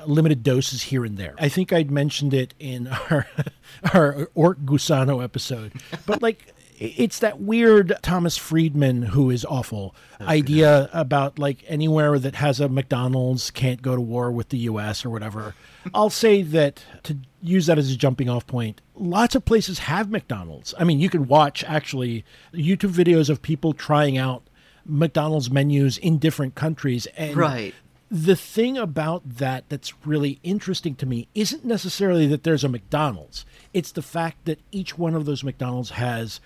limited 0.07 0.45
doses 0.45 0.83
here 0.83 1.05
and 1.05 1.17
there. 1.17 1.35
I 1.39 1.49
think 1.49 1.73
I'd 1.73 1.91
mentioned 1.91 2.33
it 2.33 2.55
in 2.61 2.87
our 2.87 3.27
our 3.93 4.31
Orc 4.37 4.59
Gusano 4.61 5.25
episode, 5.25 5.73
but 6.07 6.23
like 6.23 6.55
it's 6.81 7.19
that 7.19 7.41
weird 7.41 7.97
Thomas 8.03 8.37
Friedman 8.37 9.03
who 9.03 9.31
is 9.31 9.45
awful 9.45 9.95
idea 10.21 10.89
about 10.93 11.39
like 11.39 11.65
anywhere 11.67 12.19
that 12.19 12.37
has 12.37 12.61
a 12.61 12.69
McDonald's 12.69 13.51
can't 13.51 13.83
go 13.83 13.95
to 13.95 14.01
war 14.01 14.31
with 14.31 14.51
the 14.51 14.59
US 14.59 15.05
or 15.05 15.11
whatever. 15.11 15.55
I'll 15.93 16.11
say 16.11 16.43
that 16.43 16.85
to 17.05 17.19
use 17.43 17.67
that 17.67 17.79
as 17.79 17.91
a 17.91 17.97
jumping 17.97 18.29
off 18.29 18.47
point, 18.47 18.81
lots 18.95 19.35
of 19.35 19.45
places 19.45 19.81
have 19.81 20.11
McDonald's. 20.11 20.75
I 20.79 20.85
mean, 20.85 21.01
you 21.01 21.11
can 21.11 21.27
watch 21.27 21.65
actually 21.65 22.25
YouTube 22.53 22.93
videos 22.93 23.29
of 23.29 23.43
people 23.43 23.73
trying 23.73 24.17
out 24.17 24.43
McDonald's 24.85 25.51
menus 25.51 25.99
in 25.99 26.19
different 26.19 26.55
countries 26.55 27.07
and 27.17 27.37
right 27.37 27.75
the 28.11 28.37
thing 28.37 28.79
about 28.79 29.23
that 29.37 29.69
that's 29.69 29.93
really 30.07 30.39
interesting 30.43 30.95
to 30.95 31.05
me 31.05 31.29
isn't 31.35 31.65
necessarily 31.65 32.27
that 32.27 32.43
there's 32.43 32.65
a 32.65 32.69
McDonald's. 32.69 33.45
It's 33.75 33.93
the 33.93 34.01
fact 34.01 34.47
that 34.47 34.61
each 34.73 34.97
one 34.97 35.15
of 35.15 35.27
those 35.27 35.45
McDonald's 35.45 35.91
has 35.91 36.41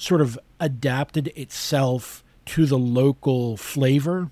sort 0.00 0.22
of 0.22 0.38
adapted 0.58 1.28
itself 1.36 2.24
to 2.46 2.64
the 2.64 2.78
local 2.78 3.58
flavor. 3.58 4.30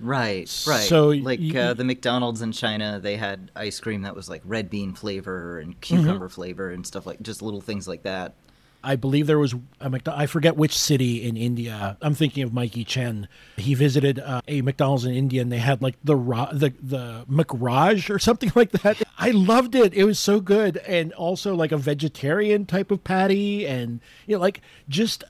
Right, 0.00 0.50
right. 0.66 0.88
So 0.88 1.10
like 1.10 1.38
you, 1.38 1.60
uh, 1.60 1.74
the 1.74 1.84
McDonald's 1.84 2.40
in 2.40 2.50
China, 2.50 2.98
they 2.98 3.16
had 3.16 3.50
ice 3.54 3.78
cream 3.78 4.02
that 4.02 4.16
was 4.16 4.28
like 4.30 4.40
red 4.44 4.70
bean 4.70 4.94
flavor 4.94 5.60
and 5.60 5.78
cucumber 5.80 6.26
mm-hmm. 6.26 6.34
flavor 6.34 6.70
and 6.70 6.84
stuff 6.84 7.06
like 7.06 7.22
just 7.22 7.42
little 7.42 7.60
things 7.60 7.86
like 7.86 8.02
that. 8.02 8.34
I 8.84 8.96
believe 8.96 9.26
there 9.26 9.38
was 9.38 9.54
a 9.80 9.88
McDonald's. 9.88 10.22
I 10.22 10.26
forget 10.26 10.56
which 10.56 10.76
city 10.76 11.26
in 11.26 11.36
India. 11.36 11.96
I'm 12.00 12.14
thinking 12.14 12.42
of 12.42 12.52
Mikey 12.52 12.84
Chen. 12.84 13.28
He 13.56 13.74
visited 13.74 14.18
uh, 14.18 14.42
a 14.48 14.62
McDonald's 14.62 15.04
in 15.04 15.14
India, 15.14 15.42
and 15.42 15.52
they 15.52 15.58
had 15.58 15.82
like 15.82 15.96
the 16.02 16.16
the 16.52 16.74
the 16.82 17.24
McRaj 17.30 18.10
or 18.10 18.18
something 18.18 18.52
like 18.56 18.72
that. 18.72 19.02
I 19.18 19.30
loved 19.30 19.74
it. 19.74 19.94
It 19.94 20.04
was 20.04 20.18
so 20.18 20.40
good, 20.40 20.78
and 20.78 21.12
also 21.12 21.54
like 21.54 21.72
a 21.72 21.76
vegetarian 21.76 22.66
type 22.66 22.90
of 22.90 23.04
patty, 23.04 23.66
and 23.66 24.00
you 24.26 24.36
know, 24.36 24.40
like 24.40 24.60
just 24.88 25.24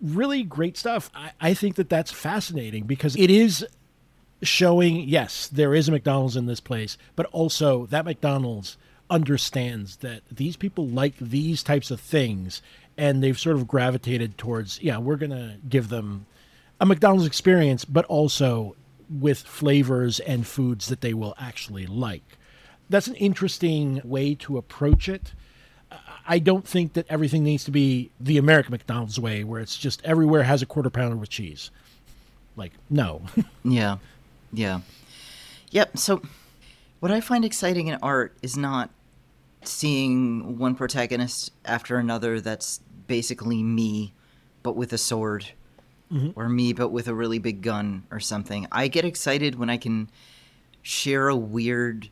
really 0.00 0.42
great 0.42 0.76
stuff. 0.76 1.10
I, 1.14 1.32
I 1.40 1.54
think 1.54 1.76
that 1.76 1.88
that's 1.88 2.10
fascinating 2.10 2.84
because 2.84 3.16
it 3.16 3.30
is 3.30 3.66
showing 4.42 5.08
yes, 5.08 5.48
there 5.48 5.74
is 5.74 5.88
a 5.88 5.92
McDonald's 5.92 6.36
in 6.36 6.46
this 6.46 6.60
place, 6.60 6.98
but 7.16 7.26
also 7.26 7.86
that 7.86 8.04
McDonald's 8.04 8.76
understands 9.10 9.96
that 9.96 10.22
these 10.30 10.56
people 10.56 10.86
like 10.86 11.16
these 11.18 11.62
types 11.62 11.90
of 11.90 12.00
things 12.00 12.60
and 12.96 13.22
they've 13.22 13.38
sort 13.38 13.56
of 13.56 13.66
gravitated 13.66 14.36
towards 14.36 14.82
yeah 14.82 14.98
we're 14.98 15.16
gonna 15.16 15.56
give 15.68 15.88
them 15.88 16.26
a 16.80 16.86
mcdonald's 16.86 17.26
experience 17.26 17.84
but 17.84 18.04
also 18.06 18.76
with 19.08 19.40
flavors 19.40 20.20
and 20.20 20.46
foods 20.46 20.88
that 20.88 21.00
they 21.00 21.14
will 21.14 21.34
actually 21.38 21.86
like. 21.86 22.38
That's 22.90 23.06
an 23.06 23.14
interesting 23.16 24.00
way 24.04 24.34
to 24.36 24.56
approach 24.56 25.08
it. 25.08 25.32
I 26.26 26.38
don't 26.38 26.66
think 26.66 26.92
that 26.92 27.06
everything 27.08 27.42
needs 27.42 27.64
to 27.64 27.70
be 27.70 28.10
the 28.20 28.36
american 28.36 28.72
mcdonald's 28.72 29.18
way 29.18 29.44
where 29.44 29.60
it's 29.60 29.78
just 29.78 30.04
everywhere 30.04 30.42
has 30.42 30.60
a 30.60 30.66
quarter 30.66 30.90
pounder 30.90 31.16
with 31.16 31.30
cheese. 31.30 31.70
Like 32.56 32.72
no. 32.90 33.22
Yeah. 33.64 33.98
Yeah. 34.52 34.80
Yep. 35.70 35.98
So 35.98 36.22
what 37.00 37.12
i 37.12 37.20
find 37.20 37.44
exciting 37.44 37.86
in 37.86 37.98
art 38.02 38.36
is 38.42 38.56
not 38.56 38.90
seeing 39.64 40.58
one 40.58 40.74
protagonist 40.74 41.52
after 41.64 41.98
another 41.98 42.40
that's 42.40 42.80
basically 43.06 43.62
me, 43.62 44.14
but 44.62 44.76
with 44.76 44.92
a 44.92 44.98
sword, 44.98 45.46
mm-hmm. 46.12 46.38
or 46.38 46.48
me, 46.48 46.72
but 46.72 46.88
with 46.88 47.08
a 47.08 47.14
really 47.14 47.38
big 47.38 47.62
gun 47.62 48.04
or 48.10 48.20
something. 48.20 48.66
I 48.72 48.88
get 48.88 49.04
excited 49.04 49.58
when 49.58 49.70
I 49.70 49.76
can 49.76 50.10
share 50.82 51.28
a 51.28 51.36
weird 51.36 52.08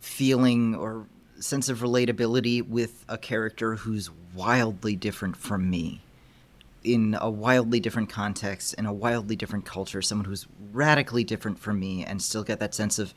feeling 0.00 0.74
or 0.74 1.06
sense 1.40 1.68
of 1.68 1.80
relatability 1.80 2.66
with 2.66 3.04
a 3.08 3.18
character 3.18 3.76
who's 3.76 4.10
wildly 4.34 4.96
different 4.96 5.36
from 5.36 5.68
me 5.70 6.00
in 6.82 7.16
a 7.20 7.30
wildly 7.30 7.80
different 7.80 8.10
context 8.10 8.74
in 8.74 8.84
a 8.84 8.92
wildly 8.92 9.34
different 9.34 9.64
culture 9.64 10.02
someone 10.02 10.26
who's 10.26 10.46
radically 10.72 11.24
different 11.24 11.58
from 11.58 11.80
me 11.80 12.04
and 12.04 12.20
still 12.20 12.44
get 12.44 12.60
that 12.60 12.74
sense 12.74 12.98
of 12.98 13.14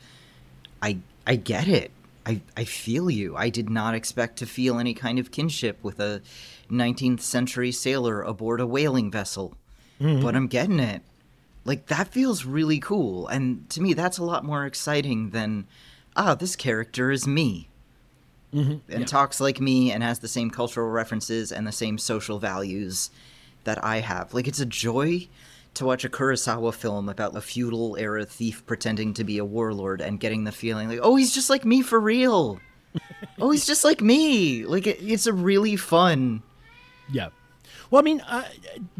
i 0.80 0.96
i 1.26 1.36
get 1.36 1.68
it 1.68 1.90
i 2.28 2.40
i 2.56 2.64
feel 2.64 3.10
you 3.10 3.36
i 3.36 3.48
did 3.48 3.68
not 3.68 3.94
expect 3.94 4.38
to 4.38 4.46
feel 4.46 4.78
any 4.78 4.94
kind 4.94 5.18
of 5.18 5.30
kinship 5.32 5.82
with 5.82 5.98
a 5.98 6.22
19th 6.70 7.20
century 7.20 7.72
sailor 7.72 8.22
aboard 8.22 8.60
a 8.60 8.66
whaling 8.66 9.10
vessel, 9.10 9.56
mm-hmm. 10.00 10.22
but 10.22 10.34
I'm 10.36 10.46
getting 10.46 10.80
it. 10.80 11.02
Like, 11.64 11.86
that 11.86 12.08
feels 12.08 12.44
really 12.44 12.78
cool. 12.78 13.26
And 13.28 13.68
to 13.70 13.82
me, 13.82 13.92
that's 13.94 14.18
a 14.18 14.24
lot 14.24 14.44
more 14.44 14.64
exciting 14.64 15.30
than, 15.30 15.66
ah, 16.16 16.34
this 16.34 16.56
character 16.56 17.10
is 17.10 17.26
me. 17.26 17.68
Mm-hmm. 18.54 18.90
And 18.90 19.00
yeah. 19.00 19.06
talks 19.06 19.40
like 19.40 19.60
me 19.60 19.92
and 19.92 20.02
has 20.02 20.20
the 20.20 20.28
same 20.28 20.50
cultural 20.50 20.88
references 20.88 21.52
and 21.52 21.66
the 21.66 21.72
same 21.72 21.98
social 21.98 22.38
values 22.38 23.10
that 23.64 23.82
I 23.84 24.00
have. 24.00 24.32
Like, 24.32 24.48
it's 24.48 24.60
a 24.60 24.66
joy 24.66 25.28
to 25.74 25.84
watch 25.84 26.04
a 26.04 26.08
Kurosawa 26.08 26.74
film 26.74 27.08
about 27.08 27.36
a 27.36 27.40
feudal 27.40 27.96
era 27.96 28.24
thief 28.24 28.66
pretending 28.66 29.14
to 29.14 29.24
be 29.24 29.38
a 29.38 29.44
warlord 29.44 30.00
and 30.00 30.20
getting 30.20 30.44
the 30.44 30.52
feeling 30.52 30.88
like, 30.88 31.00
oh, 31.02 31.16
he's 31.16 31.34
just 31.34 31.50
like 31.50 31.64
me 31.64 31.82
for 31.82 32.00
real. 32.00 32.60
oh, 33.38 33.50
he's 33.50 33.66
just 33.66 33.84
like 33.84 34.00
me. 34.00 34.64
Like, 34.64 34.86
it, 34.86 34.98
it's 35.00 35.26
a 35.26 35.32
really 35.32 35.76
fun 35.76 36.42
yeah. 37.10 37.28
Well, 37.90 38.00
I 38.00 38.04
mean, 38.04 38.20
uh, 38.20 38.44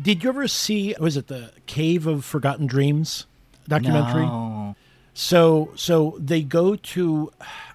did 0.00 0.22
you 0.22 0.30
ever 0.30 0.48
see? 0.48 0.94
Was 0.98 1.16
it 1.16 1.26
the 1.26 1.52
Cave 1.66 2.06
of 2.06 2.24
Forgotten 2.24 2.66
Dreams? 2.66 3.26
documentary? 3.68 4.24
No. 4.24 4.76
So 5.12 5.72
so 5.74 6.16
they 6.18 6.42
go 6.42 6.76
to 6.76 7.32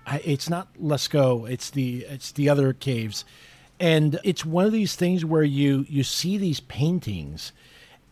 it's 0.08 0.50
not 0.50 0.74
Lascaux, 0.82 1.50
it's 1.50 1.70
the 1.70 2.06
it's 2.10 2.32
the 2.32 2.50
other 2.50 2.74
caves. 2.74 3.26
And 3.80 4.20
it's 4.24 4.46
one 4.46 4.66
of 4.66 4.72
these 4.72 4.96
things 4.96 5.24
where 5.24 5.44
you 5.44 5.86
you 5.88 6.04
see 6.04 6.38
these 6.38 6.62
paintings 6.62 7.52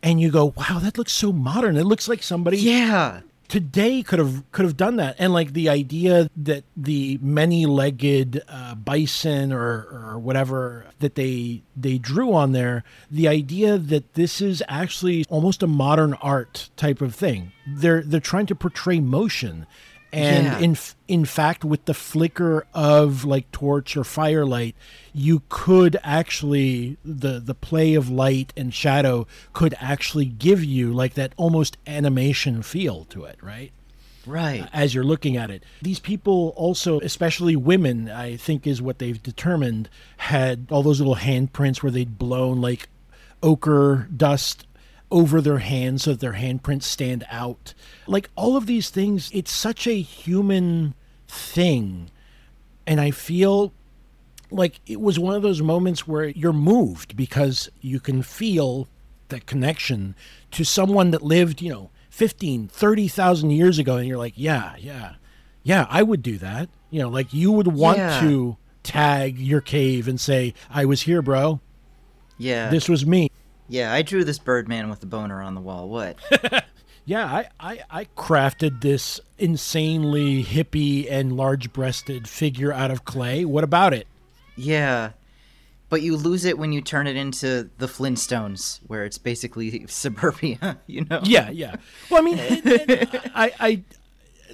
and 0.03 0.19
you 0.21 0.31
go, 0.31 0.53
"Wow, 0.57 0.79
that 0.81 0.97
looks 0.97 1.11
so 1.13 1.31
modern. 1.31 1.77
It 1.77 1.85
looks 1.85 2.07
like 2.07 2.23
somebody 2.23 2.57
Yeah. 2.57 3.21
today 3.47 4.01
could 4.01 4.19
have 4.19 4.49
could 4.53 4.63
have 4.63 4.77
done 4.77 4.95
that 4.95 5.13
and 5.19 5.33
like 5.33 5.51
the 5.53 5.67
idea 5.67 6.29
that 6.37 6.63
the 6.77 7.19
many-legged 7.21 8.41
uh, 8.47 8.75
bison 8.75 9.51
or 9.51 9.87
or 9.91 10.17
whatever 10.19 10.85
that 10.99 11.15
they 11.15 11.61
they 11.75 11.97
drew 11.97 12.33
on 12.33 12.53
there 12.53 12.83
the 13.09 13.27
idea 13.27 13.77
that 13.77 14.13
this 14.13 14.41
is 14.41 14.63
actually 14.69 15.25
almost 15.29 15.61
a 15.61 15.67
modern 15.67 16.13
art 16.21 16.69
type 16.77 17.01
of 17.01 17.13
thing 17.13 17.51
they're 17.67 18.01
they're 18.01 18.19
trying 18.21 18.45
to 18.45 18.55
portray 18.55 18.99
motion 19.01 19.65
and 20.13 20.45
Yeah. 20.45 20.59
in 20.59 20.77
in 21.07 21.25
fact 21.25 21.63
with 21.63 21.85
the 21.85 21.93
flicker 21.93 22.65
of 22.73 23.23
like 23.25 23.49
torch 23.51 23.95
or 23.95 24.03
firelight 24.03 24.75
you 25.13 25.41
could 25.49 25.97
actually 26.03 26.97
the 27.05 27.39
the 27.39 27.53
play 27.55 27.93
of 27.93 28.09
light 28.09 28.51
and 28.57 28.73
shadow 28.73 29.25
could 29.53 29.73
actually 29.79 30.25
give 30.25 30.63
you 30.63 30.91
like 30.93 31.13
that 31.13 31.33
almost 31.37 31.77
animation 31.87 32.61
feel 32.61 33.05
to 33.05 33.23
it 33.23 33.37
right 33.41 33.71
Right. 34.27 34.67
as 34.71 34.93
you're 34.93 35.03
looking 35.03 35.35
at 35.35 35.49
it. 35.49 35.63
These 35.81 35.97
people 35.97 36.53
also, 36.55 36.99
especially 36.99 37.55
women, 37.55 38.07
I 38.07 38.35
think 38.37 38.67
is 38.67 38.79
what 38.79 38.99
they've 38.99 39.21
determined, 39.21 39.89
had 40.17 40.67
all 40.69 40.83
those 40.83 40.99
little 40.99 41.15
handprints 41.15 41.81
where 41.81 41.91
they'd 41.91 42.19
blown 42.19 42.61
like 42.61 42.87
ochre 43.41 44.07
dust 44.15 44.67
over 45.11 45.41
their 45.41 45.59
hands 45.59 46.03
so 46.03 46.11
that 46.11 46.19
their 46.19 46.33
handprints 46.33 46.83
stand 46.83 47.25
out. 47.29 47.73
Like 48.07 48.29
all 48.35 48.55
of 48.55 48.65
these 48.65 48.89
things, 48.89 49.29
it's 49.33 49.51
such 49.51 49.85
a 49.87 50.01
human 50.01 50.93
thing. 51.27 52.09
And 52.87 52.99
I 52.99 53.11
feel 53.11 53.73
like 54.49 54.79
it 54.85 54.99
was 54.99 55.17
one 55.19 55.35
of 55.35 55.41
those 55.41 55.61
moments 55.61 56.07
where 56.07 56.25
you're 56.25 56.53
moved 56.53 57.15
because 57.15 57.69
you 57.81 57.99
can 57.99 58.21
feel 58.21 58.87
that 59.29 59.45
connection 59.45 60.15
to 60.51 60.63
someone 60.65 61.11
that 61.11 61.21
lived, 61.21 61.61
you 61.61 61.71
know, 61.71 61.89
15, 62.09 62.67
30,000 62.67 63.51
years 63.51 63.79
ago. 63.79 63.95
And 63.97 64.07
you're 64.07 64.17
like, 64.17 64.33
yeah, 64.35 64.75
yeah, 64.77 65.13
yeah, 65.63 65.87
I 65.89 66.03
would 66.03 66.21
do 66.21 66.37
that. 66.39 66.69
You 66.89 67.01
know, 67.01 67.09
like 67.09 67.33
you 67.33 67.51
would 67.51 67.67
want 67.67 67.97
Yeah. 67.99 68.19
to 68.21 68.57
tag 68.83 69.39
your 69.39 69.61
cave 69.61 70.07
and 70.07 70.19
say, 70.19 70.53
I 70.69 70.83
was 70.85 71.03
here, 71.03 71.21
bro. 71.21 71.61
Yeah. 72.37 72.69
This 72.69 72.89
was 72.89 73.05
me. 73.05 73.30
Yeah, 73.71 73.93
I 73.93 74.01
drew 74.01 74.23
this 74.23 74.37
Birdman 74.39 74.89
with 74.89 74.99
the 74.99 75.05
boner 75.05 75.41
on 75.41 75.55
the 75.55 75.61
wall. 75.61 75.89
What? 75.89 76.17
Yeah, 77.03 77.25
I, 77.25 77.47
I, 77.59 77.79
I 77.89 78.05
crafted 78.15 78.81
this 78.81 79.19
insanely 79.39 80.43
hippy 80.43 81.09
and 81.09 81.35
large 81.35 81.73
breasted 81.73 82.27
figure 82.29 82.71
out 82.71 82.91
of 82.91 83.05
clay. 83.05 83.43
What 83.43 83.63
about 83.63 83.93
it? 83.93 84.07
yeah. 84.55 85.11
But 85.89 86.03
you 86.03 86.15
lose 86.15 86.45
it 86.45 86.57
when 86.59 86.71
you 86.71 86.79
turn 86.79 87.07
it 87.07 87.17
into 87.17 87.69
the 87.79 87.87
Flintstones, 87.87 88.79
where 88.87 89.03
it's 89.03 89.17
basically 89.17 89.85
suburbia, 89.87 90.77
you 90.87 91.03
know? 91.09 91.21
Yeah, 91.23 91.49
yeah. 91.49 91.77
Well, 92.11 92.21
I 92.21 92.23
mean, 92.23 92.37
it, 92.39 92.65
it- 92.89 93.31
I, 93.35 93.51
I, 93.59 93.81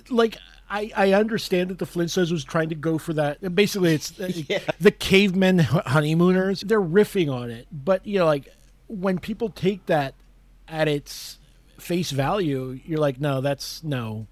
like, 0.10 0.38
I, 0.70 0.92
I 0.96 1.12
understand 1.14 1.70
that 1.70 1.80
the 1.80 1.86
Flintstones 1.86 2.32
was 2.32 2.46
trying 2.46 2.70
to 2.70 2.76
go 2.76 2.98
for 2.98 3.12
that. 3.14 3.54
Basically, 3.54 3.94
it's 3.94 4.18
uh, 4.20 4.32
Yeah. 4.34 4.60
the 4.80 4.90
cavemen 4.92 5.60
honeymooners. 5.60 6.62
They're 6.62 6.82
riffing 6.82 7.32
on 7.32 7.52
it, 7.52 7.68
but 7.72 8.08
you 8.08 8.20
know, 8.20 8.26
like 8.26 8.48
when 8.88 9.20
people 9.20 9.50
take 9.50 9.86
that 9.88 10.16
at 10.68 10.88
its 10.88 11.40
face 11.78 12.12
value, 12.12 12.80
you're 12.86 13.00
like, 13.00 13.20
no, 13.20 13.42
that's 13.42 13.84
no. 13.84 14.28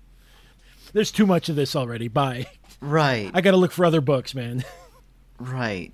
There's 0.93 1.11
too 1.11 1.25
much 1.25 1.49
of 1.49 1.55
this 1.55 1.75
already. 1.75 2.07
Bye. 2.07 2.47
Right. 2.81 3.31
I 3.33 3.41
got 3.41 3.51
to 3.51 3.57
look 3.57 3.71
for 3.71 3.85
other 3.85 4.01
books, 4.01 4.35
man. 4.35 4.63
Right. 5.37 5.91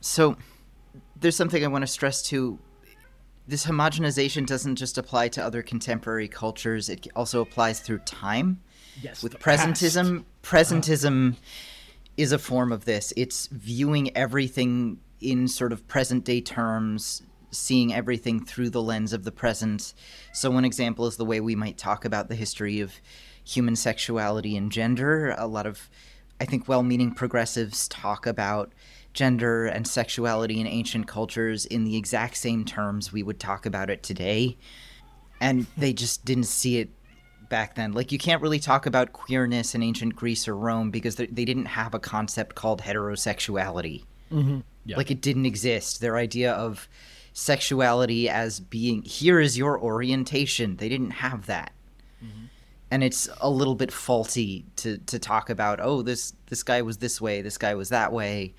So 0.00 0.36
there's 1.18 1.36
something 1.36 1.64
I 1.64 1.68
want 1.68 1.82
to 1.82 1.86
stress 1.86 2.22
too. 2.22 2.58
This 3.46 3.64
homogenization 3.64 4.46
doesn't 4.46 4.76
just 4.76 4.98
apply 4.98 5.28
to 5.28 5.42
other 5.42 5.62
contemporary 5.62 6.28
cultures, 6.28 6.90
it 6.90 7.06
also 7.16 7.40
applies 7.40 7.80
through 7.80 8.00
time. 8.00 8.60
Yes, 9.00 9.22
With 9.22 9.38
presentism, 9.38 10.24
presentism 10.42 11.36
is 12.16 12.32
a 12.32 12.38
form 12.38 12.72
of 12.72 12.84
this. 12.84 13.12
It's 13.16 13.46
viewing 13.46 14.14
everything 14.16 14.98
in 15.20 15.48
sort 15.48 15.72
of 15.72 15.86
present 15.88 16.24
day 16.24 16.40
terms, 16.40 17.22
seeing 17.50 17.92
everything 17.92 18.44
through 18.44 18.70
the 18.70 18.82
lens 18.82 19.12
of 19.12 19.24
the 19.24 19.32
present. 19.32 19.94
So, 20.32 20.50
one 20.50 20.64
example 20.64 21.06
is 21.06 21.16
the 21.16 21.24
way 21.24 21.40
we 21.40 21.54
might 21.54 21.78
talk 21.78 22.04
about 22.04 22.28
the 22.28 22.34
history 22.34 22.80
of 22.80 22.92
human 23.44 23.76
sexuality 23.76 24.56
and 24.56 24.70
gender. 24.70 25.34
A 25.38 25.46
lot 25.46 25.66
of, 25.66 25.88
I 26.40 26.44
think, 26.44 26.68
well 26.68 26.82
meaning 26.82 27.12
progressives 27.12 27.88
talk 27.88 28.26
about 28.26 28.72
gender 29.14 29.66
and 29.66 29.86
sexuality 29.86 30.60
in 30.60 30.66
ancient 30.66 31.06
cultures 31.06 31.66
in 31.66 31.84
the 31.84 31.96
exact 31.96 32.36
same 32.36 32.64
terms 32.64 33.12
we 33.12 33.22
would 33.22 33.40
talk 33.40 33.66
about 33.66 33.90
it 33.90 34.02
today. 34.02 34.56
And 35.40 35.66
they 35.76 35.92
just 35.92 36.24
didn't 36.24 36.44
see 36.44 36.78
it 36.78 36.90
back 37.48 37.74
then. 37.74 37.92
Like, 37.92 38.12
you 38.12 38.18
can't 38.18 38.42
really 38.42 38.58
talk 38.58 38.86
about 38.86 39.12
queerness 39.12 39.74
in 39.74 39.82
ancient 39.82 40.14
Greece 40.14 40.46
or 40.46 40.56
Rome 40.56 40.90
because 40.90 41.16
they 41.16 41.26
they 41.26 41.44
didn't 41.44 41.66
have 41.66 41.94
a 41.94 41.98
concept 41.98 42.54
called 42.54 42.82
heterosexuality. 42.82 44.04
Mm-hmm. 44.32 44.60
Yeah. 44.84 44.96
Like, 44.96 45.10
it 45.10 45.20
didn't 45.20 45.46
exist. 45.46 46.00
Their 46.00 46.16
idea 46.16 46.52
of 46.52 46.88
sexuality 47.38 48.28
as 48.28 48.58
being 48.58 49.02
here 49.02 49.38
is 49.38 49.56
your 49.56 49.80
orientation, 49.80 50.76
they 50.76 50.88
didn't 50.88 51.12
have 51.12 51.46
that. 51.46 51.72
Mm-hmm. 52.22 52.46
And 52.90 53.04
it's 53.04 53.28
a 53.40 53.48
little 53.48 53.74
bit 53.74 53.92
faulty 53.92 54.64
to, 54.76 54.98
to 54.98 55.18
talk 55.18 55.48
about, 55.48 55.78
oh, 55.80 56.02
this 56.02 56.34
this 56.46 56.62
guy 56.62 56.82
was 56.82 56.98
this 56.98 57.20
way, 57.20 57.42
this 57.42 57.58
guy 57.58 57.74
was 57.74 57.90
that 57.90 58.12
way, 58.12 58.54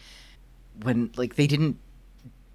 when 0.84 1.12
like 1.18 1.36
they 1.36 1.48
didn't 1.48 1.78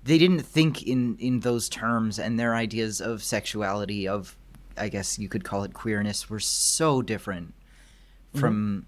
they 0.05 0.19
didn't 0.19 0.41
think 0.41 0.83
in 0.83 1.17
in 1.19 1.41
those 1.41 1.69
terms 1.69 2.19
and 2.19 2.39
their 2.39 2.55
ideas 2.55 3.01
of 3.01 3.23
sexuality 3.23 4.07
of 4.07 4.37
i 4.77 4.89
guess 4.89 5.19
you 5.19 5.29
could 5.29 5.45
call 5.45 5.65
it 5.65 5.73
queerness 5.73 6.29
were 6.29 6.41
so 6.41 7.03
different 7.03 7.49
mm-hmm. 7.49 8.39
from 8.39 8.87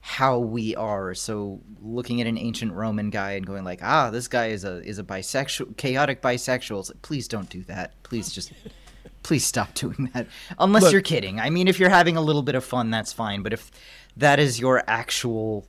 how 0.00 0.38
we 0.38 0.74
are. 0.76 1.14
So 1.14 1.60
looking 1.80 2.20
at 2.20 2.26
an 2.26 2.38
ancient 2.38 2.72
roman 2.72 3.10
guy 3.10 3.32
and 3.32 3.46
going 3.46 3.64
like 3.64 3.80
ah 3.82 4.10
this 4.10 4.28
guy 4.28 4.48
is 4.48 4.64
a 4.64 4.82
is 4.84 4.98
a 4.98 5.04
bisexual 5.04 5.76
chaotic 5.76 6.22
bisexual. 6.22 6.80
It's 6.80 6.90
like, 6.90 7.02
please 7.02 7.28
don't 7.28 7.48
do 7.48 7.62
that. 7.64 8.00
Please 8.02 8.32
just 8.32 8.52
please 9.22 9.44
stop 9.44 9.74
doing 9.74 10.10
that. 10.14 10.26
Unless 10.58 10.84
Look- 10.84 10.92
you're 10.92 11.02
kidding. 11.02 11.40
I 11.40 11.50
mean 11.50 11.68
if 11.68 11.78
you're 11.78 11.90
having 11.90 12.16
a 12.16 12.22
little 12.22 12.42
bit 12.42 12.54
of 12.54 12.64
fun 12.64 12.90
that's 12.90 13.12
fine. 13.12 13.42
But 13.42 13.52
if 13.52 13.70
that 14.16 14.38
is 14.38 14.58
your 14.58 14.82
actual 14.88 15.66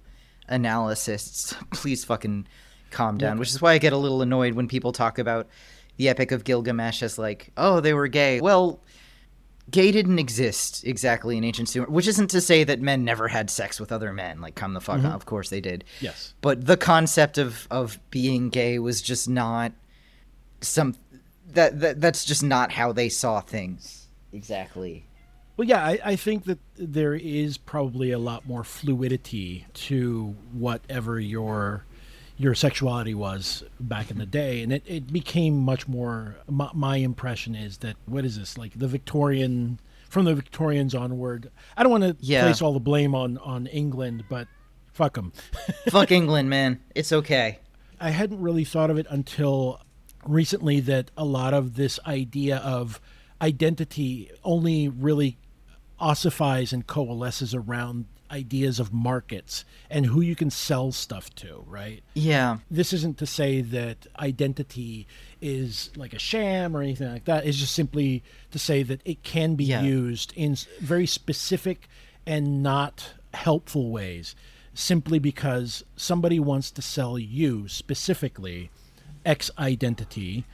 analysis 0.48 1.54
please 1.72 2.04
fucking 2.04 2.48
calm 2.90 3.20
down 3.20 3.38
which 3.38 3.50
is 3.50 3.62
why 3.62 3.74
i 3.74 3.78
get 3.78 3.94
a 3.94 3.98
little 3.98 4.24
annoyed 4.24 4.56
when 4.56 4.68
people 4.68 4.92
talk 4.92 5.20
about 5.20 5.48
the 5.98 6.10
epic 6.10 6.32
of 6.32 6.44
gilgamesh 6.44 7.04
as 7.04 7.20
like 7.20 7.52
oh 7.58 7.80
they 7.82 7.94
were 7.94 8.08
gay. 8.08 8.42
Well 8.42 8.80
gay 9.72 9.92
didn't 9.92 10.20
exist 10.20 10.86
exactly 10.86 11.38
in 11.38 11.44
ancient 11.44 11.70
sumer 11.70 11.88
which 11.88 12.08
isn't 12.08 12.30
to 12.30 12.42
say 12.42 12.64
that 12.64 12.82
men 12.82 13.04
never 13.04 13.28
had 13.28 13.50
sex 13.50 13.80
with 13.80 13.92
other 13.92 14.14
men 14.14 14.42
like 14.42 14.56
come 14.56 14.74
the 14.74 14.82
fuck 14.82 15.00
on 15.00 15.06
of 15.06 15.26
course 15.26 15.50
they 15.50 15.62
did. 15.62 15.84
Yes. 16.00 16.34
but 16.42 16.66
the 16.66 16.78
concept 16.78 17.38
of 17.38 17.68
of 17.70 18.00
being 18.12 18.50
gay 18.50 18.80
was 18.80 19.02
just 19.02 19.30
not 19.30 19.72
some 20.62 20.96
that, 21.54 21.80
that 21.80 22.02
that's 22.02 22.26
just 22.26 22.44
not 22.44 22.72
how 22.72 22.92
they 22.92 23.10
saw 23.10 23.40
things 23.42 24.08
exactly. 24.34 25.06
Well, 25.58 25.68
yeah, 25.68 25.84
I, 25.84 26.00
I 26.06 26.16
think 26.16 26.46
that 26.46 26.60
there 26.78 27.16
is 27.16 27.58
probably 27.58 28.12
a 28.12 28.18
lot 28.18 28.48
more 28.48 28.64
fluidity 28.64 29.66
to 29.74 30.38
whatever 30.54 31.20
your 31.20 31.86
your 32.40 32.56
sexuality 32.56 33.14
was 33.14 33.64
back 33.82 34.10
in 34.10 34.18
the 34.18 34.26
day, 34.26 34.64
and 34.64 34.72
it, 34.74 34.82
it 34.88 35.12
became 35.14 35.58
much 35.58 35.88
more. 35.88 36.38
My, 36.48 36.70
my 36.74 36.96
impression 36.96 37.54
is 37.54 37.80
that 37.80 37.98
what 38.06 38.24
is 38.26 38.38
this 38.38 38.58
like 38.58 38.80
the 38.80 38.88
Victorian 38.88 39.80
from 40.10 40.24
the 40.26 40.34
Victorians 40.34 40.96
onward? 40.96 41.52
I 41.78 41.84
don't 41.84 41.92
want 41.92 42.04
to 42.06 42.16
Yeah. 42.22 42.42
place 42.44 42.62
all 42.62 42.74
the 42.74 42.80
blame 42.80 43.14
on 43.14 43.38
on 43.40 43.68
England, 43.68 44.24
but 44.30 44.48
fuck 44.94 45.14
them. 45.16 45.32
fuck 45.90 46.12
england 46.12 46.50
man 46.50 46.78
it's 46.94 47.14
okay 47.14 47.60
I 48.02 48.10
hadn't 48.10 48.42
really 48.42 48.66
thought 48.66 48.90
of 48.90 48.98
it 48.98 49.06
until 49.10 49.82
recently 50.26 50.80
that 50.82 51.12
a 51.16 51.24
lot 51.24 51.54
of 51.54 51.76
this 51.76 52.00
idea 52.06 52.58
of 52.58 53.00
identity 53.42 54.30
only 54.44 54.88
really 54.90 55.38
ossifies 56.00 56.74
and 56.74 56.86
coalesces 56.88 57.54
around 57.54 58.06
ideas 58.32 58.80
of 58.80 58.94
markets 58.94 59.66
and 59.90 60.06
who 60.06 60.22
you 60.22 60.36
can 60.36 60.50
sell 60.50 60.92
stuff 60.92 61.34
to, 61.36 61.64
right? 61.68 62.04
yeah 62.14 62.58
This 62.70 62.94
isn't 62.94 63.18
to 63.18 63.26
say 63.26 63.62
that 63.62 64.08
identity 64.20 65.08
is 65.42 65.90
like 65.96 66.14
a 66.14 66.20
sham 66.20 66.76
or 66.76 66.82
anything 66.82 67.12
like 67.12 67.26
that. 67.26 67.46
It's 67.46 67.58
just 67.58 67.74
simply 67.74 68.24
to 68.52 68.60
say 68.60 68.84
that 68.84 69.02
it 69.06 69.24
can 69.24 69.56
be 69.56 69.66
Yeah. 69.66 69.82
used 69.82 70.34
in 70.36 70.56
very 70.80 71.06
specific 71.08 71.88
and 72.26 72.62
not 72.62 73.14
helpful 73.34 73.90
ways 73.90 74.36
simply 74.74 75.20
because 75.20 75.84
somebody 75.96 76.40
wants 76.40 76.72
to 76.72 76.82
sell 76.82 77.18
you 77.20 77.68
specifically 77.68 78.70
X 79.26 79.52
identity, 79.58 80.46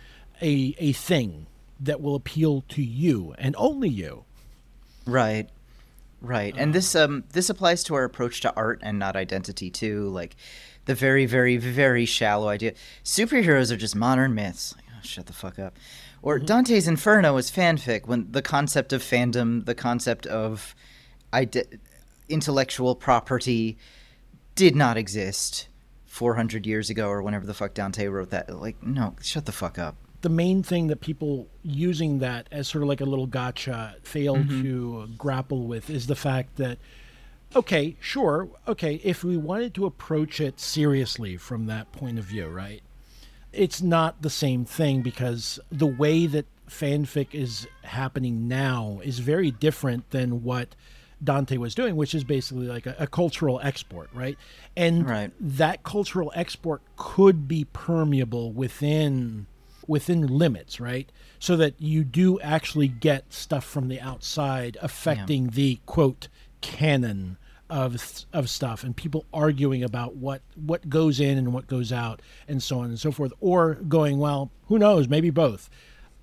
a, 0.42 0.76
a 0.80 0.92
thing 0.94 1.46
that 1.80 2.02
will 2.02 2.16
appeal 2.16 2.64
to 2.70 2.82
you 2.82 3.36
and 3.38 3.56
only 3.58 3.90
you. 3.90 4.24
Right. 5.06 5.50
Right. 6.22 6.56
And 6.58 6.74
this 6.74 6.96
um 6.96 7.24
this 7.34 7.50
applies 7.50 7.84
to 7.86 7.96
our 7.96 8.04
approach 8.04 8.42
to 8.42 8.56
art 8.56 8.80
and 8.84 8.98
not 8.98 9.16
identity 9.16 9.70
too. 9.70 10.10
Like 10.10 10.36
the 10.86 10.96
very, 10.96 11.26
very, 11.26 11.58
very 11.58 12.06
shallow 12.06 12.48
idea. 12.48 12.74
Superheroes 13.04 13.72
are 13.72 13.78
just 13.78 13.96
modern 13.96 14.34
myths. 14.34 14.74
Like, 14.76 14.86
oh, 14.92 15.00
shut 15.04 15.26
the 15.26 15.34
fuck 15.34 15.60
up. 15.60 15.78
Or 16.22 16.40
Dante's 16.40 16.88
Inferno 16.88 17.38
is 17.38 17.52
fanfic 17.52 18.08
when 18.08 18.32
the 18.32 18.42
concept 18.42 18.94
of 18.94 19.04
fandom, 19.04 19.66
the 19.66 19.76
concept 19.76 20.26
of 20.26 20.74
ide- 21.32 21.80
intellectual 22.30 22.96
property 22.96 23.78
did 24.56 24.76
not 24.76 24.98
exist 24.98 25.68
400 26.06 26.66
years 26.66 26.90
ago 26.90 27.10
or 27.10 27.22
whenever 27.22 27.46
the 27.46 27.54
fuck 27.54 27.74
Dante 27.74 28.08
wrote 28.08 28.30
that. 28.32 28.50
Like, 28.50 28.82
no, 28.82 29.16
shut 29.22 29.46
the 29.46 29.52
fuck 29.52 29.78
up. 29.78 29.98
The 30.26 30.30
main 30.30 30.64
thing 30.64 30.88
that 30.88 31.02
people 31.02 31.48
using 31.62 32.18
that 32.18 32.48
as 32.52 32.68
sort 32.68 32.82
of 32.82 32.90
like 32.90 33.00
a 33.00 33.06
little 33.06 33.28
gotcha 33.28 33.96
fail 34.02 34.38
mm-hmm. 34.38 34.60
to 34.64 35.08
grapple 35.20 35.68
with 35.68 35.88
is 35.88 36.08
the 36.08 36.16
fact 36.16 36.56
that 36.56 36.80
okay 37.56 37.96
sure 38.00 38.50
okay 38.68 38.96
if 39.04 39.24
we 39.24 39.38
wanted 39.38 39.72
to 39.76 39.86
approach 39.86 40.42
it 40.42 40.60
seriously 40.60 41.38
from 41.38 41.68
that 41.68 41.92
point 41.92 42.18
of 42.18 42.26
view 42.26 42.48
right 42.48 42.82
it's 43.54 43.84
not 43.84 44.24
the 44.24 44.32
same 44.32 44.66
thing 44.66 45.04
because 45.04 45.60
the 45.72 45.86
way 45.86 46.26
that 46.26 46.48
fanfic 46.68 47.36
is 47.36 47.68
happening 47.84 48.48
now 48.48 49.00
is 49.04 49.20
very 49.20 49.52
different 49.52 50.10
than 50.10 50.42
what 50.42 50.70
Dante 51.24 51.58
was 51.58 51.74
doing, 51.76 51.96
which 51.96 52.14
is 52.14 52.24
basically 52.24 52.66
like 52.66 52.86
a, 52.86 52.96
a 53.00 53.08
cultural 53.08 53.62
export, 53.64 54.10
right? 54.14 54.38
And 54.76 55.08
Right. 55.08 55.32
that 55.40 55.84
cultural 55.84 56.32
export 56.36 56.82
could 56.98 57.48
be 57.48 57.66
permeable 57.72 58.52
within 58.52 59.48
within 59.88 60.28
limits, 60.28 60.80
right? 60.80 61.12
So 61.40 61.56
that 61.58 61.80
you 61.80 62.04
do 62.04 62.40
actually 62.40 62.88
get 62.88 63.32
stuff 63.34 63.64
from 63.64 63.88
the 63.88 64.00
outside 64.02 64.78
affecting 64.82 65.50
the 65.50 65.80
quote 65.86 66.28
canon 66.62 67.38
of 67.70 68.26
of 68.32 68.48
stuff 68.50 68.84
and 68.84 68.96
people 68.96 69.26
arguing 69.34 69.84
about 69.84 70.16
what 70.16 70.42
what 70.56 70.88
goes 70.88 71.20
in 71.20 71.38
and 71.38 71.52
what 71.52 71.66
goes 71.66 71.92
out 71.92 72.22
and 72.48 72.62
so 72.62 72.80
on 72.80 72.86
and 72.86 73.00
so 73.00 73.12
forth 73.12 73.34
or 73.40 73.74
going 73.76 74.20
well 74.20 74.52
who 74.68 74.80
knows? 74.80 75.08
Maybe 75.08 75.30
both. 75.30 75.70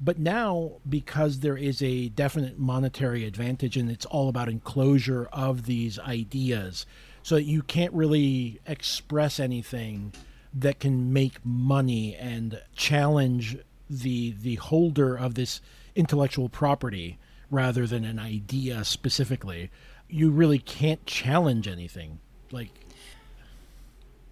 But 0.01 0.19
now 0.19 0.73
because 0.89 1.41
there 1.41 1.57
is 1.57 1.81
a 1.83 2.09
definite 2.09 2.59
monetary 2.59 3.25
advantage 3.25 3.77
and 3.77 3.91
it's 3.91 4.07
all 4.07 4.29
about 4.29 4.49
enclosure 4.49 5.29
of 5.33 5.67
these 5.67 5.99
ideas 6.01 6.87
so 7.23 7.37
that 7.37 7.45
you 7.45 7.63
can't 7.63 7.93
really 7.93 8.61
express 8.67 9.39
anything 9.39 10.13
that 10.55 10.81
can 10.81 11.13
make 11.13 11.45
money 11.45 12.15
and 12.15 12.61
challenge 12.75 13.57
the 13.89 14.35
the 14.41 14.57
holder 14.57 15.17
of 15.17 15.35
this 15.35 15.61
intellectual 15.95 16.49
property 16.49 17.19
rather 17.51 17.87
than 17.87 18.05
an 18.05 18.19
idea 18.19 18.85
specifically 18.85 19.71
you 20.13 20.31
really 20.31 20.59
can't 20.59 21.05
challenge 21.07 21.67
anything. 21.67 22.21
Like 22.53 22.71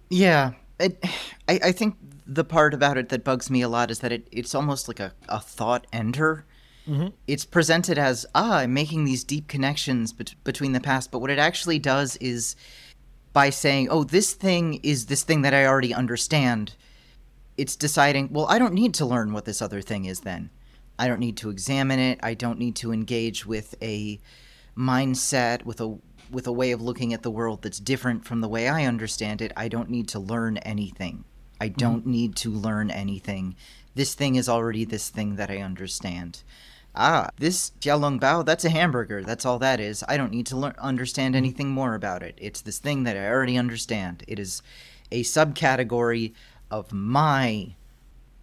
Yeah, 0.09 0.53
it, 0.79 1.03
I, 1.49 1.59
I 1.65 1.71
think 1.71 1.97
the 2.25 2.43
part 2.43 2.73
about 2.73 2.97
it 2.97 3.09
that 3.09 3.23
bugs 3.23 3.49
me 3.49 3.61
a 3.61 3.67
lot 3.67 3.89
is 3.91 3.99
that 3.99 4.11
it, 4.11 4.27
it's 4.31 4.53
almost 4.53 4.87
like 4.87 4.99
a, 4.99 5.13
a 5.27 5.39
thought 5.39 5.87
ender. 5.91 6.45
It's 7.27 7.45
presented 7.45 7.97
as, 7.97 8.25
ah, 8.35 8.57
I'm 8.59 8.73
making 8.73 9.05
these 9.05 9.23
deep 9.23 9.47
connections 9.47 10.13
bet- 10.13 10.35
between 10.43 10.73
the 10.73 10.79
past, 10.79 11.11
but 11.11 11.19
what 11.19 11.29
it 11.29 11.39
actually 11.39 11.79
does 11.79 12.15
is 12.17 12.55
by 13.33 13.49
saying, 13.49 13.87
oh, 13.89 14.03
this 14.03 14.33
thing 14.33 14.75
is 14.83 15.05
this 15.05 15.23
thing 15.23 15.41
that 15.43 15.53
I 15.53 15.65
already 15.65 15.93
understand, 15.93 16.75
it's 17.57 17.75
deciding, 17.75 18.31
well, 18.31 18.45
I 18.47 18.59
don't 18.59 18.73
need 18.73 18.93
to 18.95 19.05
learn 19.05 19.33
what 19.33 19.45
this 19.45 19.61
other 19.61 19.81
thing 19.81 20.05
is 20.05 20.21
then. 20.21 20.49
I 20.99 21.07
don't 21.07 21.19
need 21.19 21.37
to 21.37 21.49
examine 21.49 21.99
it. 21.99 22.19
I 22.21 22.33
don't 22.33 22.59
need 22.59 22.75
to 22.77 22.91
engage 22.91 23.45
with 23.45 23.75
a 23.81 24.19
mindset, 24.77 25.65
with 25.65 25.81
a 25.81 25.97
with 26.29 26.47
a 26.47 26.51
way 26.51 26.71
of 26.71 26.81
looking 26.81 27.13
at 27.13 27.23
the 27.23 27.31
world 27.31 27.61
that's 27.61 27.79
different 27.79 28.23
from 28.23 28.39
the 28.39 28.47
way 28.47 28.69
I 28.69 28.85
understand 28.85 29.41
it. 29.41 29.51
I 29.57 29.67
don't 29.67 29.89
need 29.89 30.07
to 30.09 30.19
learn 30.19 30.57
anything. 30.59 31.25
I 31.59 31.67
mm-hmm. 31.67 31.77
don't 31.77 32.05
need 32.05 32.35
to 32.37 32.49
learn 32.49 32.89
anything. 32.89 33.55
This 33.95 34.13
thing 34.13 34.35
is 34.35 34.47
already 34.47 34.85
this 34.85 35.09
thing 35.09 35.35
that 35.35 35.51
I 35.51 35.57
understand. 35.57 36.43
Ah, 36.95 37.29
this 37.37 37.71
Xiaolong 37.79 38.19
Bao, 38.19 38.45
that's 38.45 38.65
a 38.65 38.69
hamburger. 38.69 39.23
That's 39.23 39.45
all 39.45 39.59
that 39.59 39.79
is. 39.79 40.03
I 40.09 40.17
don't 40.17 40.31
need 40.31 40.45
to 40.47 40.57
learn 40.57 40.75
understand 40.77 41.35
anything 41.35 41.69
more 41.69 41.95
about 41.95 42.21
it. 42.21 42.35
It's 42.37 42.61
this 42.61 42.79
thing 42.79 43.03
that 43.03 43.15
I 43.15 43.27
already 43.29 43.57
understand. 43.57 44.23
It 44.27 44.39
is 44.39 44.61
a 45.11 45.23
subcategory 45.23 46.33
of 46.69 46.91
my 46.91 47.75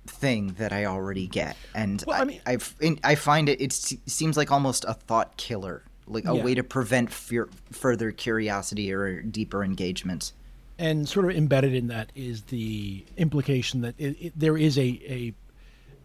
thing 0.07 0.55
that 0.59 0.73
I 0.73 0.87
already 0.87 1.27
get, 1.27 1.57
and 1.75 2.03
Well, 2.07 2.17
I 2.17 2.21
I, 2.21 2.25
mean- 2.25 2.41
I, 2.47 2.55
f- 2.55 2.75
in- 2.81 3.01
I 3.05 3.15
find 3.15 3.49
it. 3.51 3.61
It 3.61 3.73
seems 3.73 4.37
like 4.39 4.51
almost 4.51 4.85
a 4.89 4.95
thought 4.95 5.37
killer, 5.37 5.83
like 6.07 6.25
a 6.27 6.35
Yeah. 6.35 6.43
way 6.45 6.55
to 6.55 6.63
prevent 6.65 7.13
fear, 7.13 7.49
further 7.71 8.11
curiosity 8.13 8.91
or 8.93 9.21
deeper 9.21 9.63
engagement. 9.63 10.33
and 10.81 11.07
sort 11.09 11.25
of 11.31 11.37
embedded 11.37 11.75
in 11.75 11.89
that 11.89 12.11
is 12.15 12.43
the 12.45 13.05
implication 13.17 13.81
that 13.83 13.95
it, 13.99 14.17
it, 14.21 14.33
there 14.37 14.57
is 14.57 14.79
a, 14.79 14.83
a 15.07 15.35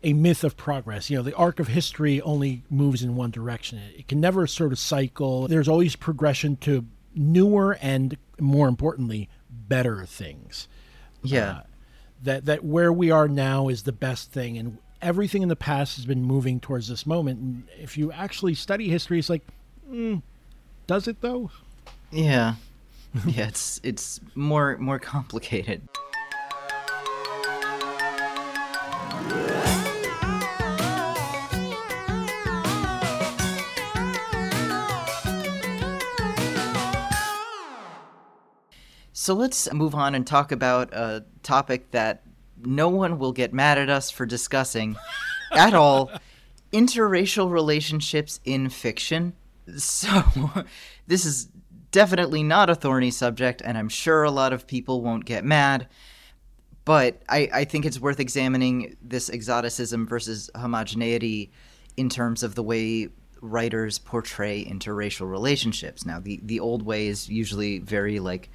a 0.04 0.14
myth 0.14 0.44
of 0.44 0.58
progress. 0.58 1.10
You 1.10 1.18
know, 1.18 1.24
the 1.24 1.36
arc 1.36 1.60
of 1.60 1.70
history 1.70 2.22
only 2.22 2.64
moves 2.70 3.02
in 3.04 3.16
one 3.16 3.32
direction. 3.32 3.80
It, 3.98 4.08
can 4.08 4.20
never 4.20 4.46
sort 4.48 4.72
of 4.72 4.80
cycle. 4.80 5.48
There's 5.48 5.70
always 5.70 5.96
progression 5.96 6.58
to 6.58 6.86
newer 7.16 7.78
and, 7.82 8.18
more 8.40 8.68
importantly, 8.68 9.30
better 9.50 10.06
things. 10.06 10.68
Yeah, 11.24 11.50
Uh, 11.50 11.62
that 12.24 12.46
that 12.46 12.64
where 12.66 12.92
we 12.92 13.12
are 13.12 13.28
now 13.28 13.70
is 13.70 13.84
the 13.84 13.92
best 13.94 14.32
thing, 14.32 14.58
and 14.58 14.78
everything 15.02 15.42
in 15.42 15.50
the 15.50 15.56
past 15.56 15.96
has 15.98 16.06
been 16.06 16.24
moving 16.24 16.60
towards 16.60 16.88
this 16.88 17.06
moment. 17.06 17.40
And 17.40 17.64
if 17.80 17.98
you 17.98 18.12
actually 18.12 18.56
study 18.56 18.90
history, 18.90 19.20
it's 19.20 19.30
like, 19.30 19.44
mm, 19.90 20.22
does 20.88 21.08
it 21.08 21.22
though? 21.22 21.50
yeah, 22.12 22.56
yeah. 23.26 23.48
It's 23.48 23.80
it's 23.84 24.20
more 24.36 24.78
more 24.78 25.00
complicated. 25.00 25.88
So 39.24 39.34
let's 39.34 39.72
move 39.72 39.96
on 39.96 40.16
and 40.16 40.28
talk 40.28 40.52
about 40.52 40.94
a 40.94 41.24
topic 41.44 41.92
that 41.92 42.24
no 42.62 42.90
one 42.90 43.20
will 43.20 43.32
get 43.32 43.54
mad 43.54 43.78
at 43.78 43.90
us 43.90 44.12
for 44.12 44.26
discussing 44.26 44.98
at 45.54 45.74
all 45.74 46.12
interracial 46.74 47.50
relationships 47.50 48.42
in 48.44 48.68
fiction. 48.68 49.32
So, 49.78 50.26
this 51.08 51.24
is 51.24 51.48
definitely 51.92 52.44
not 52.44 52.70
a 52.70 52.76
thorny 52.76 53.12
subject, 53.12 53.62
and 53.64 53.78
I'm 53.78 53.88
sure 53.88 54.24
a 54.24 54.30
lot 54.30 54.52
of 54.52 54.68
people 54.68 55.02
won't 55.02 55.24
get 55.24 55.46
mad. 55.46 55.88
But 56.84 57.22
I, 57.30 57.50
I 57.54 57.64
think 57.64 57.86
it's 57.86 58.02
worth 58.02 58.20
examining 58.20 58.98
this 59.02 59.30
exoticism 59.30 60.06
versus 60.06 60.50
homogeneity 60.54 61.50
in 61.96 62.10
terms 62.10 62.44
of 62.44 62.56
the 62.56 62.64
way 62.64 63.08
writers 63.40 64.00
portray 64.00 64.66
interracial 64.66 65.32
relationships. 65.32 66.06
Now, 66.06 66.20
the, 66.20 66.42
the 66.44 66.60
old 66.60 66.84
way 66.84 67.08
is 67.08 67.30
usually 67.30 67.80
very 67.80 68.20
like 68.20 68.50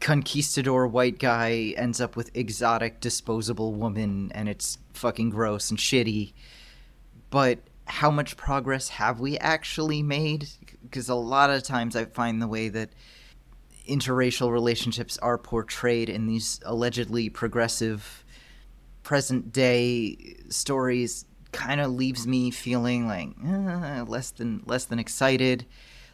conquistador 0.00 0.86
white 0.86 1.18
guy 1.18 1.74
ends 1.76 2.00
up 2.00 2.16
with 2.16 2.30
exotic 2.34 3.00
disposable 3.00 3.74
woman 3.74 4.30
and 4.34 4.48
it's 4.48 4.78
fucking 4.94 5.30
gross 5.30 5.70
and 5.70 5.78
shitty. 5.78 6.32
But 7.30 7.58
how 7.86 8.10
much 8.10 8.36
progress 8.36 8.88
have 8.90 9.20
we 9.20 9.38
actually 9.38 10.02
made? 10.02 10.48
Because 10.82 11.08
a 11.08 11.14
lot 11.14 11.50
of 11.50 11.62
times 11.62 11.96
i 11.96 12.04
find 12.04 12.40
the 12.40 12.48
way 12.48 12.68
that 12.68 12.90
interracial 13.88 14.50
relationships 14.52 15.18
are 15.18 15.38
portrayed 15.38 16.08
in 16.08 16.26
these 16.26 16.60
allegedly 16.64 17.28
progressive 17.28 18.24
present 19.02 19.52
day 19.52 20.36
stories 20.48 21.24
kind 21.50 21.80
of 21.80 21.90
leaves 21.90 22.26
me 22.26 22.50
feeling 22.50 23.06
like 23.06 23.30
uh, 23.44 24.04
less 24.06 24.30
than 24.30 24.62
less 24.64 24.84
than 24.84 24.98
excited 24.98 25.66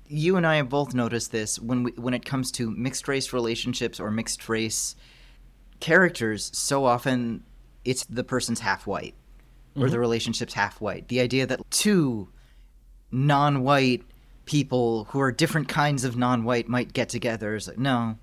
you 0.09 0.37
and 0.37 0.47
I 0.47 0.57
have 0.57 0.69
both 0.69 0.95
noticed 0.95 1.33
this 1.33 1.59
when 1.59 1.85
we, 1.85 1.93
when 1.93 2.15
it 2.15 2.25
comes 2.25 2.51
to 2.53 2.71
mixed 2.71 3.09
race 3.09 3.33
relationships 3.33 4.01
or 4.01 4.11
mixed 4.11 4.49
race 4.49 4.97
characters. 5.81 6.51
So 6.55 6.85
often, 6.85 7.45
it's 7.85 8.05
the 8.07 8.25
person's 8.25 8.61
half 8.61 8.87
white, 8.87 9.15
or 9.77 9.89
the 9.89 9.99
relationship's 9.99 10.55
half 10.55 10.81
white. 10.81 11.09
The 11.09 11.21
idea 11.21 11.47
that 11.47 11.71
two 11.71 12.29
non-white 13.11 14.03
people 14.45 15.05
who 15.11 15.21
are 15.21 15.31
different 15.31 15.69
kinds 15.69 16.05
of 16.05 16.17
non-white 16.17 16.69
might 16.69 16.93
get 16.93 17.09
together 17.09 17.55
is 17.55 17.69
like 17.69 17.79
no, 17.79 18.19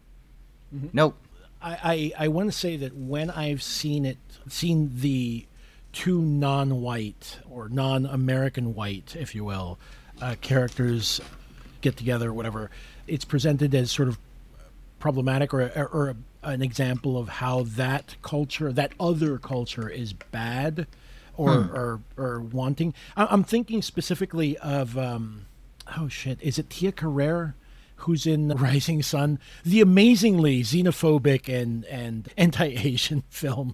nope. 0.94 1.18
I, 1.62 2.12
I, 2.18 2.26
I 2.26 2.28
want 2.28 2.52
to 2.52 2.58
say 2.58 2.78
that 2.78 2.96
when 2.96 3.30
I've 3.30 3.64
seen 3.64 4.06
it, 4.06 4.18
seen 4.48 4.92
the 4.96 5.46
two 5.94 6.22
non-white 6.22 7.40
or 7.50 7.70
non-American 7.70 8.76
white, 8.76 9.16
if 9.18 9.34
you 9.34 9.46
will, 9.46 9.80
uh, 10.22 10.36
characters 10.42 11.22
get 11.86 11.98
together, 11.98 12.30
or 12.30 12.34
whatever, 12.34 12.70
it's 13.08 13.26
presented 13.26 13.74
as 13.76 13.92
sort 13.92 14.08
of 14.08 14.18
problematic 15.00 15.54
or, 15.54 15.72
or, 15.76 15.88
or 15.88 16.16
an 16.44 16.62
example 16.62 17.18
of 17.18 17.30
how 17.30 17.64
that 17.64 18.16
culture, 18.22 18.74
that 18.74 18.92
other 19.00 19.38
culture, 19.38 19.88
is 19.90 20.14
bad 20.14 20.88
or 21.38 21.52
or, 21.52 22.02
or 22.18 22.40
wanting. 22.42 22.94
I'm 23.16 23.44
thinking 23.44 23.82
specifically 23.82 24.58
of. 24.58 24.98
Um, 24.98 25.46
oh 25.98 26.08
shit, 26.08 26.42
is 26.42 26.58
it 26.60 26.70
Tia 26.70 26.92
Carrere? 26.92 27.56
Who's 28.00 28.28
in 28.28 28.50
Rising 28.50 29.02
Sun, 29.02 29.40
the 29.64 29.80
amazingly 29.80 30.64
xenophobic 30.64 31.48
and, 31.48 31.86
and 31.86 32.28
anti 32.36 32.66
Asian 32.66 33.24
film 33.30 33.74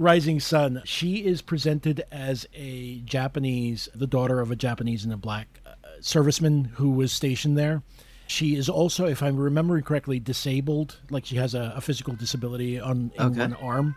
Rising 0.00 0.40
Sun. 0.40 0.80
She 0.86 1.26
is 1.26 1.42
presented 1.42 2.04
as 2.10 2.46
a 2.54 3.00
Japanese, 3.00 3.88
the 3.94 4.06
daughter 4.06 4.40
of 4.40 4.50
a 4.50 4.56
Japanese 4.56 5.04
and 5.04 5.12
a 5.12 5.18
black 5.18 5.59
serviceman 6.00 6.68
who 6.72 6.90
was 6.90 7.12
stationed 7.12 7.56
there. 7.58 7.82
She 8.26 8.54
is 8.54 8.68
also, 8.68 9.06
if 9.06 9.22
I'm 9.22 9.36
remembering 9.36 9.82
correctly, 9.82 10.20
disabled. 10.20 11.00
Like 11.10 11.24
she 11.26 11.36
has 11.36 11.54
a, 11.54 11.72
a 11.76 11.80
physical 11.80 12.14
disability 12.14 12.78
on 12.78 13.10
in 13.16 13.22
Okay. 13.26 13.40
one 13.40 13.54
arm. 13.54 13.96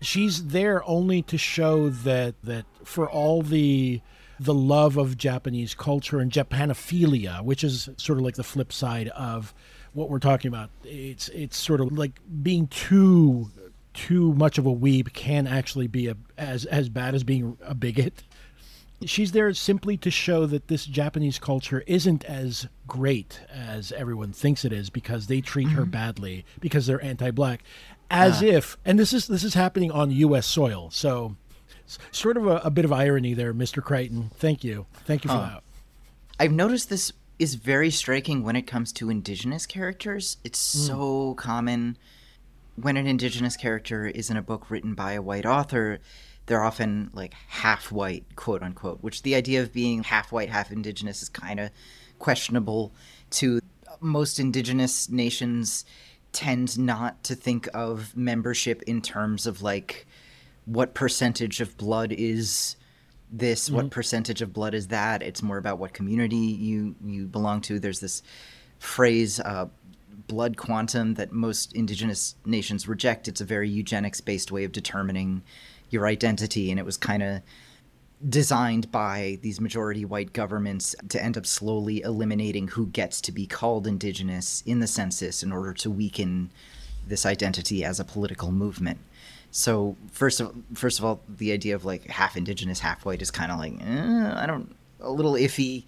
She's 0.00 0.46
there 0.48 0.82
only 0.88 1.22
to 1.22 1.38
show 1.38 1.88
that 1.88 2.34
that 2.42 2.64
for 2.84 3.08
all 3.08 3.42
the 3.42 4.00
the 4.40 4.54
love 4.54 4.96
of 4.96 5.16
Japanese 5.16 5.74
culture 5.74 6.20
and 6.20 6.30
Japanophilia, 6.30 7.42
which 7.42 7.64
is 7.64 7.88
sort 7.96 8.18
of 8.18 8.24
like 8.24 8.36
the 8.36 8.44
flip 8.44 8.72
side 8.72 9.08
of 9.08 9.52
what 9.92 10.08
we're 10.10 10.18
talking 10.20 10.48
about. 10.48 10.70
It's 10.84 11.28
it's 11.30 11.56
sort 11.56 11.80
of 11.80 11.90
like 11.96 12.20
being 12.42 12.68
too 12.68 13.50
too 13.94 14.32
much 14.34 14.58
of 14.58 14.66
a 14.66 14.72
weeb 14.74 15.12
can 15.12 15.46
actually 15.48 15.88
be 15.88 16.06
a, 16.06 16.16
as 16.36 16.64
as 16.66 16.88
bad 16.88 17.14
as 17.16 17.24
being 17.24 17.58
a 17.64 17.74
bigot. 17.74 18.22
She's 19.04 19.32
there 19.32 19.52
simply 19.54 19.96
to 19.98 20.10
show 20.10 20.46
that 20.46 20.66
this 20.68 20.84
Japanese 20.84 21.38
culture 21.38 21.84
isn't 21.86 22.24
as 22.24 22.66
great 22.88 23.40
as 23.48 23.92
everyone 23.92 24.32
thinks 24.32 24.64
it 24.64 24.72
is 24.72 24.90
because 24.90 25.26
they 25.26 25.40
treat 25.40 25.68
her 25.68 25.82
mm-hmm. 25.82 25.90
badly 25.90 26.44
because 26.58 26.86
they're 26.86 27.02
anti-black, 27.02 27.62
as 28.10 28.42
ah. 28.42 28.46
if 28.46 28.76
and 28.84 28.98
this 28.98 29.12
is 29.12 29.28
this 29.28 29.44
is 29.44 29.54
happening 29.54 29.92
on 29.92 30.10
U.S. 30.10 30.46
soil. 30.46 30.90
So, 30.90 31.36
sort 32.10 32.36
of 32.36 32.46
a, 32.46 32.56
a 32.64 32.70
bit 32.70 32.84
of 32.84 32.92
irony 32.92 33.34
there, 33.34 33.54
Mr. 33.54 33.82
Crichton. 33.82 34.30
Thank 34.34 34.64
you, 34.64 34.86
thank 35.04 35.24
you 35.24 35.30
for 35.30 35.36
that. 35.36 35.62
I've 36.40 36.52
noticed 36.52 36.90
this 36.90 37.12
is 37.38 37.54
very 37.54 37.90
striking 37.90 38.42
when 38.42 38.56
it 38.56 38.62
comes 38.62 38.92
to 38.94 39.10
indigenous 39.10 39.64
characters. 39.64 40.38
It's 40.42 40.60
mm. 40.60 40.86
so 40.86 41.34
common 41.34 41.96
when 42.74 42.96
an 42.96 43.06
indigenous 43.06 43.56
character 43.56 44.06
is 44.06 44.30
in 44.30 44.36
a 44.36 44.42
book 44.42 44.70
written 44.70 44.94
by 44.94 45.12
a 45.12 45.22
white 45.22 45.46
author, 45.46 45.98
they're 46.48 46.64
often 46.64 47.10
like 47.12 47.34
half 47.48 47.92
white, 47.92 48.24
quote 48.34 48.62
unquote, 48.62 49.02
which 49.02 49.22
the 49.22 49.34
idea 49.34 49.62
of 49.62 49.72
being 49.72 50.02
half 50.02 50.32
white, 50.32 50.48
half 50.48 50.72
indigenous 50.72 51.22
is 51.22 51.28
kind 51.28 51.60
of 51.60 51.70
questionable 52.18 52.92
to 53.30 53.60
most 54.00 54.40
indigenous 54.40 55.08
nations 55.08 55.84
tend 56.32 56.78
not 56.78 57.22
to 57.24 57.34
think 57.34 57.68
of 57.74 58.16
membership 58.16 58.82
in 58.82 59.00
terms 59.00 59.46
of 59.46 59.62
like 59.62 60.06
what 60.64 60.94
percentage 60.94 61.60
of 61.60 61.76
blood 61.76 62.12
is 62.12 62.76
this 63.30 63.70
what 63.70 63.90
percentage 63.90 64.40
of 64.40 64.54
blood 64.54 64.72
is 64.72 64.88
that? 64.88 65.22
It's 65.22 65.42
more 65.42 65.58
about 65.58 65.78
what 65.78 65.92
community 65.92 66.36
you 66.36 66.94
you 67.04 67.26
belong 67.26 67.60
to. 67.62 67.78
There's 67.78 68.00
this 68.00 68.22
phrase 68.78 69.38
uh, 69.40 69.66
blood 70.28 70.56
quantum 70.56 71.14
that 71.14 71.30
most 71.30 71.74
indigenous 71.74 72.36
nations 72.46 72.88
reject. 72.88 73.28
It's 73.28 73.42
a 73.42 73.44
very 73.44 73.68
eugenics 73.68 74.22
based 74.22 74.50
way 74.50 74.64
of 74.64 74.72
determining 74.72 75.42
your 75.90 76.06
identity 76.06 76.70
and 76.70 76.78
it 76.78 76.86
was 76.86 76.96
kind 76.96 77.22
of 77.22 77.42
designed 78.26 78.90
by 78.90 79.38
these 79.42 79.60
majority 79.60 80.04
white 80.04 80.32
governments 80.32 80.94
to 81.08 81.22
end 81.22 81.36
up 81.36 81.46
slowly 81.46 82.02
eliminating 82.02 82.68
who 82.68 82.86
gets 82.86 83.20
to 83.20 83.32
be 83.32 83.46
called 83.46 83.86
indigenous 83.86 84.62
in 84.66 84.80
the 84.80 84.86
census 84.86 85.42
in 85.42 85.52
order 85.52 85.72
to 85.72 85.90
weaken 85.90 86.50
this 87.06 87.24
identity 87.24 87.84
as 87.84 88.00
a 88.00 88.04
political 88.04 88.50
movement. 88.50 88.98
So 89.50 89.96
first 90.10 90.40
of 90.40 90.52
first 90.74 90.98
of 90.98 91.04
all, 91.04 91.20
the 91.28 91.52
idea 91.52 91.74
of 91.74 91.84
like 91.84 92.06
half 92.08 92.36
indigenous, 92.36 92.80
half 92.80 93.04
white 93.04 93.22
is 93.22 93.30
kind 93.30 93.50
of 93.50 93.58
like 93.58 93.74
eh, 93.80 94.32
I 94.36 94.46
don't 94.46 94.74
a 95.00 95.10
little 95.10 95.32
iffy 95.32 95.84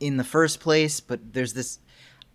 in 0.00 0.16
the 0.16 0.24
first 0.24 0.60
place, 0.60 1.00
but 1.00 1.32
there's 1.32 1.52
this. 1.52 1.78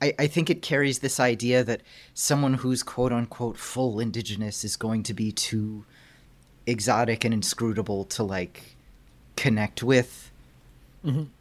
I, 0.02 0.14
I 0.18 0.28
think 0.28 0.50
it 0.50 0.62
carries 0.62 1.00
this 1.00 1.20
idea 1.20 1.64
that 1.64 1.82
someone 2.14 2.56
who's 2.56 2.84
quote 2.84 3.12
unquote 3.12 3.58
full 3.58 4.00
indigenous 4.00 4.64
is 4.64 4.76
going 4.76 5.04
to 5.04 5.14
be 5.14 5.32
too 5.32 5.86
exotic 6.68 7.24
and 7.26 7.34
inscrutable 7.34 8.06
to 8.06 8.24
like 8.24 8.76
connect 9.36 9.82
with 9.84 10.32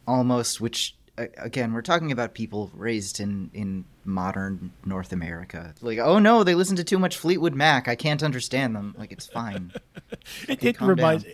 almost 0.07 0.59
which 0.59 0.95
again 1.37 1.71
we're 1.71 1.83
talking 1.83 2.11
about 2.11 2.33
people 2.33 2.71
raised 2.73 3.19
in 3.19 3.51
in 3.53 3.85
modern 4.05 4.71
north 4.85 5.13
america 5.13 5.73
like 5.81 5.99
oh 5.99 6.17
no 6.17 6.43
they 6.43 6.55
listen 6.55 6.75
to 6.75 6.83
too 6.83 6.97
much 6.97 7.15
fleetwood 7.17 7.53
mac 7.53 7.87
i 7.87 7.93
can't 7.95 8.23
understand 8.23 8.75
them 8.75 8.95
like 8.97 9.11
it's 9.11 9.27
fine 9.27 9.71
It, 10.47 10.63
it 10.63 10.81
reminds 10.81 11.23
down. 11.25 11.33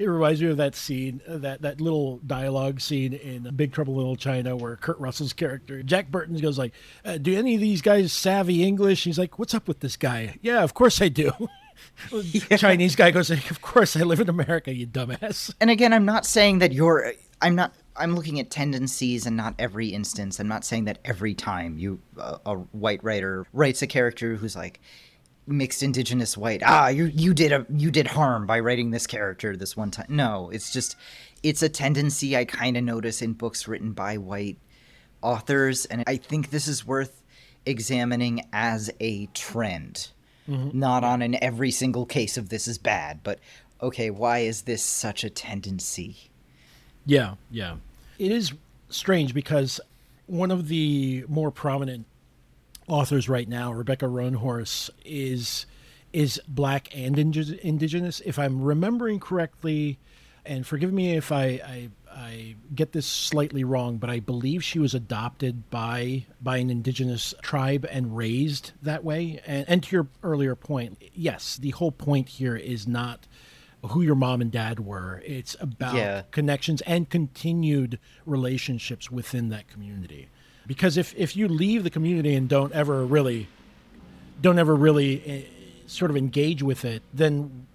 it 0.00 0.06
reminds 0.06 0.42
me 0.42 0.48
of 0.48 0.56
that 0.58 0.74
scene, 0.74 1.20
uh, 1.28 1.38
that 1.38 1.62
that 1.62 1.80
little 1.80 2.18
dialogue 2.26 2.80
scene 2.80 3.12
in 3.14 3.50
Big 3.56 3.72
Trouble 3.72 3.94
in 3.94 3.98
Little 3.98 4.16
China, 4.16 4.54
where 4.56 4.76
Kurt 4.76 4.98
Russell's 4.98 5.32
character 5.32 5.82
Jack 5.82 6.10
Burton 6.10 6.36
goes 6.36 6.58
like, 6.58 6.72
uh, 7.04 7.18
"Do 7.18 7.36
any 7.36 7.54
of 7.54 7.60
these 7.60 7.80
guys 7.82 8.12
savvy 8.12 8.62
English?" 8.64 9.04
He's 9.04 9.18
like, 9.18 9.38
"What's 9.38 9.54
up 9.54 9.66
with 9.66 9.80
this 9.80 9.96
guy?" 9.96 10.36
Yeah, 10.42 10.62
of 10.62 10.74
course 10.74 11.00
I 11.02 11.08
do. 11.08 11.32
Chinese 12.56 12.96
guy 12.96 13.10
goes 13.10 13.30
like, 13.30 13.50
"Of 13.50 13.60
course 13.62 13.96
I 13.96 14.00
live 14.00 14.20
in 14.20 14.28
America, 14.28 14.74
you 14.74 14.86
dumbass." 14.86 15.54
and 15.60 15.70
again 15.70 15.92
i'm 15.92 16.04
not 16.04 16.26
saying 16.26 16.58
that 16.58 16.72
you're 16.72 17.12
i'm 17.42 17.54
not 17.54 17.72
i'm 17.98 18.14
looking 18.14 18.40
at 18.40 18.50
tendencies 18.50 19.26
and 19.26 19.36
not 19.36 19.54
every 19.58 19.88
instance. 19.88 20.38
I'm 20.38 20.48
not 20.48 20.64
saying 20.64 20.84
that 20.84 20.98
every 21.04 21.34
time 21.34 21.78
you 21.78 22.00
uh, 22.18 22.38
a 22.46 22.54
white 22.54 23.02
writer 23.02 23.46
writes 23.52 23.82
a 23.82 23.86
character 23.86 24.36
who's 24.36 24.56
like 24.56 24.80
mixed 25.46 25.82
indigenous 25.82 26.36
white 26.36 26.62
ah 26.64 26.88
you 26.88 27.06
you 27.06 27.32
did 27.34 27.52
a 27.52 27.66
you 27.70 27.90
did 27.90 28.06
harm 28.06 28.46
by 28.46 28.60
writing 28.60 28.90
this 28.90 29.06
character 29.06 29.56
this 29.56 29.76
one 29.76 29.90
time 29.90 30.06
no 30.08 30.50
it's 30.50 30.70
just 30.70 30.94
it's 31.42 31.62
a 31.62 31.68
tendency 31.68 32.36
i 32.36 32.44
kind 32.44 32.76
of 32.76 32.84
notice 32.84 33.22
in 33.22 33.32
books 33.32 33.66
written 33.66 33.92
by 33.92 34.16
white 34.16 34.58
authors. 35.22 35.86
And 35.86 36.04
i 36.06 36.16
think 36.16 36.50
this 36.50 36.68
is 36.68 36.86
worth 36.86 37.22
examining 37.66 38.46
as 38.52 38.90
a 39.00 39.26
trend 39.26 40.10
Mm-hmm. 40.48 40.78
not 40.78 41.04
on 41.04 41.20
an 41.20 41.36
every 41.42 41.70
single 41.70 42.06
case 42.06 42.38
of 42.38 42.48
this 42.48 42.66
is 42.66 42.78
bad 42.78 43.20
but 43.22 43.38
okay 43.82 44.08
why 44.08 44.38
is 44.38 44.62
this 44.62 44.82
such 44.82 45.22
a 45.22 45.28
tendency 45.30 46.30
Yeah, 47.06 47.34
yeah. 47.50 47.76
It 48.18 48.32
is 48.32 48.52
strange 48.90 49.32
because 49.32 49.80
one 50.26 50.50
of 50.50 50.68
the 50.68 51.24
more 51.28 51.50
prominent 51.50 52.04
authors 52.86 53.28
right 53.28 53.48
now, 53.48 53.72
Rebecca 53.72 54.06
Roanhorse, 54.06 54.90
is 55.04 55.66
is 56.12 56.40
black 56.48 56.88
and 56.94 57.16
indig- 57.16 57.58
indigenous. 57.60 58.20
If 58.24 58.38
I'm 58.38 58.62
remembering 58.62 59.20
correctly, 59.20 59.98
and 60.44 60.66
forgive 60.66 60.92
me 60.92 61.16
if 61.16 61.30
I, 61.32 61.44
I 61.44 61.88
I 62.18 62.56
get 62.74 62.90
this 62.92 63.06
slightly 63.06 63.62
wrong, 63.62 63.98
but 63.98 64.10
I 64.10 64.18
believe 64.18 64.64
she 64.64 64.80
was 64.80 64.92
adopted 64.92 65.70
by 65.70 66.26
by 66.42 66.56
an 66.56 66.68
indigenous 66.68 67.32
tribe 67.42 67.86
and 67.88 68.16
raised 68.16 68.72
that 68.82 69.04
way. 69.04 69.40
And, 69.46 69.64
and 69.68 69.82
to 69.84 69.94
your 69.96 70.08
earlier 70.24 70.56
point, 70.56 71.00
yes, 71.14 71.56
the 71.56 71.70
whole 71.70 71.92
point 71.92 72.28
here 72.28 72.56
is 72.56 72.88
not 72.88 73.28
who 73.86 74.02
your 74.02 74.16
mom 74.16 74.40
and 74.40 74.50
dad 74.50 74.80
were. 74.80 75.22
It's 75.24 75.54
about 75.60 75.94
Yeah. 75.94 76.22
connections 76.32 76.80
and 76.82 77.08
continued 77.08 78.00
relationships 78.26 79.10
within 79.12 79.50
that 79.50 79.68
community. 79.68 80.28
Because 80.66 80.96
if 80.96 81.14
if 81.16 81.36
you 81.36 81.46
leave 81.46 81.84
the 81.84 81.90
community 81.90 82.34
and 82.34 82.48
don't 82.48 82.72
ever 82.72 83.06
really 83.06 83.46
don't 84.42 84.58
ever 84.58 84.74
really 84.74 85.22
eh, 85.24 85.42
sort 85.86 86.10
of 86.10 86.16
engage 86.16 86.62
with 86.64 86.84
it, 86.84 87.02
then 87.14 87.66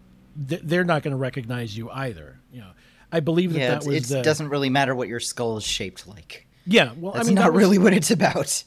th- 0.50 0.62
they're 0.64 0.84
not 0.84 1.02
going 1.02 1.12
to 1.14 1.18
recognize 1.18 1.78
you 1.78 1.90
either. 1.92 2.40
You 2.52 2.60
know, 2.62 2.72
I 3.14 3.22
believe 3.22 3.54
that 3.54 3.60
yeah 3.60 3.70
that 3.70 3.86
was 3.86 3.96
it's- 3.96 4.10
the 4.10 4.20
it 4.20 4.24
doesn't 4.24 4.50
really 4.50 4.70
matter 4.70 4.94
what 4.94 5.08
your 5.08 5.22
skull 5.22 5.56
is 5.56 5.64
shaped 5.64 6.06
like 6.08 6.48
yeah. 6.66 6.92
Well, 6.98 7.12
that's 7.14 7.26
I 7.26 7.30
mean, 7.30 7.36
not 7.36 7.54
was- 7.54 7.62
really 7.62 7.78
what 7.78 7.94
it's 7.94 8.12
about 8.12 8.64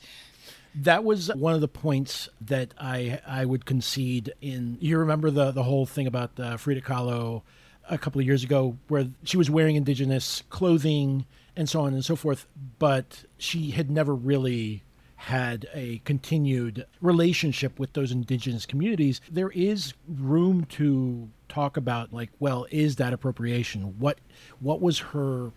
that 0.82 1.05
was 1.05 1.34
one 1.34 1.55
of 1.55 1.61
the 1.61 1.68
points 1.68 2.28
that 2.42 2.74
I 2.78 3.20
I 3.26 3.44
would 3.44 3.64
concede 3.64 4.34
in. 4.40 4.76
You 4.80 4.99
remember 4.99 5.30
the 5.30 5.51
the 5.51 5.62
whole 5.62 5.86
thing 5.86 6.07
about 6.07 6.38
uh, 6.38 6.57
Frida 6.57 6.82
Kahlo 6.82 7.42
a 7.88 7.99
couple 7.99 8.20
of 8.20 8.26
years 8.26 8.44
ago, 8.44 8.76
where 8.88 9.09
she 9.24 9.36
was 9.36 9.49
wearing 9.49 9.76
indigenous 9.76 10.42
clothing 10.51 11.24
and 11.57 11.68
so 11.68 11.80
on 11.80 11.94
and 11.94 12.05
so 12.05 12.16
forth, 12.16 12.47
but 12.78 13.24
she 13.38 13.70
had 13.70 13.90
never 13.90 14.14
really 14.14 14.82
had 15.16 15.66
a 15.72 16.03
continued 16.05 16.84
relationship 17.01 17.78
with 17.78 17.94
those 17.94 18.12
indigenous 18.12 18.66
communities. 18.66 19.20
There 19.30 19.51
is 19.51 19.94
room 20.07 20.66
to 20.66 21.30
talk 21.57 21.76
about 21.76 22.12
like, 22.12 22.30
well, 22.38 22.66
is 22.70 22.96
that 22.96 23.12
appropriation? 23.12 23.98
What 23.98 24.18
what 24.61 24.80
was 24.80 24.98
her 24.98 25.52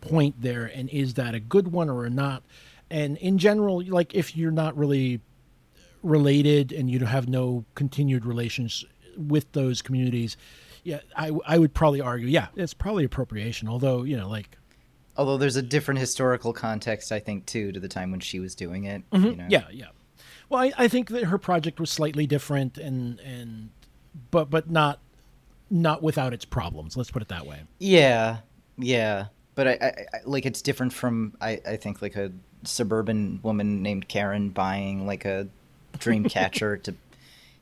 point 0.00 0.34
there 0.40 0.66
and 0.66 0.88
is 0.90 1.14
that 1.14 1.34
a 1.34 1.40
good 1.40 1.72
one 1.72 1.88
or 1.88 2.08
not 2.10 2.42
and 2.90 3.16
in 3.18 3.38
general 3.38 3.82
like 3.86 4.14
if 4.14 4.36
you're 4.36 4.50
not 4.50 4.76
really 4.76 5.18
related 6.02 6.72
and 6.72 6.90
you 6.90 6.98
have 7.06 7.26
no 7.26 7.64
continued 7.74 8.26
relations 8.26 8.84
with 9.16 9.50
those 9.52 9.80
communities 9.80 10.36
yeah 10.82 11.00
i, 11.16 11.30
I 11.46 11.58
would 11.58 11.72
probably 11.72 12.02
argue 12.02 12.26
yeah 12.26 12.48
it's 12.54 12.74
probably 12.74 13.04
appropriation 13.04 13.66
although 13.66 14.02
you 14.02 14.14
know 14.14 14.28
like 14.28 14.58
although 15.16 15.38
there's 15.38 15.56
a 15.56 15.62
different 15.62 16.00
historical 16.00 16.52
context 16.52 17.10
i 17.10 17.18
think 17.18 17.46
too 17.46 17.72
to 17.72 17.80
the 17.80 17.88
time 17.88 18.10
when 18.10 18.20
she 18.20 18.40
was 18.40 18.54
doing 18.54 18.84
it 18.84 19.02
you 19.10 19.18
know? 19.18 19.28
Mm-hmm. 19.28 19.50
yeah 19.50 19.64
yeah 19.72 19.88
well 20.50 20.60
I, 20.60 20.72
I 20.76 20.88
think 20.88 21.08
that 21.08 21.24
her 21.24 21.38
project 21.38 21.80
was 21.80 21.90
slightly 21.90 22.26
different 22.26 22.76
and 22.76 23.18
and 23.20 23.70
but 24.30 24.50
but 24.50 24.70
not 24.70 25.00
not 25.70 26.02
without 26.02 26.32
its 26.34 26.44
problems 26.44 26.96
let's 26.96 27.10
put 27.10 27.22
it 27.22 27.28
that 27.28 27.46
way 27.46 27.60
yeah 27.78 28.38
yeah 28.78 29.26
but 29.54 29.68
I, 29.68 29.72
I, 29.72 29.86
I 29.86 30.20
like 30.24 30.46
it's 30.46 30.62
different 30.62 30.92
from 30.92 31.34
I, 31.40 31.60
I 31.66 31.76
think 31.76 32.02
like 32.02 32.16
a 32.16 32.32
suburban 32.64 33.40
woman 33.42 33.82
named 33.82 34.08
Karen 34.08 34.50
buying 34.50 35.06
like 35.06 35.24
a 35.24 35.46
dream 35.98 36.24
catcher 36.28 36.76
to 36.78 36.94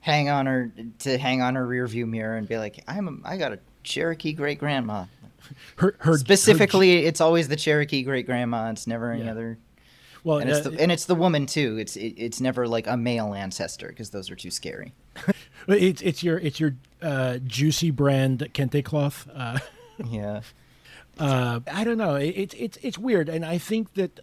hang 0.00 0.28
on 0.28 0.46
her 0.46 0.72
to 1.00 1.18
hang 1.18 1.42
on 1.42 1.54
her 1.54 1.66
rear 1.66 1.86
view 1.86 2.06
mirror 2.06 2.36
and 2.36 2.48
be 2.48 2.56
like 2.58 2.82
I'm 2.88 3.22
a, 3.24 3.28
I 3.28 3.36
got 3.36 3.52
a 3.52 3.58
Cherokee 3.84 4.32
great 4.32 4.58
grandma. 4.58 5.04
Her, 5.76 5.96
her 5.98 6.16
Specifically, 6.16 7.04
it's 7.04 7.20
always 7.20 7.48
the 7.48 7.56
Cherokee 7.56 8.02
great 8.04 8.26
grandma. 8.26 8.70
It's 8.70 8.86
never 8.86 9.10
any 9.10 9.24
Yeah. 9.24 9.32
other. 9.32 9.58
well, 10.22 10.38
And 10.38 10.48
it's 10.48 10.64
uh, 10.64 10.70
the 10.70 10.80
and 10.80 10.92
it's 10.92 11.04
the 11.06 11.16
woman 11.16 11.46
too. 11.46 11.76
It's 11.78 11.96
it, 11.96 12.14
it's 12.16 12.40
never 12.40 12.66
like 12.68 12.86
a 12.86 12.96
male 12.96 13.34
ancestor 13.34 13.88
because 13.88 14.10
those 14.10 14.30
are 14.30 14.36
too 14.36 14.50
scary. 14.50 14.92
it's 15.68 16.02
it's 16.02 16.22
your 16.22 16.38
it's 16.38 16.58
your 16.60 16.74
uh, 17.00 17.38
juicy 17.38 17.90
brand 17.90 18.40
kente 18.54 18.84
cloth. 18.84 19.28
Uh, 19.34 19.58
Yeah. 20.08 20.40
uh, 21.18 21.60
I 21.70 21.84
don't 21.84 21.98
know. 21.98 22.16
It's 22.16 22.54
it's 22.58 22.78
it's 22.82 22.98
weird, 22.98 23.28
and 23.28 23.44
I 23.44 23.58
think 23.58 23.94
that 23.94 24.20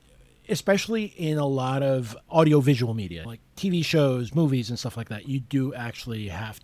especially 0.49 1.05
in 1.05 1.37
a 1.37 1.45
lot 1.45 1.83
of 1.83 2.17
audiovisual 2.31 2.93
media, 2.95 3.23
like 3.25 3.39
TV 3.55 3.85
shows, 3.85 4.33
movies, 4.33 4.69
and 4.69 4.79
stuff 4.79 4.97
like 4.97 5.09
that, 5.09 5.27
you 5.29 5.39
do 5.39 5.73
actually 5.73 6.29
have 6.29 6.59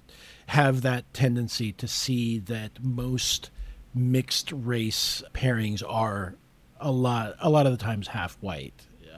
have 0.47 0.81
that 0.81 1.11
tendency 1.13 1.71
to 1.73 1.87
see 1.87 2.39
that 2.39 2.71
most 2.83 3.51
mixed 3.93 4.51
race 4.51 5.23
pairings 5.33 5.81
are 5.87 6.35
a 6.79 6.91
lot 6.91 7.35
a 7.39 7.49
lot 7.49 7.65
of 7.65 7.71
the 7.71 7.77
times 7.83 8.07
half 8.07 8.37
white. 8.41 8.73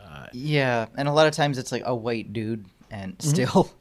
Uh, 0.10 0.28
Yeah, 0.34 0.88
and 0.98 1.08
a 1.08 1.12
lot 1.14 1.28
of 1.28 1.34
times 1.34 1.58
it's 1.58 1.72
like 1.72 1.84
a 1.86 1.96
white 1.96 2.34
dude, 2.34 2.66
and 2.92 3.18
Mm-hmm. 3.18 3.30
still, 3.30 3.72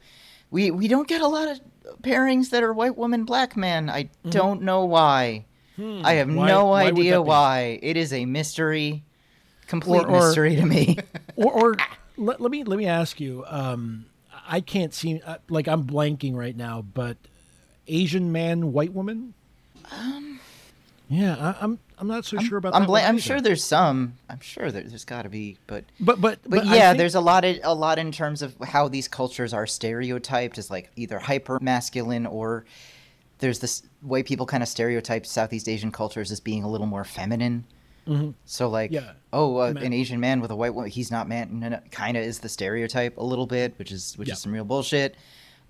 we 0.51 0.71
we 0.71 0.87
don't 0.87 1.07
get 1.07 1.21
a 1.21 1.27
lot 1.27 1.47
of 1.47 1.59
pairings 2.01 2.49
that 2.51 2.63
are 2.63 2.73
white 2.73 2.97
woman 2.97 3.23
black 3.25 3.55
man. 3.57 3.89
I 3.89 4.09
don't 4.29 4.61
know 4.61 4.85
why. 4.85 5.45
I 5.79 6.13
have 6.13 6.27
Mm-hmm. 6.27 6.31
Hmm. 6.31 6.35
Why- 6.37 6.47
no 6.47 6.65
why 6.65 6.83
idea 6.85 7.21
why. 7.21 7.79
It 7.83 7.97
is 7.97 8.11
a 8.11 8.25
mystery, 8.25 9.03
complete 9.67 9.99
Or- 10.03 10.07
or- 10.07 10.19
mystery 10.27 10.55
to 10.55 10.65
me. 10.65 10.97
or, 11.35 11.51
or 11.53 11.75
let, 12.17 12.41
let 12.41 12.49
me 12.51 12.63
let 12.63 12.77
me 12.77 12.87
ask 12.87 13.19
you. 13.19 13.43
Um, 13.47 14.05
I 14.47 14.59
can't 14.61 14.93
see 14.93 15.21
uh, 15.25 15.37
like 15.49 15.67
I'm 15.67 15.83
blanking 15.85 16.33
right 16.35 16.55
now, 16.55 16.81
but 16.81 17.17
Asian 17.87 18.31
man, 18.31 18.71
white 18.73 18.93
woman. 18.93 19.33
Um, 19.91 20.36
yeah, 21.09 21.35
I, 21.39 21.63
I'm 21.63 21.79
I'm 21.99 22.07
not 22.07 22.25
so 22.25 22.37
sure 22.39 22.57
about 22.57 22.75
I'm 22.75 22.85
bla- 22.85 23.01
I'm 23.01 23.17
sure 23.17 23.41
there's 23.41 23.63
some. 23.63 24.13
I'm 24.29 24.39
sure 24.39 24.71
there, 24.71 24.83
there's 24.83 25.05
got 25.05 25.23
to 25.23 25.29
be, 25.29 25.57
but 25.67 25.83
but 25.99 26.19
but 26.21 26.39
but, 26.45 26.65
I 26.67 26.75
yeah, 26.75 26.89
think- 26.89 26.99
there's 26.99 27.15
a 27.15 27.21
lot 27.21 27.43
of 27.45 27.57
a 27.63 27.73
lot 27.73 27.97
in 27.99 28.11
terms 28.11 28.41
of 28.41 28.55
how 28.63 28.87
these 28.87 29.07
cultures 29.07 29.53
are 29.53 29.65
stereotyped 29.65 30.57
as 30.57 30.69
like 30.69 30.91
either 30.95 31.19
hyper 31.19 31.59
masculine 31.61 32.25
or 32.25 32.65
there's 33.39 33.59
this 33.59 33.83
way 34.01 34.23
people 34.23 34.45
kind 34.45 34.63
of 34.63 34.69
stereotype 34.69 35.25
Southeast 35.25 35.69
Asian 35.69 35.91
cultures 35.91 36.31
as 36.31 36.39
being 36.39 36.63
a 36.63 36.69
little 36.69 36.87
more 36.87 37.03
feminine. 37.03 37.65
So 38.45 38.69
like, 38.69 38.91
Yeah. 38.91 39.11
oh, 39.33 39.57
uh, 39.57 39.73
an 39.77 39.91
Asian 39.91 40.21
man 40.21 40.39
with 40.39 40.49
a 40.49 40.55
white 40.55 40.73
woman, 40.73 40.89
he's 40.89 41.11
not 41.11 41.27
man. 41.27 41.59
No, 41.59 41.67
no, 41.67 41.79
kind 41.91 42.15
of 42.15 42.23
is 42.23 42.39
the 42.39 42.47
stereotype 42.47 43.17
a 43.17 43.23
little 43.23 43.45
bit, 43.45 43.73
which 43.77 43.91
is 43.91 44.17
which 44.17 44.29
Yeah. 44.29 44.33
is 44.35 44.39
some 44.39 44.53
real 44.53 44.63
bullshit. 44.63 45.15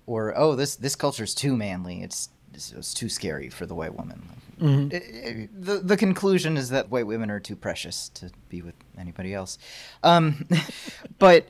Or 0.06 0.32
oh, 0.38 0.54
this 0.54 0.76
this 0.76 0.94
culture's 0.94 1.34
too 1.34 1.56
manly. 1.56 2.00
It's 2.02 2.28
it's, 2.54 2.72
it's 2.72 2.94
too 2.94 3.08
scary 3.08 3.48
for 3.50 3.66
the 3.66 3.74
white 3.74 3.94
woman. 3.96 4.22
Mm-hmm. 4.58 5.62
The 5.62 5.78
the 5.78 5.96
conclusion 5.96 6.56
is 6.56 6.70
that 6.70 6.90
white 6.90 7.06
women 7.06 7.30
are 7.30 7.40
too 7.40 7.56
precious 7.56 8.08
to 8.10 8.30
be 8.48 8.62
with 8.62 8.74
anybody 8.98 9.34
else. 9.34 9.58
Um, 10.02 10.48
but 11.18 11.48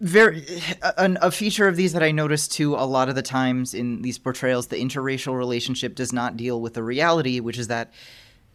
very 0.00 0.44
a, 0.82 1.16
a 1.22 1.30
feature 1.30 1.68
of 1.68 1.76
these 1.76 1.92
that 1.92 2.02
I 2.02 2.10
noticed 2.10 2.52
too 2.52 2.74
a 2.74 2.84
lot 2.84 3.08
of 3.08 3.14
the 3.14 3.22
times 3.22 3.74
in 3.74 4.02
these 4.02 4.18
portrayals, 4.18 4.66
the 4.66 4.76
interracial 4.76 5.36
relationship 5.36 5.94
does 5.94 6.12
not 6.12 6.36
deal 6.36 6.60
with 6.60 6.74
the 6.74 6.82
reality, 6.82 7.40
which 7.40 7.58
is 7.58 7.68
that 7.68 7.92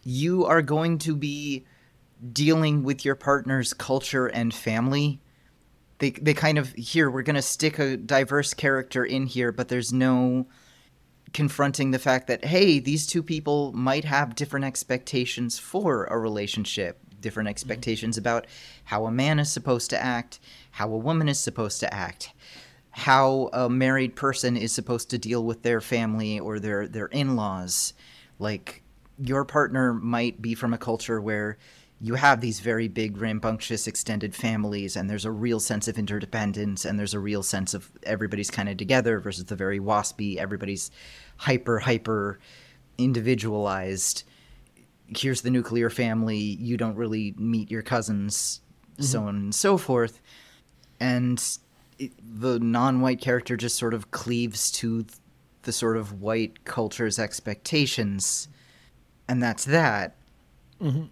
you 0.03 0.45
are 0.45 0.61
going 0.61 0.97
to 0.99 1.15
be 1.15 1.65
dealing 2.33 2.83
with 2.83 3.05
your 3.05 3.15
partner's 3.15 3.73
culture 3.73 4.27
and 4.27 4.53
family. 4.53 5.21
They 5.99 6.11
they 6.11 6.33
kind 6.33 6.57
of 6.57 6.73
here 6.73 7.09
we're 7.09 7.23
gonna 7.23 7.41
stick 7.41 7.79
a 7.79 7.97
diverse 7.97 8.53
character 8.53 9.05
in 9.05 9.25
here, 9.25 9.51
but 9.51 9.69
there's 9.69 9.93
no 9.93 10.47
confronting 11.33 11.91
the 11.91 11.99
fact 11.99 12.27
that 12.27 12.45
hey, 12.45 12.79
these 12.79 13.05
two 13.05 13.23
people 13.23 13.71
might 13.73 14.05
have 14.05 14.35
different 14.35 14.65
expectations 14.65 15.59
for 15.59 16.05
a 16.05 16.17
relationship, 16.17 16.99
different 17.21 17.47
mm-hmm. 17.47 17.51
expectations 17.51 18.17
about 18.17 18.47
how 18.85 19.05
a 19.05 19.11
man 19.11 19.39
is 19.39 19.51
supposed 19.51 19.89
to 19.89 20.01
act, 20.01 20.39
how 20.71 20.91
a 20.91 20.97
woman 20.97 21.27
is 21.29 21.39
supposed 21.39 21.79
to 21.79 21.93
act, 21.93 22.31
how 22.91 23.49
a 23.53 23.69
married 23.69 24.15
person 24.15 24.57
is 24.57 24.71
supposed 24.71 25.09
to 25.09 25.17
deal 25.17 25.43
with 25.43 25.63
their 25.63 25.81
family 25.81 26.39
or 26.39 26.59
their 26.59 26.87
their 26.87 27.07
in-laws. 27.07 27.93
Like 28.39 28.83
your 29.21 29.43
partner 29.45 29.93
might 29.93 30.41
be 30.41 30.55
from 30.55 30.73
a 30.73 30.77
culture 30.77 31.19
where 31.19 31.57
you 32.01 32.15
have 32.15 32.39
these 32.39 32.61
very 32.61 32.87
big 32.87 33.17
rambunctious 33.17 33.87
extended 33.87 34.33
families 34.33 34.95
and 34.95 35.09
there's 35.09 35.25
a 35.25 35.31
real 35.31 35.59
sense 35.59 35.87
of 35.87 35.97
interdependence 35.97 36.85
and 36.85 36.97
there's 36.97 37.13
a 37.13 37.19
real 37.19 37.43
sense 37.43 37.73
of 37.73 37.91
everybody's 38.03 38.49
kind 38.49 38.69
of 38.69 38.77
together 38.77 39.19
versus 39.19 39.45
the 39.45 39.55
very 39.55 39.79
waspy 39.79 40.37
everybody's 40.37 40.91
hyper 41.37 41.79
hyper 41.79 42.39
individualized 42.97 44.23
here's 45.07 45.41
the 45.41 45.49
nuclear 45.49 45.89
family 45.89 46.37
you 46.37 46.77
don't 46.77 46.95
really 46.95 47.33
meet 47.37 47.69
your 47.69 47.81
cousins 47.81 48.61
so 48.99 49.19
mm-hmm. 49.19 49.27
on 49.27 49.35
and 49.35 49.55
so 49.55 49.77
forth. 49.77 50.21
And 50.99 51.43
it, 51.97 52.11
the 52.21 52.59
non-white 52.59 53.21
character 53.21 53.57
just 53.57 53.77
sort 53.77 53.93
of 53.93 54.11
cleaves 54.11 54.71
to 54.71 55.05
the 55.63 55.71
sort 55.71 55.97
of 55.97 56.21
white 56.21 56.65
culture's 56.65 57.19
expectations 57.19 58.47
and 59.27 59.43
that's 59.43 59.65
that 59.65 60.15
mm-hmm. 60.81 61.03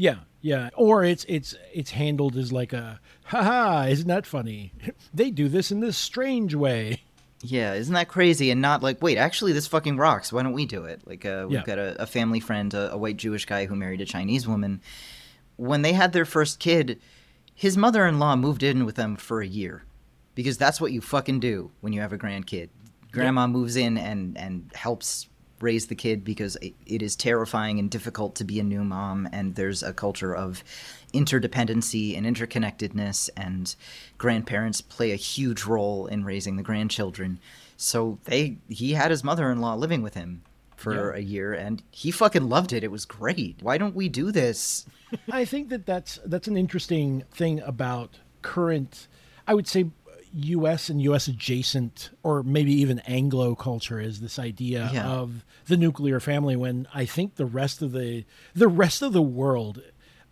Yeah, 0.00 0.16
yeah. 0.40 0.70
Or 0.76 1.04
it's 1.04 1.26
it's 1.28 1.54
it's 1.74 1.90
handled 1.90 2.34
as 2.38 2.52
like 2.52 2.72
a 2.72 2.98
haha, 3.24 3.84
isn't 3.88 4.08
that 4.08 4.24
funny? 4.24 4.72
they 5.14 5.30
do 5.30 5.46
this 5.46 5.70
in 5.70 5.80
this 5.80 5.98
strange 5.98 6.54
way. 6.54 7.02
Yeah, 7.42 7.74
isn't 7.74 7.92
that 7.92 8.08
crazy? 8.08 8.50
And 8.50 8.62
not 8.62 8.82
like, 8.82 9.02
wait, 9.02 9.18
actually, 9.18 9.52
this 9.52 9.66
fucking 9.66 9.98
rocks. 9.98 10.32
Why 10.32 10.42
don't 10.42 10.54
we 10.54 10.64
do 10.64 10.84
it? 10.84 11.02
Like, 11.06 11.26
uh, 11.26 11.44
we've 11.48 11.58
Yeah. 11.58 11.64
got 11.64 11.78
a, 11.78 12.02
a 12.02 12.06
family 12.06 12.40
friend, 12.40 12.72
a, 12.72 12.92
a 12.92 12.96
white 12.98 13.18
Jewish 13.18 13.44
guy 13.44 13.66
who 13.66 13.74
married 13.76 14.00
a 14.00 14.06
Chinese 14.06 14.48
woman. 14.48 14.80
When 15.56 15.82
they 15.82 15.92
had 15.92 16.12
their 16.12 16.24
first 16.26 16.58
kid, 16.60 16.98
his 17.54 17.76
mother 17.76 18.06
in 18.06 18.18
law 18.18 18.36
moved 18.36 18.62
in 18.62 18.86
with 18.86 18.96
them 18.96 19.16
for 19.16 19.42
a 19.42 19.46
year 19.46 19.84
because 20.34 20.56
that's 20.56 20.80
what 20.80 20.92
you 20.92 21.00
fucking 21.02 21.40
do 21.40 21.70
when 21.82 21.92
you 21.92 22.00
have 22.00 22.12
a 22.14 22.18
grandkid. 22.18 22.70
Grandma 23.12 23.46
moves 23.46 23.76
in 23.76 23.98
and, 23.98 24.36
and 24.38 24.70
helps 24.74 25.26
raise 25.60 25.86
the 25.88 25.94
kid 25.94 26.24
because 26.24 26.56
it, 26.56 26.74
it 26.86 27.02
is 27.02 27.14
terrifying 27.16 27.78
and 27.78 27.90
difficult 27.90 28.34
to 28.36 28.44
be 28.44 28.58
a 28.60 28.62
new 28.64 28.82
mom, 28.84 29.28
and 29.32 29.54
there's 29.54 29.82
a 29.82 29.92
culture 29.92 30.34
of 30.34 30.64
interdependency 31.12 32.16
and 32.16 32.26
interconnectedness, 32.26 33.30
and 33.36 33.74
grandparents 34.18 34.80
play 34.80 35.12
a 35.12 35.16
huge 35.16 35.64
role 35.64 36.06
in 36.06 36.24
raising 36.24 36.56
the 36.56 36.62
grandchildren. 36.62 37.38
So 37.76 38.18
they 38.24 38.58
he 38.68 38.92
had 38.94 39.10
his 39.10 39.24
mother-in-law 39.24 39.74
living 39.76 40.02
with 40.02 40.14
him 40.14 40.42
for 40.76 41.12
Yeah. 41.12 41.18
a 41.18 41.22
year, 41.22 41.52
and 41.52 41.82
he 41.90 42.10
fucking 42.10 42.48
loved 42.48 42.72
it. 42.72 42.82
It 42.84 42.90
was 42.90 43.04
great. 43.04 43.58
Why 43.62 43.78
don't 43.78 43.94
we 43.94 44.08
do 44.08 44.32
this? 44.32 44.86
I 45.30 45.44
think 45.44 45.68
that 45.70 45.86
that's 45.86 46.18
that's 46.24 46.48
an 46.48 46.56
interesting 46.56 47.24
thing 47.30 47.60
about 47.60 48.18
current, 48.42 49.08
I 49.46 49.54
would 49.54 49.66
say, 49.66 49.90
U.S. 50.32 50.88
and 50.88 51.02
U.S. 51.02 51.26
adjacent, 51.28 52.10
or 52.22 52.42
maybe 52.42 52.72
even 52.80 53.00
Anglo 53.00 53.54
culture, 53.54 53.98
is 54.00 54.20
this 54.20 54.38
idea 54.38 54.90
Yeah. 54.92 55.06
of 55.08 55.44
the 55.66 55.76
nuclear 55.76 56.20
family. 56.20 56.56
When 56.56 56.86
I 56.94 57.04
think 57.04 57.34
the 57.36 57.46
rest 57.46 57.82
of 57.82 57.92
the 57.92 58.24
the 58.54 58.68
rest 58.68 59.02
of 59.02 59.12
the 59.12 59.22
world 59.22 59.82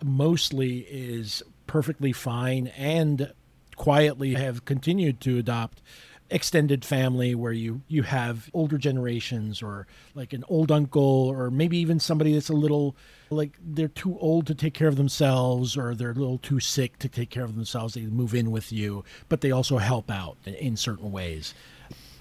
mostly 0.02 0.78
is 0.88 1.42
perfectly 1.66 2.12
fine 2.12 2.68
and 2.68 3.32
quietly 3.76 4.34
have 4.34 4.64
continued 4.64 5.20
to 5.20 5.38
adopt 5.38 5.82
extended 6.30 6.84
family 6.84 7.34
where 7.34 7.52
you 7.52 7.80
you 7.88 8.02
have 8.02 8.50
older 8.52 8.76
generations 8.76 9.62
or 9.62 9.86
like 10.14 10.32
an 10.32 10.44
old 10.48 10.70
uncle 10.70 11.28
or 11.28 11.50
maybe 11.50 11.78
even 11.78 11.98
somebody 11.98 12.34
that's 12.34 12.50
a 12.50 12.54
little 12.54 12.94
like 13.30 13.56
they're 13.62 13.88
too 13.88 14.18
old 14.18 14.46
to 14.46 14.54
take 14.54 14.74
care 14.74 14.88
of 14.88 14.96
themselves 14.96 15.76
or 15.76 15.94
they're 15.94 16.10
a 16.10 16.14
little 16.14 16.38
too 16.38 16.60
sick 16.60 16.98
to 16.98 17.08
take 17.08 17.30
care 17.30 17.44
of 17.44 17.54
themselves. 17.54 17.94
They 17.94 18.02
move 18.02 18.34
in 18.34 18.50
with 18.50 18.72
you 18.72 19.04
but 19.28 19.40
they 19.40 19.50
also 19.50 19.78
help 19.78 20.10
out 20.10 20.36
in, 20.44 20.54
in 20.54 20.76
certain 20.76 21.12
ways. 21.12 21.54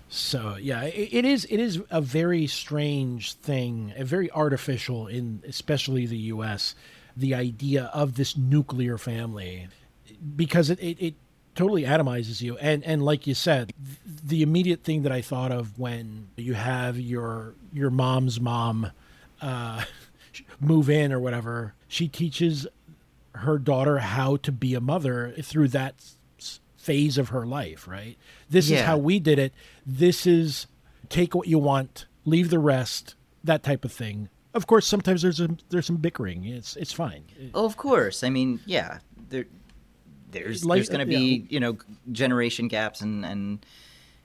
So 0.09 0.55
yeah 0.55 0.83
it, 0.83 1.09
it 1.11 1.25
is 1.25 1.45
it 1.49 1.59
is 1.59 1.81
a 1.89 1.99
very 1.99 2.47
strange 2.47 3.33
thing 3.33 3.93
a 3.97 4.05
very 4.05 4.31
artificial 4.31 5.07
in 5.07 5.43
especially 5.45 6.05
the 6.05 6.17
us 6.17 6.75
the 7.17 7.33
idea 7.33 7.85
of 7.93 8.15
this 8.15 8.37
nuclear 8.37 8.97
family. 8.97 9.67
Because 10.35 10.69
it, 10.69 10.79
it, 10.79 10.97
it 11.01 11.15
totally 11.57 11.83
atomizes 11.83 12.41
you 12.41 12.55
and 12.59 12.83
and 12.85 13.03
like 13.03 13.25
you 13.27 13.33
said 13.33 13.73
the 14.23 14.41
immediate 14.43 14.83
thing 14.83 15.01
that 15.01 15.11
i 15.11 15.21
thought 15.21 15.51
of 15.51 15.77
when 15.79 16.27
you 16.37 16.53
have 16.53 16.99
your 16.99 17.55
your 17.73 17.89
mom's 17.89 18.39
mom 18.39 18.91
uh 19.41 19.83
move 20.61 20.89
in 20.89 21.11
or 21.11 21.19
whatever 21.19 21.73
she 21.87 22.07
teaches 22.07 22.67
her 23.33 23.57
daughter 23.57 23.97
how 23.97 24.37
to 24.37 24.51
be 24.51 24.75
a 24.75 24.79
mother 24.79 25.33
through 25.41 25.67
that 25.67 25.95
phase 26.77 27.17
of 27.17 27.29
her 27.29 27.45
life 27.45 27.87
right 27.87 28.17
this 28.49 28.69
is 28.69 28.81
how 28.85 28.97
we 28.97 29.19
did 29.19 29.39
it 29.39 29.51
this 29.85 30.25
is 30.27 30.67
take 31.09 31.33
what 31.33 31.47
you 31.47 31.57
want 31.57 32.05
leave 32.23 32.49
the 32.51 32.59
rest 32.59 33.15
that 33.43 33.63
type 33.63 33.83
of 33.83 33.91
thing 33.91 34.29
Of 34.53 34.65
course, 34.65 34.87
sometimes 34.87 35.21
there's 35.21 35.39
a 35.39 35.49
there's 35.69 35.85
some 35.85 35.97
bickering. 35.97 36.45
It's 36.45 36.75
it's 36.77 36.91
fine. 36.93 37.25
Oh, 37.53 37.65
of 37.65 37.77
course. 37.77 38.23
I 38.23 38.29
mean, 38.31 38.59
yeah, 38.65 38.99
there, 39.29 39.45
there's 40.31 40.65
Like, 40.65 40.77
there's 40.77 40.89
going 40.89 40.99
to 40.99 41.05
be 41.05 41.35
yeah. 41.37 41.45
you 41.49 41.59
know 41.59 41.77
generation 42.11 42.67
gaps 42.67 43.01
and 43.01 43.25
and 43.25 43.65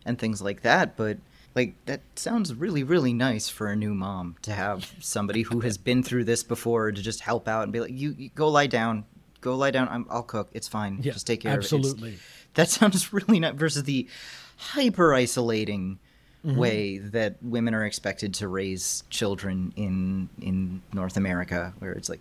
and 0.05 0.19
things 0.19 0.43
like 0.43 0.63
that. 0.63 0.97
But 0.97 1.19
like 1.55 1.75
that 1.87 2.01
sounds 2.17 2.55
really 2.55 2.83
really 2.83 3.13
nice 3.13 3.49
for 3.49 3.69
a 3.69 3.77
new 3.77 3.95
mom 3.95 4.37
to 4.43 4.53
have 4.53 4.93
somebody 5.01 5.43
who 5.43 5.61
has 5.61 5.77
been 5.79 6.03
through 6.03 6.25
this 6.25 6.43
before 6.43 6.91
to 6.93 7.03
just 7.03 7.21
help 7.21 7.47
out 7.49 7.65
and 7.65 7.73
be 7.73 7.81
like, 7.81 7.93
you, 7.93 8.15
you 8.19 8.31
go 8.35 8.49
lie 8.49 8.67
down, 8.67 9.05
go 9.41 9.57
lie 9.57 9.71
down. 9.71 9.89
I'm, 9.89 10.07
I'll 10.11 10.23
cook. 10.23 10.49
It's 10.53 10.69
fine. 10.69 10.99
Yeah, 11.03 11.13
just 11.13 11.27
take 11.27 11.41
care 11.43 11.53
absolutely. 11.53 11.91
of 11.93 12.15
it. 12.15 12.17
It's- 12.17 12.29
that 12.55 12.69
sounds 12.69 13.13
really 13.15 13.41
nice 13.41 13.55
versus 13.55 13.85
the 13.85 14.09
hyper 14.57 15.15
isolating. 15.15 15.99
Mm-hmm. 16.45 16.59
way 16.59 16.99
that 16.99 17.37
women 17.41 17.73
are 17.73 17.85
expected 17.85 18.35
to 18.35 18.49
raise 18.49 19.05
children 19.11 19.73
in 19.77 20.29
in 20.41 20.83
North 20.93 21.17
America 21.17 21.73
where 21.79 21.93
it's 21.93 22.09
like 22.09 22.19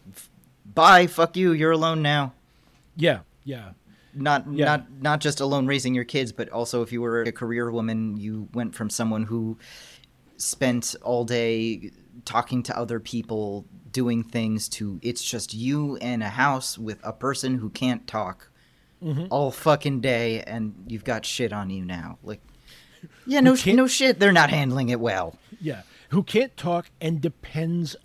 bye 0.75 1.07
fuck 1.07 1.35
you 1.35 1.53
you're 1.53 1.71
alone 1.71 2.03
now 2.03 2.31
Yeah, 2.95 3.21
yeah. 3.43 3.71
not 4.13 4.45
Yeah. 4.51 4.65
not 4.65 4.91
not 5.01 5.19
just 5.21 5.39
alone 5.39 5.67
raising 5.67 5.93
your 5.95 6.03
kids 6.05 6.31
but 6.31 6.49
also 6.49 6.81
if 6.81 6.91
you 6.91 7.01
were 7.01 7.21
a 7.23 7.31
career 7.31 7.71
woman 7.71 8.17
you 8.17 8.49
went 8.53 8.75
from 8.75 8.89
someone 8.89 9.23
who 9.23 9.57
spent 10.37 10.95
all 11.03 11.23
day 11.25 11.91
talking 12.25 12.63
to 12.63 12.77
other 12.77 12.99
people 12.99 13.65
doing 13.91 14.23
things 14.23 14.67
to 14.69 14.99
it's 15.01 15.23
just 15.23 15.53
you 15.53 15.95
in 15.97 16.21
a 16.21 16.29
house 16.29 16.77
with 16.77 16.99
a 17.03 17.13
person 17.13 17.57
who 17.57 17.69
can't 17.69 18.07
talk 18.07 18.47
Mm-hmm. 19.03 19.25
all 19.31 19.49
fucking 19.49 20.01
day 20.01 20.43
and 20.43 20.75
you've 20.87 21.03
got 21.03 21.25
shit 21.25 21.51
on 21.51 21.71
you 21.71 21.83
now 21.83 22.19
like 22.21 22.39
yeah 23.25 23.39
no 23.39 23.55
no 23.65 23.87
shit 23.87 24.19
they're 24.19 24.31
not 24.31 24.51
handling 24.51 24.89
it 24.89 24.99
well 24.99 25.35
Yeah. 25.59 25.81
Who 26.09 26.21
can't 26.21 26.55
talk 26.55 26.91
and 27.01 27.19
depends 27.19 27.95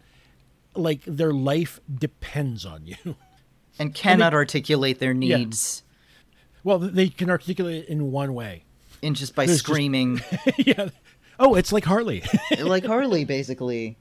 like 0.74 1.02
their 1.04 1.32
life 1.32 1.80
depends 1.92 2.64
on 2.64 2.86
you. 2.86 2.96
and 3.78 3.94
cannot 3.94 4.34
articulate 4.34 4.98
their 4.98 5.14
needs 5.14 5.82
Well, 6.64 6.78
they 6.78 7.08
can 7.08 7.30
articulate 7.30 7.84
it 7.84 7.88
in 7.88 8.10
one 8.10 8.34
way. 8.34 8.64
in 9.02 9.14
just 9.14 9.34
by 9.34 9.46
There's 9.46 9.58
just- 9.58 9.66
screaming 9.66 10.20
yeah. 10.58 10.88
Oh, 11.38 11.54
it's 11.54 11.70
like 11.72 11.84
Harley. 11.84 12.22
like 12.58 12.86
Harley 12.86 13.24
basically 13.24 13.96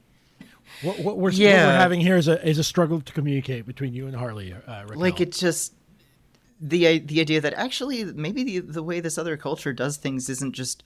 what, 0.82 0.98
what, 0.98 1.16
we're, 1.16 1.30
what 1.30 1.38
we're 1.38 1.48
having 1.78 2.00
here 2.00 2.16
is 2.16 2.28
a 2.28 2.46
is 2.46 2.58
a 2.58 2.64
struggle 2.64 3.00
to 3.00 3.12
communicate 3.12 3.66
between 3.66 3.94
you 3.94 4.06
and 4.06 4.16
Harley. 4.16 4.54
Uh, 4.66 4.84
like 4.94 5.20
it 5.20 5.32
just 5.32 5.74
the 6.60 6.98
the 6.98 7.20
idea 7.20 7.40
that 7.40 7.54
actually 7.54 8.04
maybe 8.04 8.42
the 8.42 8.60
the 8.60 8.82
way 8.82 9.00
this 9.00 9.16
other 9.18 9.36
culture 9.36 9.72
does 9.72 9.96
things 9.96 10.28
isn't 10.28 10.54
just 10.54 10.82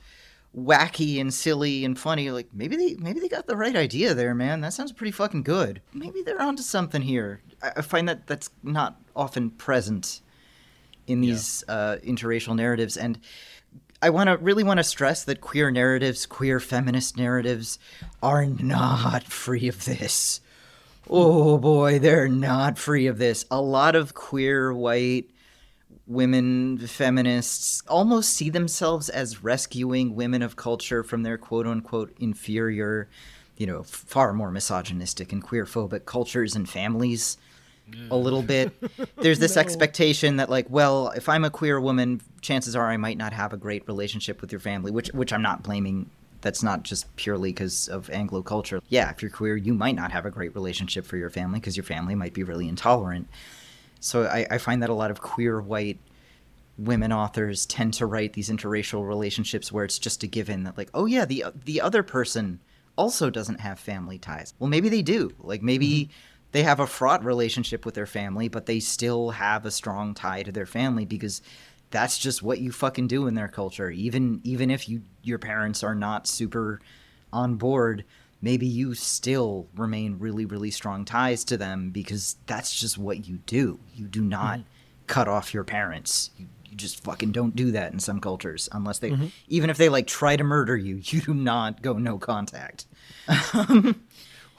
wacky 0.57 1.21
and 1.21 1.33
silly 1.33 1.85
and 1.85 1.97
funny 1.97 2.31
like 2.33 2.49
maybe 2.53 2.75
they 2.75 2.97
maybe 2.97 3.21
they 3.21 3.29
got 3.29 3.47
the 3.47 3.57
right 3.57 3.77
idea 3.77 4.15
there 4.15 4.35
man. 4.35 4.61
That 4.61 4.73
sounds 4.73 4.93
pretty 4.93 5.13
fucking 5.13 5.43
good. 5.43 5.81
Maybe 5.95 6.23
they're 6.23 6.43
onto 6.43 6.63
something 6.63 7.03
here. 7.03 7.41
I, 7.63 7.73
I 7.77 7.83
find 7.83 8.09
that 8.09 8.27
that's 8.27 8.51
not 8.63 9.01
often 9.15 9.51
present 9.51 10.21
in 11.11 11.21
these 11.21 11.65
uh, 11.69 11.97
interracial 12.05 12.55
narratives. 12.55 12.97
And 12.97 13.19
I 14.03 14.11
want 14.11 14.29
to 14.29 14.37
really 14.39 14.65
want 14.65 14.79
to 14.79 14.85
stress 14.85 15.25
that 15.25 15.41
queer 15.41 15.71
narratives, 15.71 16.25
queer 16.25 16.61
feminist 16.61 17.17
narratives, 17.17 17.79
are 18.23 18.47
not 18.47 19.25
free 19.25 19.69
of 19.69 19.85
this. 19.85 20.41
Oh 21.09 21.59
boy, 21.59 21.99
they're 21.99 22.29
not 22.29 22.79
free 22.79 23.07
of 23.07 23.19
this. 23.19 23.45
A 23.51 23.61
lot 23.61 23.97
of 23.97 24.15
queer 24.15 24.73
white 24.73 25.31
women 26.11 26.77
feminists 26.89 27.83
almost 27.89 28.31
see 28.35 28.51
themselves 28.51 29.09
as 29.09 29.45
rescuing 29.45 30.17
women 30.17 30.43
of 30.43 30.57
culture 30.57 31.05
from 31.05 31.23
their 31.23 31.39
quote 31.39 31.67
unquote 31.67 32.13
inferior, 32.19 33.09
you 33.57 33.67
know, 33.67 33.85
far 33.85 34.33
more 34.33 34.51
misogynistic 34.51 35.33
and 35.33 35.43
queer 35.43 35.65
phobic 35.65 36.05
cultures 36.07 36.57
and 36.57 36.69
families 36.69 37.39
a 38.11 38.17
little 38.17 38.43
bit. 38.43 38.73
There's 39.19 39.39
this 39.39 39.55
No. 39.55 39.61
expectation 39.61 40.37
that 40.37 40.51
like, 40.51 40.69
well, 40.69 41.11
if 41.11 41.29
I'm 41.29 41.45
a 41.45 41.51
queer 41.51 41.81
woman, 41.81 42.21
chances 42.41 42.75
are 42.75 42.89
I 42.89 42.97
might 42.97 43.17
not 43.17 43.33
have 43.33 43.53
a 43.53 43.57
great 43.57 43.87
relationship 43.87 44.41
with 44.41 44.51
your 44.53 44.61
family, 44.61 44.91
which 44.91 45.09
which 45.15 45.33
I'm 45.33 45.43
not 45.43 45.63
blaming. 45.63 46.11
That's 46.43 46.63
not 46.63 46.85
just 46.85 47.15
purely 47.17 47.51
because 47.53 47.87
of 47.89 48.09
Anglo 48.11 48.43
culture. 48.43 48.81
Yeah, 48.89 49.11
if 49.11 49.21
you're 49.23 49.31
queer, 49.31 49.57
you 49.57 49.75
might 49.75 49.95
not 49.95 50.11
have 50.11 50.25
a 50.25 50.31
great 50.31 50.55
relationship 50.55 51.05
for 51.05 51.19
your 51.19 51.29
family 51.29 51.61
because 51.61 51.77
your 51.77 51.85
family 51.85 52.15
might 52.15 52.33
be 52.33 52.43
really 52.43 52.67
intolerant. 52.67 53.29
So 54.01 54.25
I, 54.25 54.47
I 54.51 54.59
find 54.59 54.83
that 54.83 54.91
a 54.91 54.95
lot 54.95 55.11
of 55.11 55.21
queer 55.21 55.61
white 55.61 55.99
women 56.79 57.13
authors 57.13 57.67
tend 57.67 57.93
to 57.95 58.07
write 58.07 58.33
these 58.33 58.49
interracial 58.49 59.07
relationships 59.07 59.71
where 59.71 59.85
it's 59.85 59.99
just 59.99 60.23
a 60.23 60.27
given 60.27 60.65
that 60.65 60.79
like, 60.79 60.91
oh 60.95 61.07
yeah, 61.07 61.25
the 61.25 61.45
the 61.65 61.81
other 61.81 62.03
person 62.03 62.61
also 62.97 63.31
doesn't 63.31 63.61
have 63.61 63.79
family 63.79 64.19
ties. 64.19 64.55
Well, 64.59 64.71
maybe 64.71 64.89
they 64.89 65.03
do. 65.03 65.33
Like 65.41 65.63
maybe 65.63 65.89
mm-hmm. 65.89 66.13
they 66.53 66.63
have 66.63 66.81
a 66.81 66.87
fraught 66.87 67.25
relationship 67.25 67.85
with 67.85 67.95
their 67.95 68.07
family, 68.07 68.49
but 68.49 68.67
they 68.67 68.81
still 68.81 69.31
have 69.31 69.65
a 69.65 69.71
strong 69.71 70.15
tie 70.15 70.43
to 70.43 70.53
their 70.53 70.67
family 70.67 71.05
because 71.05 71.43
that's 71.91 72.19
just 72.19 72.43
what 72.43 72.61
you 72.61 72.73
fucking 72.73 73.09
do 73.09 73.27
in 73.27 73.35
their 73.35 73.49
culture. 73.49 73.91
Even 73.91 74.41
even 74.45 74.71
if 74.71 74.89
you 74.89 75.03
your 75.23 75.39
parents 75.39 75.83
are 75.83 75.95
not 75.95 76.27
super 76.27 76.81
on 77.33 77.57
board, 77.57 78.05
maybe 78.43 78.67
you 78.67 78.95
still 78.95 79.69
remain 79.77 80.19
really 80.19 80.45
really 80.47 80.71
strong 80.71 81.05
ties 81.05 81.45
to 81.45 81.57
them 81.57 81.91
because 81.91 82.37
that's 82.47 82.79
just 82.79 82.99
what 82.99 83.27
you 83.27 83.39
do. 83.47 83.79
You 83.95 84.07
do 84.07 84.23
not 84.23 84.61
cut 85.07 85.29
off 85.29 85.53
your 85.55 85.65
parents. 85.65 86.31
You, 86.37 86.47
you 86.69 86.77
just 86.77 87.03
fucking 87.03 87.33
don't 87.33 87.57
do 87.57 87.73
that 87.73 87.93
in 87.93 87.99
some 87.99 88.21
cultures 88.21 88.69
unless 88.73 89.01
they 89.01 89.17
even 89.49 89.71
if 89.71 89.77
they 89.77 89.89
like 89.89 90.07
try 90.07 90.37
to 90.37 90.45
murder 90.45 90.77
you, 90.77 90.97
you 91.05 91.21
do 91.21 91.35
not 91.35 91.83
go 91.83 91.95
no 91.95 92.19
contact. 92.19 92.87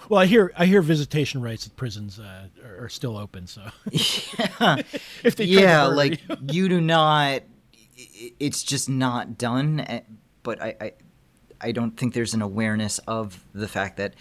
well, 0.10 0.20
I 0.20 0.26
hear 0.26 0.52
I 0.58 0.66
hear 0.66 0.82
visitation 0.82 1.42
rights 1.42 1.66
at 1.68 1.76
prisons 1.76 2.20
uh, 2.20 2.48
are, 2.66 2.86
are 2.86 2.90
still 2.90 3.18
open. 3.18 3.48
So 3.48 3.62
yeah. 3.92 4.82
if 5.24 5.36
they 5.36 5.46
yeah 5.46 5.86
like 5.86 6.22
you- 6.28 6.38
you 6.52 6.70
do 6.70 6.82
not 6.82 7.44
it's 8.40 8.64
just 8.64 8.90
not 8.90 9.38
done 9.38 9.80
eh, 9.82 10.02
but 10.44 10.62
I, 10.62 10.76
I 10.82 10.92
i 11.62 11.72
don't 11.72 11.97
think 11.97 12.14
there's 12.14 12.34
an 12.34 12.41
awareness 12.41 12.99
of 12.99 13.43
the 13.53 13.68
fact 13.68 13.97
that 13.97 14.14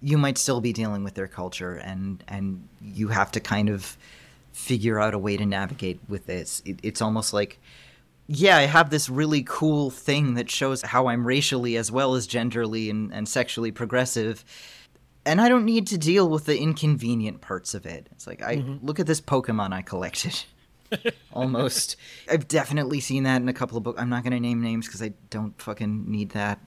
you 0.00 0.16
might 0.16 0.38
still 0.38 0.60
be 0.60 0.72
dealing 0.72 1.04
with 1.04 1.14
their 1.14 1.28
culture 1.28 1.74
and 1.74 2.22
and 2.28 2.68
you 2.80 3.08
have 3.08 3.30
to 3.32 3.40
kind 3.40 3.68
of 3.68 3.96
figure 4.52 4.98
out 4.98 5.14
a 5.14 5.18
way 5.18 5.36
to 5.36 5.46
navigate 5.46 6.00
with 6.08 6.26
this 6.26 6.62
it, 6.64 6.78
it's 6.82 7.02
almost 7.02 7.32
like 7.32 7.58
yeah 8.26 8.56
i 8.56 8.62
have 8.62 8.90
this 8.90 9.08
really 9.08 9.42
cool 9.42 9.90
thing 9.90 10.34
that 10.34 10.50
shows 10.50 10.82
how 10.82 11.08
i'm 11.08 11.26
racially 11.26 11.76
as 11.76 11.90
well 11.90 12.14
as 12.14 12.26
genderly 12.26 12.90
and, 12.90 13.12
and 13.12 13.28
sexually 13.28 13.70
progressive 13.70 14.44
and 15.28 15.42
I 15.42 15.50
don't 15.50 15.66
need 15.66 15.86
to 15.88 15.98
deal 15.98 16.26
with 16.26 16.46
the 16.46 16.58
inconvenient 16.58 17.42
parts 17.42 17.74
of 17.74 17.84
it. 17.84 18.08
It's 18.12 18.26
like 18.26 18.42
I 18.42 18.56
mm-hmm. 18.56 18.86
look 18.86 18.98
at 18.98 19.06
this 19.06 19.20
Pokemon 19.20 19.74
I 19.74 19.82
collected. 19.82 20.42
Almost, 21.32 21.96
I've 22.30 22.48
definitely 22.48 23.00
seen 23.00 23.24
that 23.24 23.42
in 23.42 23.48
a 23.48 23.52
couple 23.52 23.76
of 23.76 23.84
books. 23.84 24.00
I'm 24.00 24.08
not 24.08 24.22
going 24.22 24.32
to 24.32 24.40
name 24.40 24.62
names 24.62 24.86
because 24.86 25.02
I 25.02 25.12
don't 25.30 25.60
fucking 25.60 26.10
need 26.10 26.30
that. 26.30 26.60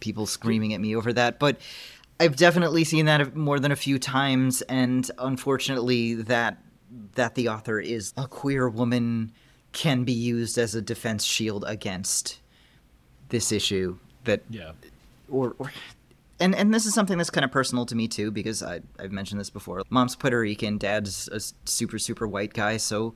People 0.00 0.26
screaming 0.26 0.74
at 0.74 0.80
me 0.80 0.94
over 0.94 1.12
that, 1.14 1.38
but 1.38 1.58
I've 2.20 2.36
definitely 2.36 2.84
seen 2.84 3.06
that 3.06 3.34
more 3.34 3.58
than 3.58 3.72
a 3.72 3.76
few 3.76 3.98
times. 3.98 4.62
And 4.62 5.10
unfortunately, 5.18 6.14
that 6.14 6.58
that 7.14 7.34
the 7.34 7.48
author 7.48 7.80
is 7.80 8.12
a 8.16 8.26
queer 8.26 8.68
woman 8.68 9.32
can 9.72 10.04
be 10.04 10.12
used 10.12 10.56
as 10.58 10.74
a 10.74 10.82
defense 10.82 11.24
shield 11.24 11.64
against 11.66 12.40
this 13.28 13.52
issue 13.52 13.98
that 14.24 14.42
yeah, 14.50 14.72
or, 15.28 15.54
or 15.58 15.72
and 16.38 16.54
and 16.54 16.72
this 16.72 16.86
is 16.86 16.94
something 16.94 17.18
that's 17.18 17.30
kind 17.30 17.44
of 17.44 17.50
personal 17.50 17.86
to 17.86 17.94
me 17.94 18.08
too 18.08 18.30
because 18.30 18.62
I 18.62 18.80
I've 18.98 19.12
mentioned 19.12 19.40
this 19.40 19.50
before. 19.50 19.82
Mom's 19.90 20.16
Puerto 20.16 20.38
Rican, 20.38 20.78
dad's 20.78 21.28
a 21.28 21.40
super 21.68 21.98
super 21.98 22.26
white 22.26 22.54
guy, 22.54 22.76
so 22.76 23.14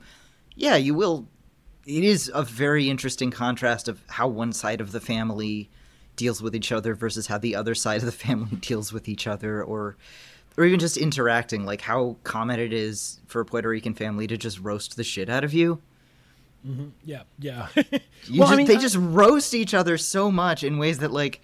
yeah, 0.55 0.75
you 0.75 0.93
will. 0.93 1.27
It 1.85 2.03
is 2.03 2.31
a 2.33 2.43
very 2.43 2.89
interesting 2.89 3.31
contrast 3.31 3.87
of 3.87 4.01
how 4.07 4.27
one 4.27 4.53
side 4.53 4.81
of 4.81 4.91
the 4.91 4.99
family 4.99 5.69
deals 6.15 6.41
with 6.41 6.55
each 6.55 6.71
other 6.71 6.93
versus 6.93 7.27
how 7.27 7.37
the 7.39 7.55
other 7.55 7.73
side 7.73 7.97
of 7.99 8.05
the 8.05 8.11
family 8.27 8.55
deals 8.57 8.93
with 8.93 9.09
each 9.09 9.27
other, 9.27 9.63
or 9.63 9.95
or 10.57 10.65
even 10.65 10.79
just 10.79 10.97
interacting. 10.97 11.65
Like 11.65 11.81
how 11.81 12.17
common 12.23 12.59
it 12.59 12.73
is 12.73 13.19
for 13.25 13.41
a 13.41 13.45
Puerto 13.45 13.69
Rican 13.69 13.93
family 13.93 14.27
to 14.27 14.37
just 14.37 14.59
roast 14.59 14.95
the 14.97 15.03
shit 15.03 15.29
out 15.29 15.43
of 15.43 15.53
you. 15.53 15.81
Mm-hmm. 16.67 16.89
yeah, 17.03 17.23
yeah. 17.39 17.67
You 18.27 18.41
Well, 18.41 18.49
I 18.49 18.55
mean, 18.55 18.67
they 18.67 18.75
I- 18.75 18.79
just 18.81 18.95
roast 18.97 19.55
each 19.55 19.73
other 19.73 19.97
so 19.97 20.29
much 20.31 20.63
in 20.63 20.77
ways 20.77 20.99
that 20.99 21.11
like 21.11 21.41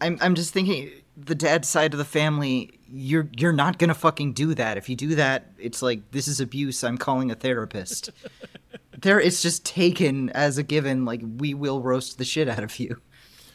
I'm 0.00 0.16
I'm 0.20 0.34
just 0.36 0.52
thinking 0.52 0.92
the 1.16 1.34
dad 1.34 1.64
side 1.64 1.94
of 1.94 1.98
the 1.98 2.04
family 2.04 2.78
you're 2.88 3.28
you're 3.36 3.52
not 3.52 3.78
going 3.78 3.88
to 3.88 3.94
fucking 3.94 4.32
do 4.32 4.54
that. 4.54 4.76
If 4.76 4.88
you 4.88 4.96
do 4.96 5.14
that, 5.16 5.52
it's 5.58 5.82
like 5.82 6.10
this 6.12 6.28
is 6.28 6.40
abuse. 6.40 6.82
I'm 6.84 6.98
calling 6.98 7.30
a 7.30 7.34
therapist. 7.34 8.10
there 8.98 9.20
it's 9.20 9.42
just 9.42 9.64
taken 9.64 10.30
as 10.30 10.58
a 10.58 10.62
given 10.62 11.04
like 11.04 11.20
we 11.38 11.54
will 11.54 11.82
roast 11.82 12.18
the 12.18 12.24
shit 12.24 12.48
out 12.48 12.62
of 12.62 12.78
you. 12.78 13.00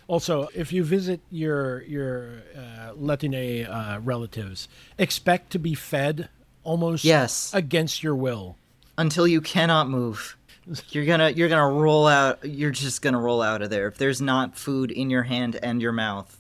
Also, 0.08 0.50
if 0.56 0.74
you 0.74 0.84
visit 0.84 1.22
your 1.30 1.84
your 1.84 2.42
uh, 2.58 2.94
Latine 2.96 3.66
uh, 3.66 4.00
relatives, 4.04 4.68
expect 4.98 5.52
to 5.52 5.60
be 5.60 5.76
fed 5.76 6.30
almost 6.64 7.04
Yes. 7.06 7.54
against 7.54 8.04
your 8.04 8.16
will. 8.16 8.58
Until 8.98 9.28
you 9.28 9.40
cannot 9.40 9.88
move. 9.90 10.36
You're 10.90 11.06
to 11.20 11.34
you're 11.34 11.48
to 11.50 11.80
roll 11.80 12.08
out 12.08 12.44
you're 12.44 12.72
just 12.72 13.02
going 13.02 13.14
to 13.14 13.20
roll 13.20 13.42
out 13.42 13.62
of 13.62 13.70
there. 13.70 13.88
If 13.88 13.98
there's 13.98 14.22
not 14.22 14.58
food 14.58 14.92
in 14.92 15.10
your 15.10 15.24
hand 15.24 15.58
and 15.64 15.82
your 15.82 15.92
mouth, 15.94 16.38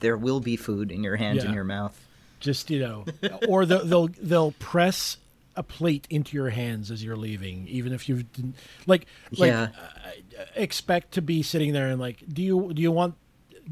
there 0.00 0.16
will 0.16 0.40
be 0.40 0.56
food 0.56 0.90
in 0.90 1.02
your 1.04 1.16
hand 1.16 1.38
Yeah. 1.38 1.46
and 1.46 1.54
your 1.54 1.64
mouth. 1.64 1.98
Just 2.40 2.70
you 2.70 2.78
know, 2.80 3.04
or 3.48 3.66
they'll 3.66 3.84
they'll, 3.84 4.08
they'll 4.22 4.52
press 4.52 5.16
a 5.56 5.62
plate 5.64 6.06
into 6.08 6.36
your 6.36 6.50
hands 6.50 6.90
as 6.90 7.02
you're 7.02 7.16
leaving, 7.16 7.66
even 7.66 7.92
if 7.92 8.08
you 8.08 8.22
didn't 8.22 8.54
like 8.86 9.06
like 9.36 9.48
Yeah. 9.50 9.68
uh, 9.76 10.44
expect 10.54 11.12
to 11.14 11.22
be 11.22 11.42
sitting 11.42 11.72
there 11.72 11.88
and 11.88 12.00
like, 12.00 12.22
do 12.32 12.42
you 12.42 12.72
do 12.72 12.80
you 12.80 12.92
want 12.92 13.14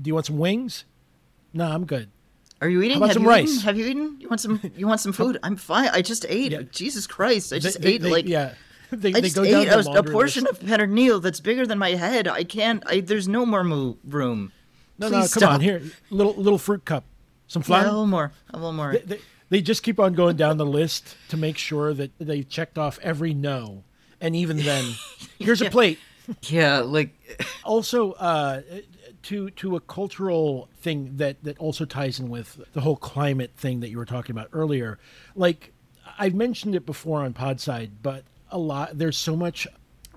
do 0.00 0.08
you 0.08 0.14
want 0.14 0.26
some 0.26 0.38
wings? 0.38 0.84
No, 1.52 1.64
I'm 1.70 1.84
good. 1.86 2.10
Are 2.60 2.68
you 2.68 2.82
eating? 2.82 2.96
about 2.96 3.08
Have 3.10 3.14
some 3.14 3.22
you 3.24 3.28
rice? 3.28 3.50
Eaten? 3.50 3.62
Have 3.64 3.76
you 3.78 3.86
eaten? 3.86 4.16
You 4.18 4.28
want 4.28 4.40
some? 4.40 4.60
You 4.76 4.86
want 4.88 5.00
some 5.00 5.12
food? 5.12 5.38
I'm 5.42 5.56
fine. 5.56 5.90
I 5.92 6.02
just 6.02 6.26
ate. 6.28 6.52
Yeah. 6.52 6.62
Jesus 6.62 7.06
Christ! 7.06 7.52
I 7.52 7.58
just 7.60 7.80
They- 7.80 7.94
ate 7.94 8.02
they- 8.02 8.10
like 8.10 8.26
yeah, 8.26 8.54
they, 8.90 9.10
I 9.10 9.12
they 9.12 9.20
just 9.20 9.36
go 9.36 9.44
down 9.44 9.62
ate 9.62 9.68
the 9.68 9.90
a, 9.90 10.00
a 10.00 10.02
portion 10.02 10.44
list. 10.44 10.62
of 10.62 10.68
pernil 10.68 11.22
that's 11.22 11.38
bigger 11.40 11.66
than 11.66 11.78
my 11.78 11.90
head. 11.90 12.26
I 12.26 12.42
can't. 12.44 12.82
I 12.86 13.00
there's 13.00 13.28
no 13.28 13.46
more 13.46 13.62
mo- 13.62 13.96
room. 14.04 14.52
No, 14.98 15.08
Please 15.08 15.12
no, 15.12 15.18
come 15.20 15.28
stop. 15.28 15.52
on 15.54 15.60
here, 15.60 15.82
little 16.10 16.34
little 16.34 16.58
fruit 16.58 16.84
cup, 16.84 17.04
some 17.46 17.62
flour. 17.62 17.82
Yeah, 17.82 17.88
a 17.88 17.92
little 17.92 18.06
more. 18.06 18.32
A 18.50 18.56
little 18.56 18.72
more. 18.72 18.92
they, 18.92 18.98
they, 19.00 19.20
they 19.48 19.60
just 19.60 19.82
keep 19.82 20.00
on 20.00 20.14
going 20.14 20.36
down 20.36 20.56
the 20.56 20.66
list 20.66 21.16
to 21.28 21.36
make 21.36 21.58
sure 21.58 21.94
that 21.94 22.10
they 22.18 22.42
checked 22.42 22.78
off 22.78 22.98
every 23.02 23.34
no, 23.34 23.84
and 24.20 24.34
even 24.34 24.58
then, 24.58 24.84
here's 25.38 25.60
a 25.62 25.70
plate. 25.70 25.98
Yeah, 26.42 26.80
like 26.80 27.10
also 27.64 28.12
uh, 28.12 28.62
to 29.24 29.50
to 29.50 29.76
a 29.76 29.80
cultural 29.80 30.68
thing 30.78 31.16
that 31.16 31.42
that 31.44 31.58
also 31.58 31.84
ties 31.84 32.18
in 32.18 32.28
with 32.28 32.60
the 32.72 32.80
whole 32.80 32.96
climate 32.96 33.52
thing 33.56 33.80
that 33.80 33.90
you 33.90 33.98
were 33.98 34.06
talking 34.06 34.34
about 34.34 34.48
earlier. 34.52 34.98
Like 35.34 35.72
I've 36.18 36.34
mentioned 36.34 36.74
it 36.74 36.86
before 36.86 37.22
on 37.22 37.34
Podside, 37.34 37.90
but 38.02 38.24
a 38.50 38.58
lot 38.58 38.96
there's 38.98 39.18
so 39.18 39.36
much. 39.36 39.66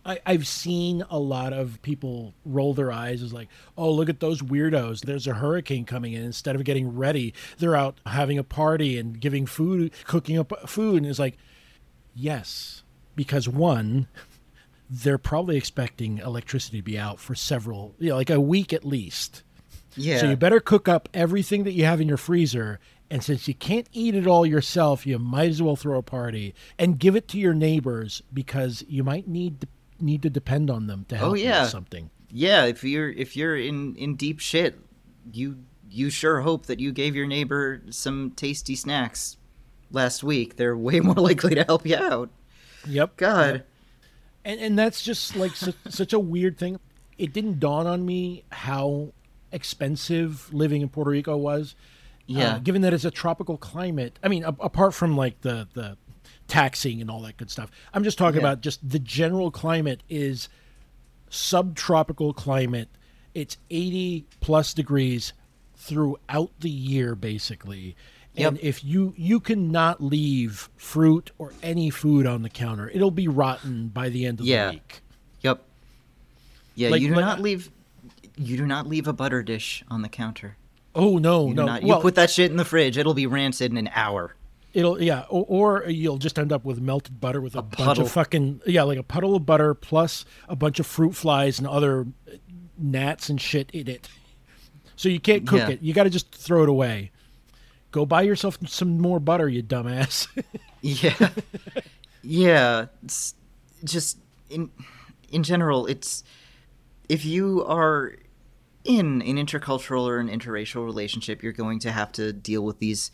I, 0.06 0.20
I've 0.26 0.48
seen 0.48 1.04
a 1.10 1.20
lot 1.20 1.54
of 1.54 1.82
people 1.82 2.34
roll 2.46 2.74
their 2.74 2.92
eyes 2.92 3.22
as 3.22 3.34
like, 3.34 3.50
oh, 3.78 3.92
look 3.92 4.10
at 4.10 4.20
those 4.20 4.42
weirdos. 4.42 5.02
There's 5.02 5.28
a 5.28 5.34
hurricane 5.34 5.86
coming 5.86 6.14
in. 6.14 6.24
Instead 6.24 6.56
of 6.56 6.64
getting 6.64 6.96
ready, 6.96 7.34
they're 7.58 7.76
out 7.76 8.00
having 8.06 8.38
a 8.38 8.44
party 8.44 8.98
and 8.98 9.20
giving 9.20 9.46
food, 9.46 9.92
cooking 10.06 10.38
up 10.38 10.52
food. 10.70 10.98
And 10.98 11.06
it's 11.06 11.20
like, 11.20 11.38
yes, 12.16 12.84
because 13.16 13.48
one, 13.48 14.08
they're 14.90 15.18
probably 15.18 15.58
expecting 15.58 16.18
electricity 16.20 16.78
to 16.78 16.84
be 16.84 16.98
out 16.98 17.20
for 17.20 17.36
several, 17.36 17.94
you 18.00 18.10
know, 18.10 18.16
like 18.16 18.30
a 18.30 18.40
week 18.42 18.74
at 18.74 18.86
least. 18.86 19.44
yeah. 19.96 20.20
So 20.20 20.30
you 20.30 20.36
better 20.36 20.60
cook 20.60 20.88
up 20.88 21.10
everything 21.14 21.64
that 21.66 21.74
you 21.74 21.86
have 21.86 22.02
in 22.02 22.08
your 22.08 22.18
freezer. 22.18 22.80
And 23.12 23.24
since 23.24 23.48
you 23.48 23.56
can't 23.56 23.88
eat 23.92 24.14
it 24.14 24.28
all 24.28 24.46
yourself, 24.46 25.06
you 25.08 25.18
might 25.18 25.50
as 25.50 25.62
well 25.62 25.76
throw 25.76 25.98
a 25.98 26.04
party 26.04 26.54
and 26.78 27.00
give 27.00 27.16
it 27.16 27.28
to 27.30 27.40
your 27.40 27.56
neighbors 27.56 28.22
because 28.32 28.84
you 28.88 29.04
might 29.04 29.28
need 29.28 29.62
to, 29.62 29.68
need 30.02 30.22
to 30.24 30.30
depend 30.30 30.70
on 30.70 30.88
them 30.88 31.06
to 31.10 31.18
help 31.18 31.38
you 31.38 31.44
yeah. 31.46 31.62
with 31.64 31.72
something. 31.72 32.10
yeah. 32.32 32.66
If 32.66 32.84
you're 32.84 33.10
if 33.10 33.36
you're 33.36 33.58
in 33.58 33.96
in 33.96 34.16
deep 34.16 34.40
shit, 34.40 34.80
you 35.32 35.60
you 35.90 36.10
sure 36.10 36.42
hope 36.42 36.68
that 36.68 36.80
you 36.80 36.92
gave 36.92 37.16
your 37.16 37.26
neighbor 37.28 37.82
some 37.90 38.32
tasty 38.36 38.76
snacks 38.76 39.38
last 39.92 40.24
week. 40.24 40.56
They're 40.56 40.78
way 40.78 41.00
more 41.10 41.16
likely 41.16 41.56
to 41.56 41.64
help 41.64 41.86
you 41.86 41.96
out. 41.98 42.30
Yep. 42.88 43.18
God. 43.18 43.64
and 44.46 44.60
and 44.60 44.78
that's 44.80 45.02
just 45.02 45.36
like 45.36 45.56
su- 45.56 45.74
such 45.90 46.14
a 46.14 46.20
weird 46.20 46.58
thing. 46.58 46.80
It 47.18 47.34
didn't 47.34 47.60
dawn 47.60 47.86
on 47.88 48.06
me 48.06 48.44
how 48.52 49.12
expensive 49.52 50.54
living 50.54 50.82
in 50.82 50.90
Puerto 50.90 51.10
Rico 51.10 51.36
was. 51.36 51.76
Yeah. 52.28 52.56
Uh, 52.56 52.60
given 52.60 52.84
that 52.84 52.94
it's 52.94 53.06
a 53.06 53.12
tropical 53.12 53.58
climate, 53.58 54.20
I 54.24 54.28
mean, 54.28 54.44
a- 54.44 54.50
apart 54.60 54.94
from 54.94 55.18
like 55.18 55.42
the 55.42 55.68
the 55.74 55.98
taxing 56.50 57.00
and 57.00 57.10
all 57.10 57.22
that 57.22 57.38
good 57.38 57.50
stuff, 57.50 57.72
I'm 57.94 58.04
just 58.04 58.18
talking 58.18 58.42
Yeah. 58.42 58.48
about 58.48 58.62
just 58.62 58.88
the 58.88 59.00
general 59.00 59.52
climate 59.52 60.04
is 60.10 60.50
subtropical 61.30 62.34
climate. 62.34 62.90
It's 63.34 63.58
80 63.70 64.26
plus 64.42 64.74
degrees 64.74 65.34
throughout 65.76 66.52
the 66.60 66.70
year, 66.70 67.16
basically. 67.16 67.96
And 68.36 68.58
Yep. 68.58 68.64
if 68.64 68.84
you 68.84 69.14
you 69.18 69.40
cannot 69.40 70.04
leave 70.04 70.70
fruit 70.78 71.32
or 71.38 71.54
any 71.64 71.90
food 71.90 72.26
on 72.26 72.42
the 72.42 72.50
counter, 72.50 72.90
it'll 72.90 73.12
be 73.12 73.28
rotten 73.28 73.88
by 73.90 74.10
the 74.10 74.26
end 74.26 74.40
of 74.40 74.46
Yeah. 74.46 74.68
the 74.68 74.74
week. 74.74 75.02
Yep. 75.42 75.64
Yeah, 76.76 76.90
Like- 76.90 77.02
you 77.02 77.10
do 77.10 77.16
like- 77.16 77.26
not 77.26 77.42
leave. 77.42 77.72
You 78.38 78.56
do 78.58 78.66
not 78.66 78.88
leave 78.88 79.08
a 79.08 79.14
butter 79.14 79.44
dish 79.44 79.84
on 79.90 80.02
the 80.02 80.10
counter. 80.10 80.56
Oh 80.96 81.18
no, 81.18 81.48
You 81.50 81.54
no. 81.54 81.66
not. 81.66 81.82
You 81.84 81.90
well, 81.90 82.02
put 82.02 82.16
that 82.16 82.30
shit 82.30 82.50
in 82.52 82.58
the 82.58 82.66
fridge. 82.66 82.98
It'll 82.98 83.14
be 83.14 83.28
rancid 83.28 83.72
in 83.72 83.78
an 83.78 83.90
hour. 83.94 84.36
It'll 84.74 85.02
yeah, 85.02 85.26
or, 85.30 85.82
or 85.84 85.90
you'll 85.90 86.18
just 86.20 86.38
end 86.38 86.52
up 86.52 86.64
with 86.64 86.80
melted 86.80 87.20
butter 87.20 87.42
with 87.42 87.56
a, 87.56 87.62
bunch 87.64 87.76
puddle. 87.78 88.06
of 88.06 88.12
fucking 88.12 88.62
yeah, 88.68 88.84
like 88.84 89.00
a 89.00 89.04
puddle 89.04 89.36
of 89.36 89.46
butter 89.46 89.74
plus 89.74 90.26
a 90.48 90.56
bunch 90.56 90.80
of 90.80 90.86
fruit 90.86 91.16
flies 91.16 91.58
and 91.58 91.68
other 91.68 92.06
gnats 92.78 93.30
and 93.30 93.42
shit 93.42 93.72
in 93.72 93.88
it. 93.88 94.08
So 94.96 95.10
you 95.10 95.20
can't 95.20 95.48
cook 95.48 95.60
Yeah. 95.60 95.70
it. 95.70 95.82
You 95.82 95.94
got 95.94 96.04
to 96.04 96.10
just 96.10 96.34
throw 96.34 96.64
it 96.64 96.70
away. 96.70 97.12
Go 97.92 98.06
buy 98.06 98.22
yourself 98.22 98.60
some 98.68 99.00
more 99.00 99.20
butter, 99.20 99.48
you 99.50 99.64
dumbass. 99.64 100.28
Yeah. 100.82 101.30
yeah. 102.24 102.86
It's 103.04 103.36
just 103.84 104.18
in 104.50 104.70
in 105.30 105.44
general, 105.44 105.88
it's 105.88 106.24
if 107.10 107.26
you 107.26 107.66
are 107.66 108.16
in 108.86 109.22
an 109.22 109.36
intercultural 109.36 110.08
or 110.08 110.20
an 110.20 110.30
interracial 110.30 110.86
relationship, 110.86 111.44
you're 111.44 111.52
going 111.52 111.80
to 111.80 111.92
have 111.92 112.12
to 112.14 112.32
deal 112.32 112.64
with 112.64 112.80
these 112.80 113.12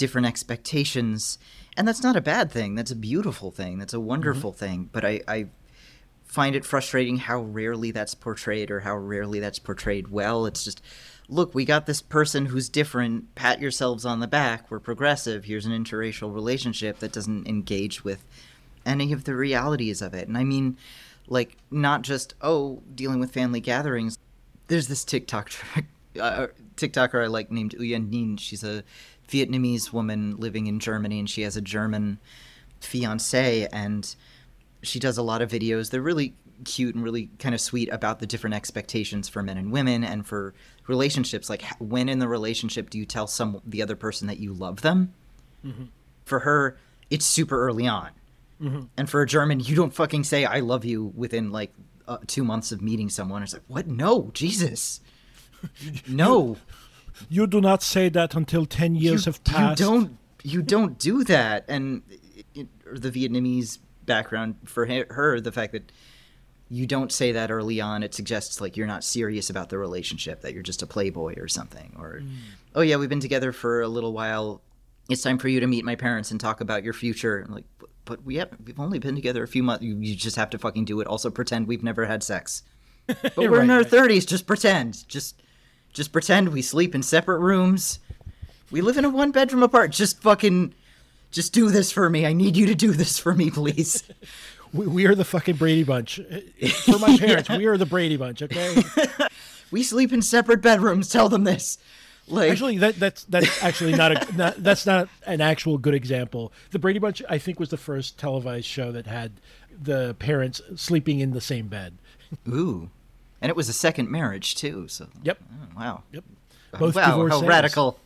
different 0.00 0.26
expectations. 0.26 1.38
And 1.76 1.86
that's 1.86 2.02
not 2.02 2.16
a 2.16 2.22
bad 2.22 2.50
thing. 2.50 2.74
That's 2.74 2.90
a 2.90 2.96
beautiful 2.96 3.50
thing. 3.50 3.78
That's 3.78 3.92
a 3.92 4.00
wonderful 4.00 4.50
thing. 4.50 4.88
But 4.90 5.04
I, 5.04 5.20
I 5.28 5.46
find 6.24 6.56
it 6.56 6.64
frustrating 6.64 7.18
how 7.18 7.42
rarely 7.42 7.90
that's 7.90 8.14
portrayed 8.14 8.70
or 8.70 8.80
how 8.80 8.96
rarely 8.96 9.40
that's 9.40 9.58
portrayed 9.58 10.08
well. 10.08 10.46
It's 10.46 10.64
just, 10.64 10.82
look, 11.28 11.54
we 11.54 11.66
got 11.66 11.84
this 11.84 12.00
person 12.00 12.46
who's 12.46 12.70
different. 12.70 13.34
Pat 13.34 13.60
yourselves 13.60 14.06
on 14.06 14.20
the 14.20 14.26
back. 14.26 14.70
We're 14.70 14.80
progressive. 14.80 15.44
Here's 15.44 15.66
an 15.66 15.72
interracial 15.72 16.34
relationship 16.34 16.98
that 17.00 17.12
doesn't 17.12 17.46
engage 17.46 18.02
with 18.02 18.24
any 18.86 19.12
of 19.12 19.24
the 19.24 19.36
realities 19.36 20.00
of 20.00 20.14
it. 20.14 20.28
And 20.28 20.38
I 20.38 20.44
mean, 20.44 20.78
like, 21.28 21.58
not 21.70 22.00
just, 22.00 22.34
oh, 22.40 22.82
dealing 22.94 23.20
with 23.20 23.32
family 23.32 23.60
gatherings. 23.60 24.16
There's 24.68 24.88
this 24.88 25.04
TikTok 25.04 25.52
uh, 26.18 26.46
TikToker 26.76 27.22
I 27.22 27.26
like 27.26 27.50
named 27.50 27.74
Uyen 27.78 28.10
Ninh. 28.10 28.38
She's 28.40 28.64
a 28.64 28.82
Vietnamese 29.30 29.92
woman 29.92 30.36
living 30.36 30.66
in 30.66 30.80
Germany, 30.80 31.18
and 31.20 31.30
she 31.30 31.42
has 31.42 31.56
a 31.56 31.60
German 31.60 32.18
fiance, 32.80 33.68
and 33.72 34.14
she 34.82 34.98
does 34.98 35.18
a 35.18 35.22
lot 35.22 35.42
of 35.42 35.50
videos. 35.50 35.90
They're 35.90 36.02
really 36.02 36.34
cute 36.64 36.94
and 36.94 37.02
really 37.02 37.30
kind 37.38 37.54
of 37.54 37.60
sweet 37.60 37.88
about 37.90 38.18
the 38.18 38.26
different 38.26 38.54
expectations 38.54 39.28
for 39.28 39.42
men 39.42 39.56
and 39.56 39.72
women 39.72 40.04
and 40.04 40.26
for 40.26 40.52
relationships. 40.86 41.48
Like, 41.48 41.62
when 41.78 42.08
in 42.08 42.18
the 42.18 42.28
relationship 42.28 42.90
do 42.90 42.98
you 42.98 43.06
tell 43.06 43.26
some 43.26 43.60
the 43.64 43.82
other 43.82 43.96
person 43.96 44.26
that 44.28 44.38
you 44.38 44.52
love 44.52 44.82
them? 44.82 45.14
For 46.24 46.40
her, 46.40 46.76
it's 47.10 47.24
super 47.26 47.60
early 47.66 47.86
on. 47.86 48.10
And 48.98 49.08
for 49.08 49.22
a 49.22 49.26
German, 49.26 49.60
you 49.60 49.74
don't 49.74 49.94
fucking 49.94 50.24
say 50.24 50.44
"I 50.44 50.60
love 50.60 50.84
you" 50.84 51.12
within 51.14 51.50
like 51.50 51.72
uh, 52.06 52.18
two 52.26 52.44
months 52.44 52.72
of 52.72 52.82
meeting 52.82 53.08
someone. 53.08 53.42
It's 53.42 53.54
like, 53.54 53.62
what? 53.68 53.86
No, 53.86 54.30
Jesus, 54.34 55.00
no. 56.08 56.56
You 57.28 57.46
do 57.46 57.60
not 57.60 57.82
say 57.82 58.08
that 58.08 58.34
until 58.34 58.66
10 58.66 58.94
years 58.94 59.26
you, 59.26 59.32
have 59.32 59.44
passed. 59.44 59.80
You 59.80 59.86
don't. 59.86 60.18
You 60.42 60.62
don't 60.62 60.98
do 60.98 61.22
that. 61.24 61.66
And 61.68 62.02
it, 62.54 62.68
the 62.90 63.10
Vietnamese 63.10 63.78
background 64.06 64.56
for 64.64 64.86
her, 64.86 65.40
the 65.40 65.52
fact 65.52 65.72
that 65.72 65.92
you 66.70 66.86
don't 66.86 67.12
say 67.12 67.32
that 67.32 67.50
early 67.50 67.80
on, 67.80 68.02
it 68.02 68.14
suggests 68.14 68.60
like 68.60 68.76
you're 68.76 68.86
not 68.86 69.02
serious 69.02 69.50
about 69.50 69.68
the 69.68 69.76
relationship, 69.76 70.40
that 70.42 70.54
you're 70.54 70.62
just 70.62 70.82
a 70.82 70.86
playboy 70.86 71.34
or 71.36 71.48
something. 71.48 71.94
Or, 71.98 72.20
mm. 72.22 72.36
oh 72.74 72.80
yeah, 72.80 72.96
we've 72.96 73.08
been 73.08 73.20
together 73.20 73.52
for 73.52 73.82
a 73.82 73.88
little 73.88 74.12
while. 74.12 74.62
It's 75.08 75.22
time 75.22 75.38
for 75.38 75.48
you 75.48 75.58
to 75.60 75.66
meet 75.66 75.84
my 75.84 75.96
parents 75.96 76.30
and 76.30 76.40
talk 76.40 76.60
about 76.60 76.84
your 76.84 76.92
future. 76.92 77.44
I'm 77.46 77.52
like, 77.52 77.64
but, 78.04 78.24
we 78.24 78.36
have 78.36 78.50
we've 78.64 78.78
only 78.80 78.98
been 78.98 79.14
together 79.14 79.42
a 79.42 79.48
few 79.48 79.62
months. 79.62 79.84
You, 79.84 79.96
you 79.96 80.14
just 80.14 80.36
have 80.36 80.50
to 80.50 80.58
fucking 80.58 80.84
do 80.84 81.00
it. 81.00 81.06
Also, 81.06 81.30
pretend 81.30 81.66
we've 81.66 81.82
never 81.82 82.06
had 82.06 82.22
sex. 82.22 82.62
But 83.06 83.36
we're 83.36 83.62
in 83.62 83.70
our 83.70 83.78
right. 83.78 83.86
thirties. 83.88 84.24
Just 84.24 84.46
pretend. 84.46 85.08
Just, 85.08 85.42
just 85.92 86.12
pretend 86.12 86.50
we 86.50 86.62
sleep 86.62 86.94
in 86.94 87.02
separate 87.02 87.40
rooms. 87.40 87.98
We 88.70 88.80
live 88.80 88.96
in 88.96 89.04
a 89.04 89.10
one 89.10 89.32
bedroom 89.32 89.62
apartment. 89.62 89.94
Just 89.94 90.22
fucking, 90.22 90.74
just 91.30 91.52
do 91.52 91.70
this 91.70 91.90
for 91.90 92.08
me. 92.08 92.24
I 92.26 92.32
need 92.32 92.56
you 92.56 92.66
to 92.66 92.74
do 92.74 92.92
this 92.92 93.18
for 93.18 93.34
me, 93.34 93.50
please. 93.50 94.04
We, 94.72 94.86
we 94.86 95.06
are 95.06 95.14
the 95.14 95.24
fucking 95.24 95.56
Brady 95.56 95.82
Bunch. 95.82 96.20
For 96.84 96.98
my 96.98 97.16
parents, 97.18 97.48
we 97.48 97.66
are 97.66 97.76
the 97.76 97.86
Brady 97.86 98.16
Bunch, 98.16 98.42
okay? 98.42 98.82
we 99.72 99.82
sleep 99.82 100.12
in 100.12 100.22
separate 100.22 100.62
bedrooms. 100.62 101.08
Tell 101.08 101.28
them 101.28 101.44
this. 101.44 101.78
Like, 102.28 102.52
Actually, 102.52 102.78
that 102.78 102.94
that's 102.94 103.24
that's 103.24 103.64
actually 103.64 103.94
not 103.96 104.12
a 104.12 104.36
not, 104.36 104.62
that's 104.62 104.86
not 104.86 105.08
an 105.26 105.40
actual 105.40 105.78
good 105.78 105.94
example. 105.94 106.52
The 106.70 106.78
Brady 106.78 107.00
Bunch, 107.00 107.20
I 107.28 107.38
think, 107.38 107.58
was 107.58 107.70
the 107.70 107.76
first 107.76 108.16
televised 108.18 108.66
show 108.66 108.92
that 108.92 109.06
had 109.06 109.32
the 109.82 110.14
parents 110.20 110.60
sleeping 110.76 111.18
in 111.18 111.32
the 111.32 111.40
same 111.40 111.66
bed. 111.66 111.98
ooh, 112.48 112.90
and 113.40 113.48
it 113.50 113.56
was 113.56 113.68
a 113.68 113.72
second 113.72 114.10
marriage 114.10 114.54
too. 114.54 114.86
So, 114.88 115.08
Yep. 115.22 115.38
oh, 115.42 115.66
wow. 115.76 116.02
Yep. 116.12 116.24
Both 116.78 116.94
wow, 116.94 117.26
how 117.28 117.40
radical. 117.40 117.98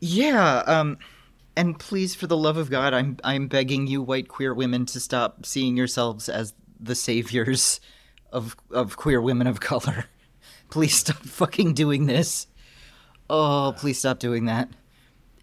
Yeah, 0.00 0.58
um 0.66 0.98
and 1.56 1.78
please 1.78 2.14
for 2.14 2.26
the 2.26 2.36
love 2.36 2.56
of 2.56 2.70
God, 2.70 2.94
I'm 2.94 3.16
I'm 3.24 3.48
begging 3.48 3.86
you 3.86 4.00
white 4.02 4.28
queer 4.28 4.54
women 4.54 4.86
to 4.86 5.00
stop 5.00 5.44
seeing 5.44 5.76
yourselves 5.76 6.28
as 6.28 6.54
the 6.78 6.94
saviors 6.94 7.80
of 8.32 8.56
of 8.70 8.96
queer 8.96 9.20
women 9.20 9.46
of 9.46 9.60
color. 9.60 10.06
Please 10.70 10.94
stop 10.94 11.16
fucking 11.16 11.74
doing 11.74 12.06
this. 12.06 12.46
Oh, 13.28 13.74
please 13.76 13.98
stop 13.98 14.18
doing 14.20 14.44
that. 14.46 14.68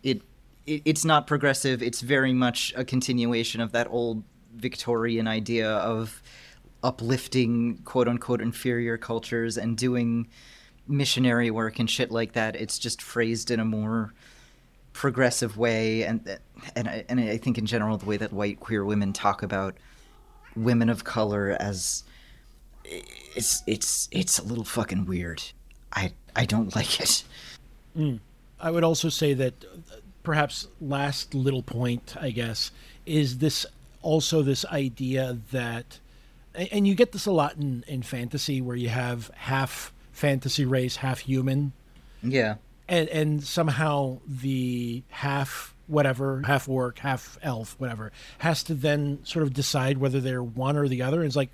it, 0.03 0.21
it 0.65 0.81
it's 0.85 1.03
not 1.05 1.27
progressive. 1.27 1.83
It's 1.83 1.99
very 2.01 2.33
much 2.33 2.73
a 2.77 2.83
continuation 2.85 3.59
of 3.61 3.73
that 3.73 3.87
old 3.89 4.23
Victorian 4.55 5.27
idea 5.27 5.69
of 5.69 6.21
uplifting 6.87 7.77
quote 7.83 8.07
unquote 8.07 8.41
inferior 8.41 8.97
cultures 8.97 9.57
and 9.57 9.77
doing 9.77 10.25
missionary 10.87 11.51
work 11.51 11.79
and 11.79 11.89
shit 11.89 12.11
like 12.11 12.31
that. 12.31 12.55
It's 12.55 12.79
just 12.79 13.01
phrased 13.01 13.51
in 13.51 13.59
a 13.59 13.65
more 13.65 14.13
progressive 14.93 15.57
way, 15.57 16.03
and 16.03 16.39
and 16.77 16.87
I, 16.87 17.03
and 17.09 17.19
I 17.19 17.37
think 17.37 17.57
in 17.57 17.65
general 17.65 17.97
the 17.97 18.05
way 18.05 18.15
that 18.15 18.31
white 18.31 18.61
queer 18.61 18.85
women 18.85 19.11
talk 19.11 19.43
about 19.43 19.75
women 20.55 20.87
of 20.89 21.03
color 21.03 21.57
as 21.59 22.03
it's 22.85 23.63
it's 23.67 24.07
it's 24.11 24.39
a 24.39 24.43
little 24.43 24.63
fucking 24.63 25.05
weird. 25.05 25.43
I 25.91 26.13
I 26.37 26.45
don't 26.45 26.73
like 26.73 27.01
it. 27.01 27.23
Mm. 27.97 28.19
I 28.61 28.71
would 28.71 28.85
also 28.85 29.09
say 29.09 29.33
that 29.33 29.53
perhaps 30.23 30.67
last 30.79 31.35
little 31.35 31.63
point, 31.63 32.15
I 32.19 32.31
guess, 32.31 32.71
is 33.05 33.39
this 33.39 33.65
also 34.01 34.41
this 34.41 34.63
idea 34.65 35.37
that 35.51 35.99
and 36.57 36.87
you 36.87 36.95
get 36.95 37.11
this 37.11 37.25
a 37.25 37.31
lot 37.31 37.55
in, 37.55 37.83
in 37.87 38.01
fantasy 38.01 38.61
where 38.61 38.75
you 38.75 38.89
have 38.89 39.29
half 39.35 39.93
fantasy 40.11 40.65
race, 40.65 40.97
half 40.97 41.19
human. 41.19 41.73
Yeah. 42.23 42.55
And 42.87 43.07
and 43.09 43.43
somehow 43.43 44.19
the 44.27 45.03
half 45.09 45.75
whatever, 45.87 46.41
half 46.45 46.67
orc, 46.67 46.99
half 46.99 47.37
elf, 47.41 47.75
whatever, 47.77 48.11
has 48.39 48.63
to 48.63 48.73
then 48.73 49.19
sort 49.23 49.43
of 49.43 49.53
decide 49.53 49.97
whether 49.97 50.19
they're 50.19 50.43
one 50.43 50.75
or 50.75 50.87
the 50.87 51.01
other. 51.01 51.17
And 51.17 51.27
it's 51.27 51.35
like, 51.35 51.49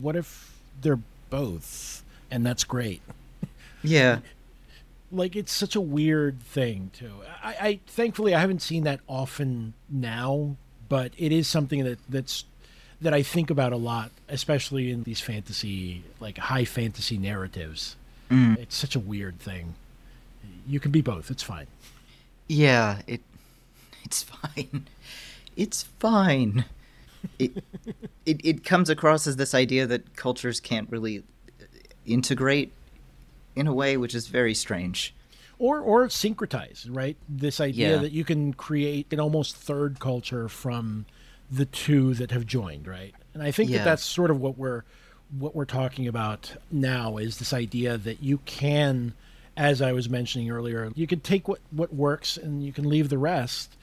what 0.00 0.16
if 0.16 0.58
they're 0.80 1.00
both? 1.28 2.02
And 2.30 2.44
that's 2.44 2.64
great. 2.64 3.02
Yeah. 3.82 4.20
like 5.12 5.36
it's 5.36 5.52
such 5.52 5.76
a 5.76 5.80
weird 5.80 6.40
thing 6.42 6.90
too. 6.92 7.12
I, 7.42 7.54
I 7.60 7.80
thankfully 7.86 8.34
I 8.34 8.40
haven't 8.40 8.62
seen 8.62 8.84
that 8.84 9.00
often 9.08 9.74
now, 9.88 10.56
but 10.88 11.12
it 11.16 11.32
is 11.32 11.48
something 11.48 11.84
that 11.84 11.98
that's 12.08 12.44
that 13.00 13.14
I 13.14 13.22
think 13.22 13.50
about 13.50 13.72
a 13.72 13.76
lot, 13.76 14.10
especially 14.28 14.90
in 14.90 15.04
these 15.04 15.20
fantasy, 15.20 16.04
like 16.20 16.38
high 16.38 16.64
fantasy 16.64 17.16
narratives. 17.16 17.96
Mm. 18.30 18.58
It's 18.58 18.76
such 18.76 18.94
a 18.94 19.00
weird 19.00 19.40
thing. 19.40 19.74
You 20.66 20.80
can 20.80 20.90
be 20.90 21.00
both. 21.00 21.30
It's 21.30 21.42
fine. 21.42 21.66
Yeah, 22.48 23.00
it 23.06 23.20
it's 24.04 24.22
fine. 24.22 24.86
It's 25.56 25.82
fine. 25.82 26.64
It 27.38 27.64
it 28.26 28.40
it 28.44 28.64
comes 28.64 28.90
across 28.90 29.26
as 29.26 29.36
this 29.36 29.54
idea 29.54 29.86
that 29.86 30.16
cultures 30.16 30.60
can't 30.60 30.90
really 30.90 31.22
integrate 32.06 32.72
in 33.54 33.66
a 33.66 33.74
way 33.74 33.96
which 33.96 34.14
is 34.14 34.26
very 34.28 34.54
strange. 34.54 35.14
Or 35.58 35.80
or 35.80 36.06
syncretize, 36.06 36.86
right? 36.88 37.16
This 37.28 37.60
idea 37.60 37.92
yeah. 37.92 37.96
that 37.98 38.12
you 38.12 38.24
can 38.24 38.54
create 38.54 39.12
an 39.12 39.20
almost 39.20 39.56
third 39.56 40.00
culture 40.00 40.48
from 40.48 41.06
the 41.50 41.64
two 41.64 42.14
that 42.14 42.30
have 42.30 42.46
joined, 42.46 42.86
right? 42.86 43.14
And 43.34 43.42
I 43.42 43.50
think 43.50 43.70
yeah. 43.70 43.78
that 43.78 43.84
that's 43.84 44.04
sort 44.04 44.30
of 44.30 44.40
what 44.40 44.56
we're 44.56 44.84
what 45.38 45.54
we're 45.54 45.64
talking 45.64 46.08
about 46.08 46.54
now 46.72 47.16
is 47.16 47.38
this 47.38 47.52
idea 47.52 47.96
that 47.96 48.22
you 48.22 48.38
can 48.38 49.14
as 49.56 49.82
I 49.82 49.92
was 49.92 50.08
mentioning 50.08 50.50
earlier, 50.50 50.90
you 50.94 51.06
can 51.06 51.20
take 51.20 51.48
what 51.48 51.60
what 51.70 51.92
works 51.92 52.36
and 52.36 52.64
you 52.64 52.72
can 52.72 52.88
leave 52.88 53.08
the 53.08 53.18
rest 53.18 53.76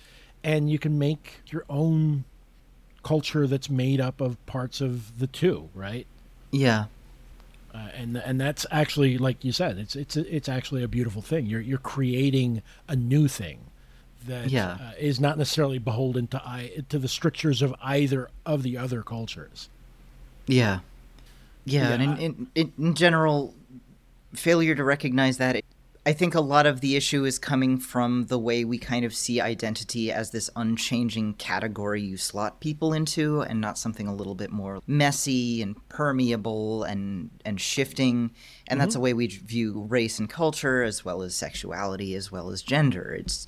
and 0.43 0.69
you 0.69 0.79
can 0.79 0.97
make 0.97 1.41
your 1.47 1.65
own 1.69 2.23
culture 3.03 3.47
that's 3.47 3.69
made 3.69 4.01
up 4.01 4.19
of 4.21 4.43
parts 4.45 4.81
of 4.81 5.19
the 5.19 5.27
two, 5.27 5.69
right? 5.73 6.07
Yeah. 6.51 6.85
Uh, 7.73 7.89
and 7.93 8.17
and 8.17 8.41
that's 8.41 8.65
actually 8.71 9.17
like 9.17 9.43
you 9.43 9.51
said, 9.51 9.77
it's 9.77 9.95
it's 9.95 10.17
it's 10.17 10.49
actually 10.49 10.83
a 10.83 10.87
beautiful 10.87 11.21
thing. 11.21 11.45
You're 11.45 11.61
you're 11.61 11.77
creating 11.77 12.63
a 12.87 12.95
new 12.95 13.27
thing 13.27 13.59
that 14.27 14.49
yeah. 14.49 14.77
uh, 14.79 14.91
is 14.99 15.19
not 15.19 15.37
necessarily 15.37 15.79
beholden 15.79 16.27
to 16.27 16.41
I 16.45 16.83
to 16.89 16.99
the 16.99 17.07
strictures 17.07 17.61
of 17.61 17.73
either 17.81 18.29
of 18.45 18.63
the 18.63 18.77
other 18.77 19.01
cultures. 19.01 19.69
Yeah, 20.45 20.79
yeah, 21.65 21.89
yeah. 21.89 21.93
and 21.95 22.19
in, 22.19 22.47
in, 22.55 22.73
in 22.77 22.93
general, 22.93 23.53
failure 24.33 24.75
to 24.75 24.83
recognize 24.83 25.37
that. 25.37 25.61
I 26.05 26.13
think 26.13 26.35
a 26.35 26.39
lot 26.39 26.65
of 26.65 26.79
the 26.79 26.95
issue 26.95 27.25
is 27.25 27.37
coming 27.37 27.77
from 27.77 28.27
the 28.27 28.39
way 28.39 28.63
we 28.63 28.77
kind 28.77 29.03
of 29.03 29.13
see 29.13 29.41
identity 29.41 30.09
as 30.09 30.31
this 30.31 30.49
unchanging 30.55 31.33
category 31.33 32.01
you 32.01 32.15
slot 32.15 32.61
people 32.61 32.93
into 32.93 33.41
and 33.41 33.59
not 33.59 33.77
something 33.77 34.07
a 34.07 34.15
little 34.15 34.33
bit 34.33 34.49
more 34.49 34.81
messy 34.87 35.61
and 35.61 35.75
permeable 35.89 36.85
and 36.85 37.29
and 37.43 37.59
shifting 37.59 38.31
and 38.69 38.77
mm-hmm. 38.77 38.79
that's 38.79 38.95
a 38.95 39.01
way 39.01 39.13
we 39.13 39.27
view 39.27 39.85
race 39.89 40.17
and 40.17 40.29
culture 40.29 40.81
as 40.81 41.03
well 41.03 41.21
as 41.21 41.35
sexuality 41.35 42.15
as 42.15 42.31
well 42.31 42.51
as 42.51 42.61
gender 42.61 43.13
it's 43.19 43.45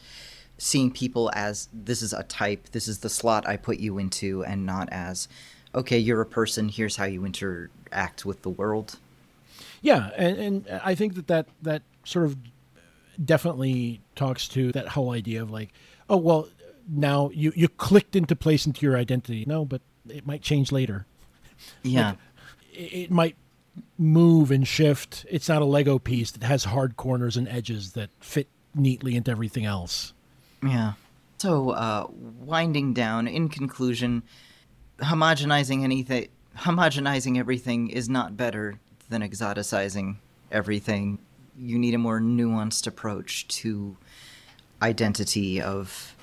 seeing 0.60 0.92
people 0.92 1.32
as 1.34 1.70
this 1.74 2.04
is 2.04 2.14
a 2.14 2.24
type, 2.24 2.70
this 2.74 2.88
is 2.88 3.00
the 3.00 3.10
slot 3.10 3.48
I 3.48 3.58
put 3.58 3.80
you 3.80 3.98
into, 3.98 4.44
and 4.44 4.66
not 4.66 4.90
as, 4.92 5.28
okay, 5.74 5.98
you're 5.98 6.22
a 6.22 6.26
person, 6.26 6.70
here's 6.70 6.98
how 6.98 7.06
you 7.06 7.26
interact 7.26 8.26
with 8.26 8.44
the 8.44 8.50
world. 8.50 9.00
Yeah, 9.82 10.12
and, 10.16 10.38
and 10.38 10.80
I 10.84 10.94
think 10.94 11.16
that, 11.16 11.28
that 11.28 11.48
that 11.62 11.82
sort 12.04 12.26
of 12.26 12.38
definitely 13.24 14.02
talks 14.16 14.48
to 14.50 14.72
that 14.74 14.90
whole 14.90 15.12
idea 15.12 15.42
of 15.42 15.50
like, 15.50 15.70
oh, 16.10 16.18
well, 16.18 16.50
now 16.88 17.30
you, 17.34 17.54
you 17.56 17.68
clicked 17.68 18.16
into 18.16 18.36
place 18.36 18.66
into 18.66 18.86
your 18.86 18.98
identity. 18.98 19.46
No, 19.48 19.64
but 19.64 19.82
it 20.10 20.28
might 20.28 20.42
change 20.42 20.72
later. 20.72 21.06
Yeah. 21.84 22.10
Like, 22.10 22.18
it, 22.74 22.94
it 23.04 23.12
might 23.12 23.36
move 23.98 24.52
and 24.52 24.68
shift. 24.68 25.26
It's 25.30 25.48
not 25.48 25.62
a 25.62 25.66
Lego 25.66 26.00
piece 26.00 26.32
that 26.32 26.44
has 26.44 26.66
hard 26.66 26.98
corners 26.98 27.38
and 27.38 27.48
edges 27.48 27.94
that 27.94 28.10
fit 28.20 28.50
neatly 28.76 29.16
into 29.16 29.32
everything 29.32 29.66
else. 29.66 30.14
Yeah. 30.64 30.94
So, 31.38 31.70
uh, 31.70 32.08
winding 32.10 32.94
down, 32.94 33.28
in 33.28 33.50
conclusion, 33.50 34.24
homogenizing 34.98 35.84
anything, 35.84 36.28
homogenizing 36.58 37.38
everything 37.38 37.90
is 37.90 38.10
not 38.10 38.36
better 38.36 38.80
than 39.10 39.22
exoticizing 39.22 40.18
everything. 40.52 41.20
You 41.58 41.80
need 41.80 41.94
a 41.94 41.98
more 41.98 42.20
nuanced 42.20 42.88
approach 42.88 43.48
to 43.60 43.96
identity 44.82 45.62
of 45.62 46.16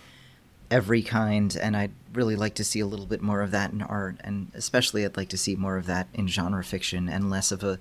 every 0.71 1.03
kind, 1.03 1.57
and 1.57 1.77
I'd 1.77 1.93
really 2.13 2.37
like 2.37 2.55
to 2.57 2.65
see 2.65 2.81
a 2.81 2.87
little 2.87 3.07
bit 3.07 3.23
more 3.23 3.41
of 3.41 3.53
that 3.53 3.73
in 3.73 3.83
art, 3.83 4.17
and 4.21 4.51
especially 4.55 5.05
I'd 5.05 5.17
like 5.17 5.29
to 5.31 5.39
see 5.39 5.57
more 5.57 5.77
of 5.77 5.87
that 5.87 6.09
in 6.13 6.27
genre 6.29 6.65
fiction 6.65 7.09
and 7.09 7.31
less 7.31 7.53
of 7.53 7.63
a 7.63 7.79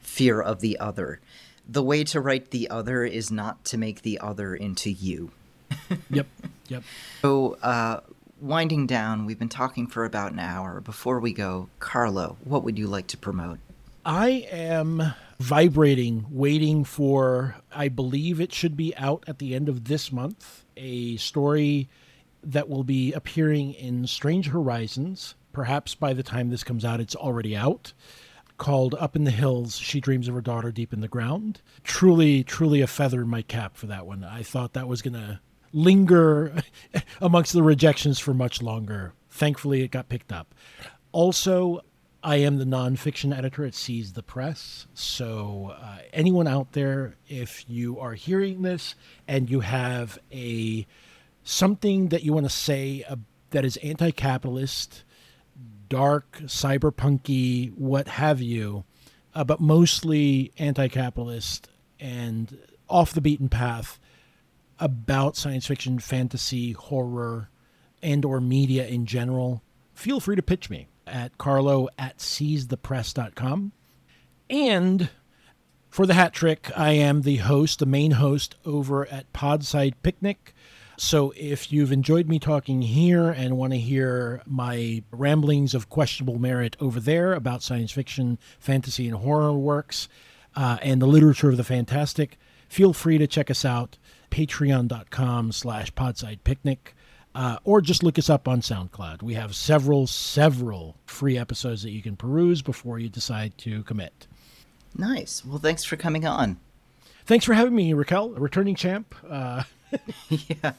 fear 0.00 0.40
of 0.40 0.60
the 0.60 0.78
other. 0.78 1.20
The 1.68 1.82
way 1.82 2.04
to 2.04 2.20
write 2.20 2.50
the 2.50 2.70
other 2.70 3.04
is 3.04 3.30
not 3.30 3.64
to 3.66 3.78
make 3.78 4.02
the 4.02 4.20
other 4.20 4.54
into 4.54 4.90
you. 4.90 5.32
yep. 6.10 6.26
Yep. 6.68 6.82
So, 7.22 7.56
uh, 7.62 8.00
winding 8.40 8.86
down, 8.86 9.26
we've 9.26 9.38
been 9.38 9.48
talking 9.48 9.86
for 9.86 10.04
about 10.04 10.32
an 10.32 10.38
hour. 10.38 10.80
Before 10.80 11.20
we 11.20 11.32
go, 11.32 11.68
Karlo, 11.80 12.36
what 12.44 12.64
would 12.64 12.78
you 12.78 12.86
like 12.86 13.06
to 13.08 13.16
promote? 13.16 13.58
I 14.04 14.46
am 14.50 15.14
vibrating, 15.38 16.26
waiting 16.30 16.84
for, 16.84 17.56
I 17.72 17.88
believe 17.88 18.40
it 18.40 18.52
should 18.52 18.76
be 18.76 18.96
out 18.96 19.24
at 19.26 19.38
the 19.38 19.54
end 19.54 19.68
of 19.68 19.84
this 19.84 20.12
month, 20.12 20.64
a 20.76 21.16
story 21.16 21.88
that 22.42 22.68
will 22.68 22.84
be 22.84 23.12
appearing 23.12 23.72
in 23.74 24.06
Strange 24.06 24.48
Horizons. 24.48 25.34
Perhaps 25.52 25.94
by 25.94 26.12
the 26.12 26.22
time 26.22 26.50
this 26.50 26.62
comes 26.64 26.84
out, 26.84 27.00
it's 27.00 27.16
already 27.16 27.56
out 27.56 27.92
called 28.58 28.94
Up 28.98 29.16
in 29.16 29.24
the 29.24 29.30
Hills 29.30 29.76
She 29.76 30.00
Dreams 30.00 30.28
of 30.28 30.34
Her 30.34 30.40
Daughter 30.40 30.72
Deep 30.72 30.92
in 30.92 31.00
the 31.00 31.08
Ground. 31.08 31.60
Truly, 31.84 32.42
truly 32.42 32.80
a 32.80 32.86
feather 32.86 33.22
in 33.22 33.28
my 33.28 33.42
cap 33.42 33.76
for 33.76 33.86
that 33.86 34.06
one. 34.06 34.24
I 34.24 34.42
thought 34.42 34.72
that 34.74 34.88
was 34.88 35.02
going 35.02 35.14
to 35.14 35.40
linger 35.72 36.62
amongst 37.20 37.52
the 37.52 37.62
rejections 37.62 38.18
for 38.18 38.34
much 38.34 38.62
longer. 38.62 39.12
Thankfully, 39.30 39.82
it 39.82 39.90
got 39.90 40.08
picked 40.08 40.32
up. 40.32 40.54
Also, 41.12 41.82
I 42.22 42.36
am 42.36 42.58
the 42.58 42.64
nonfiction 42.64 43.36
editor 43.36 43.64
at 43.64 43.74
Seize 43.74 44.14
the 44.14 44.22
Press. 44.22 44.86
So, 44.94 45.76
uh, 45.80 45.98
anyone 46.12 46.48
out 46.48 46.72
there, 46.72 47.16
if 47.28 47.64
you 47.68 48.00
are 48.00 48.14
hearing 48.14 48.62
this 48.62 48.94
and 49.28 49.48
you 49.48 49.60
have 49.60 50.18
a 50.32 50.86
something 51.44 52.08
that 52.08 52.24
you 52.24 52.32
want 52.32 52.44
to 52.46 52.50
say 52.50 53.04
uh, 53.08 53.16
that 53.50 53.64
is 53.64 53.76
anti-capitalist, 53.76 55.04
dark, 55.88 56.40
cyberpunky, 56.46 57.72
what 57.76 58.08
have 58.08 58.42
you, 58.42 58.84
uh, 59.34 59.44
but 59.44 59.60
mostly 59.60 60.52
anti-capitalist 60.58 61.68
and 62.00 62.58
off 62.88 63.12
the 63.12 63.20
beaten 63.20 63.48
path, 63.48 64.00
about 64.78 65.36
science 65.36 65.66
fiction, 65.66 65.98
fantasy, 65.98 66.72
horror, 66.72 67.50
and 68.02 68.24
or 68.24 68.40
media 68.40 68.86
in 68.86 69.06
general, 69.06 69.62
feel 69.94 70.20
free 70.20 70.36
to 70.36 70.42
pitch 70.42 70.70
me 70.70 70.88
at 71.06 71.38
karlo 71.38 71.88
at 71.98 72.18
seizethepress.com. 72.18 73.72
And 74.48 75.10
for 75.88 76.06
the 76.06 76.14
hat 76.14 76.32
trick, 76.32 76.70
I 76.76 76.92
am 76.92 77.22
the 77.22 77.36
host, 77.36 77.78
the 77.78 77.86
main 77.86 78.12
host 78.12 78.54
over 78.64 79.06
at 79.06 79.32
Podside 79.32 79.94
Picnic. 80.02 80.54
So 80.98 81.32
if 81.36 81.72
you've 81.72 81.92
enjoyed 81.92 82.28
me 82.28 82.38
talking 82.38 82.82
here 82.82 83.28
and 83.28 83.56
want 83.56 83.72
to 83.72 83.78
hear 83.78 84.42
my 84.46 85.02
ramblings 85.10 85.74
of 85.74 85.90
questionable 85.90 86.38
merit 86.38 86.76
over 86.80 87.00
there 87.00 87.34
about 87.34 87.62
science 87.62 87.92
fiction, 87.92 88.38
fantasy, 88.58 89.06
and 89.06 89.18
horror 89.18 89.52
works, 89.52 90.08
uh, 90.54 90.78
and 90.80 91.02
the 91.02 91.06
literature 91.06 91.50
of 91.50 91.58
the 91.58 91.64
fantastic, 91.64 92.38
feel 92.68 92.92
free 92.92 93.18
to 93.18 93.26
check 93.26 93.50
us 93.50 93.64
out 93.64 93.98
patreon.com 94.30 95.52
slash 95.52 95.92
podside 95.92 96.38
picnic. 96.44 96.94
Uh, 97.34 97.58
or 97.64 97.82
just 97.82 98.02
look 98.02 98.18
us 98.18 98.30
up 98.30 98.48
on 98.48 98.62
SoundCloud. 98.62 99.22
We 99.22 99.34
have 99.34 99.54
several, 99.54 100.06
several 100.06 100.96
free 101.04 101.36
episodes 101.36 101.82
that 101.82 101.90
you 101.90 102.00
can 102.00 102.16
peruse 102.16 102.62
before 102.62 102.98
you 102.98 103.10
decide 103.10 103.58
to 103.58 103.82
commit. 103.82 104.26
Nice. 104.96 105.44
Well, 105.44 105.58
thanks 105.58 105.84
for 105.84 105.96
coming 105.96 106.24
on. 106.24 106.58
Thanks 107.26 107.44
for 107.44 107.52
having 107.52 107.74
me, 107.74 107.92
Raquel, 107.92 108.30
returning 108.30 108.74
champ. 108.74 109.14
Uh... 109.28 109.64
yeah, 110.28 110.72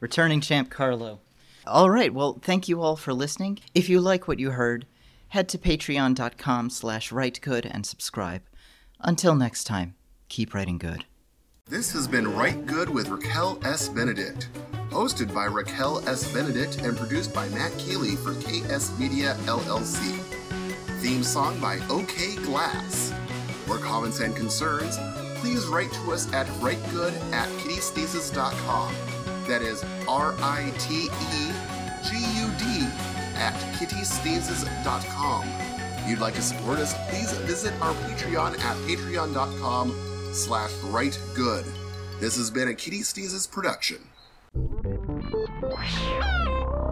returning 0.00 0.40
champ 0.40 0.70
Karlo. 0.70 1.18
All 1.66 1.90
right. 1.90 2.12
Well, 2.12 2.38
thank 2.42 2.68
you 2.68 2.82
all 2.82 2.96
for 2.96 3.12
listening. 3.14 3.58
If 3.74 3.88
you 3.88 4.00
like 4.00 4.28
what 4.28 4.38
you 4.38 4.50
heard, 4.50 4.86
head 5.28 5.48
to 5.50 5.58
patreon.com 5.58 6.70
slash 6.70 7.10
ritegud 7.10 7.68
and 7.70 7.86
subscribe. 7.86 8.42
Until 9.00 9.34
next 9.34 9.64
time, 9.64 9.94
keep 10.28 10.54
writing 10.54 10.78
good. 10.78 11.04
This 11.66 11.90
has 11.92 12.06
been 12.06 12.30
Rite 12.30 12.66
Gud 12.66 12.90
with 12.90 13.08
Raquel 13.08 13.58
S. 13.64 13.88
Benedict. 13.88 14.50
Hosted 14.90 15.32
by 15.32 15.46
Raquel 15.46 16.06
S. 16.06 16.30
Benedict 16.30 16.82
and 16.82 16.94
produced 16.94 17.32
by 17.32 17.48
Matt 17.48 17.72
Keeley 17.78 18.16
for 18.16 18.34
KS 18.34 18.98
Media 18.98 19.34
LLC. 19.46 20.18
Theme 21.00 21.22
song 21.22 21.58
by 21.60 21.78
OK 21.88 22.36
Glass. 22.36 23.14
For 23.64 23.78
comments 23.78 24.20
and 24.20 24.36
concerns, 24.36 24.98
please 25.36 25.64
write 25.64 25.90
to 25.92 26.12
us 26.12 26.30
at 26.34 26.46
ritegud 26.60 27.14
at 27.32 27.48
kittysneezes.com. 27.60 28.94
That 29.48 29.62
is 29.62 29.82
R 30.06 30.34
I 30.40 30.70
T 30.78 31.04
E 31.04 31.50
G 32.04 32.18
U 32.40 32.50
D 32.58 32.86
at 33.36 33.54
kittysneezes.com. 33.78 35.48
If 35.48 36.10
you'd 36.10 36.18
like 36.18 36.34
to 36.34 36.42
support 36.42 36.78
us, 36.78 36.92
please 37.08 37.32
visit 37.38 37.72
our 37.80 37.94
Patreon 37.94 38.60
at 38.60 38.76
patreon.com 38.86 40.13
slash 40.34 40.72
right 40.84 41.12
ritegud. 41.12 41.64
This 42.20 42.36
has 42.36 42.50
been 42.50 42.68
a 42.68 42.74
Kittysneezes 42.74 43.50
production. 43.50 43.98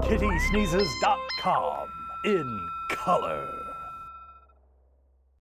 KittySneezes.com 0.03 1.89
in 2.25 2.69
color. 2.91 3.62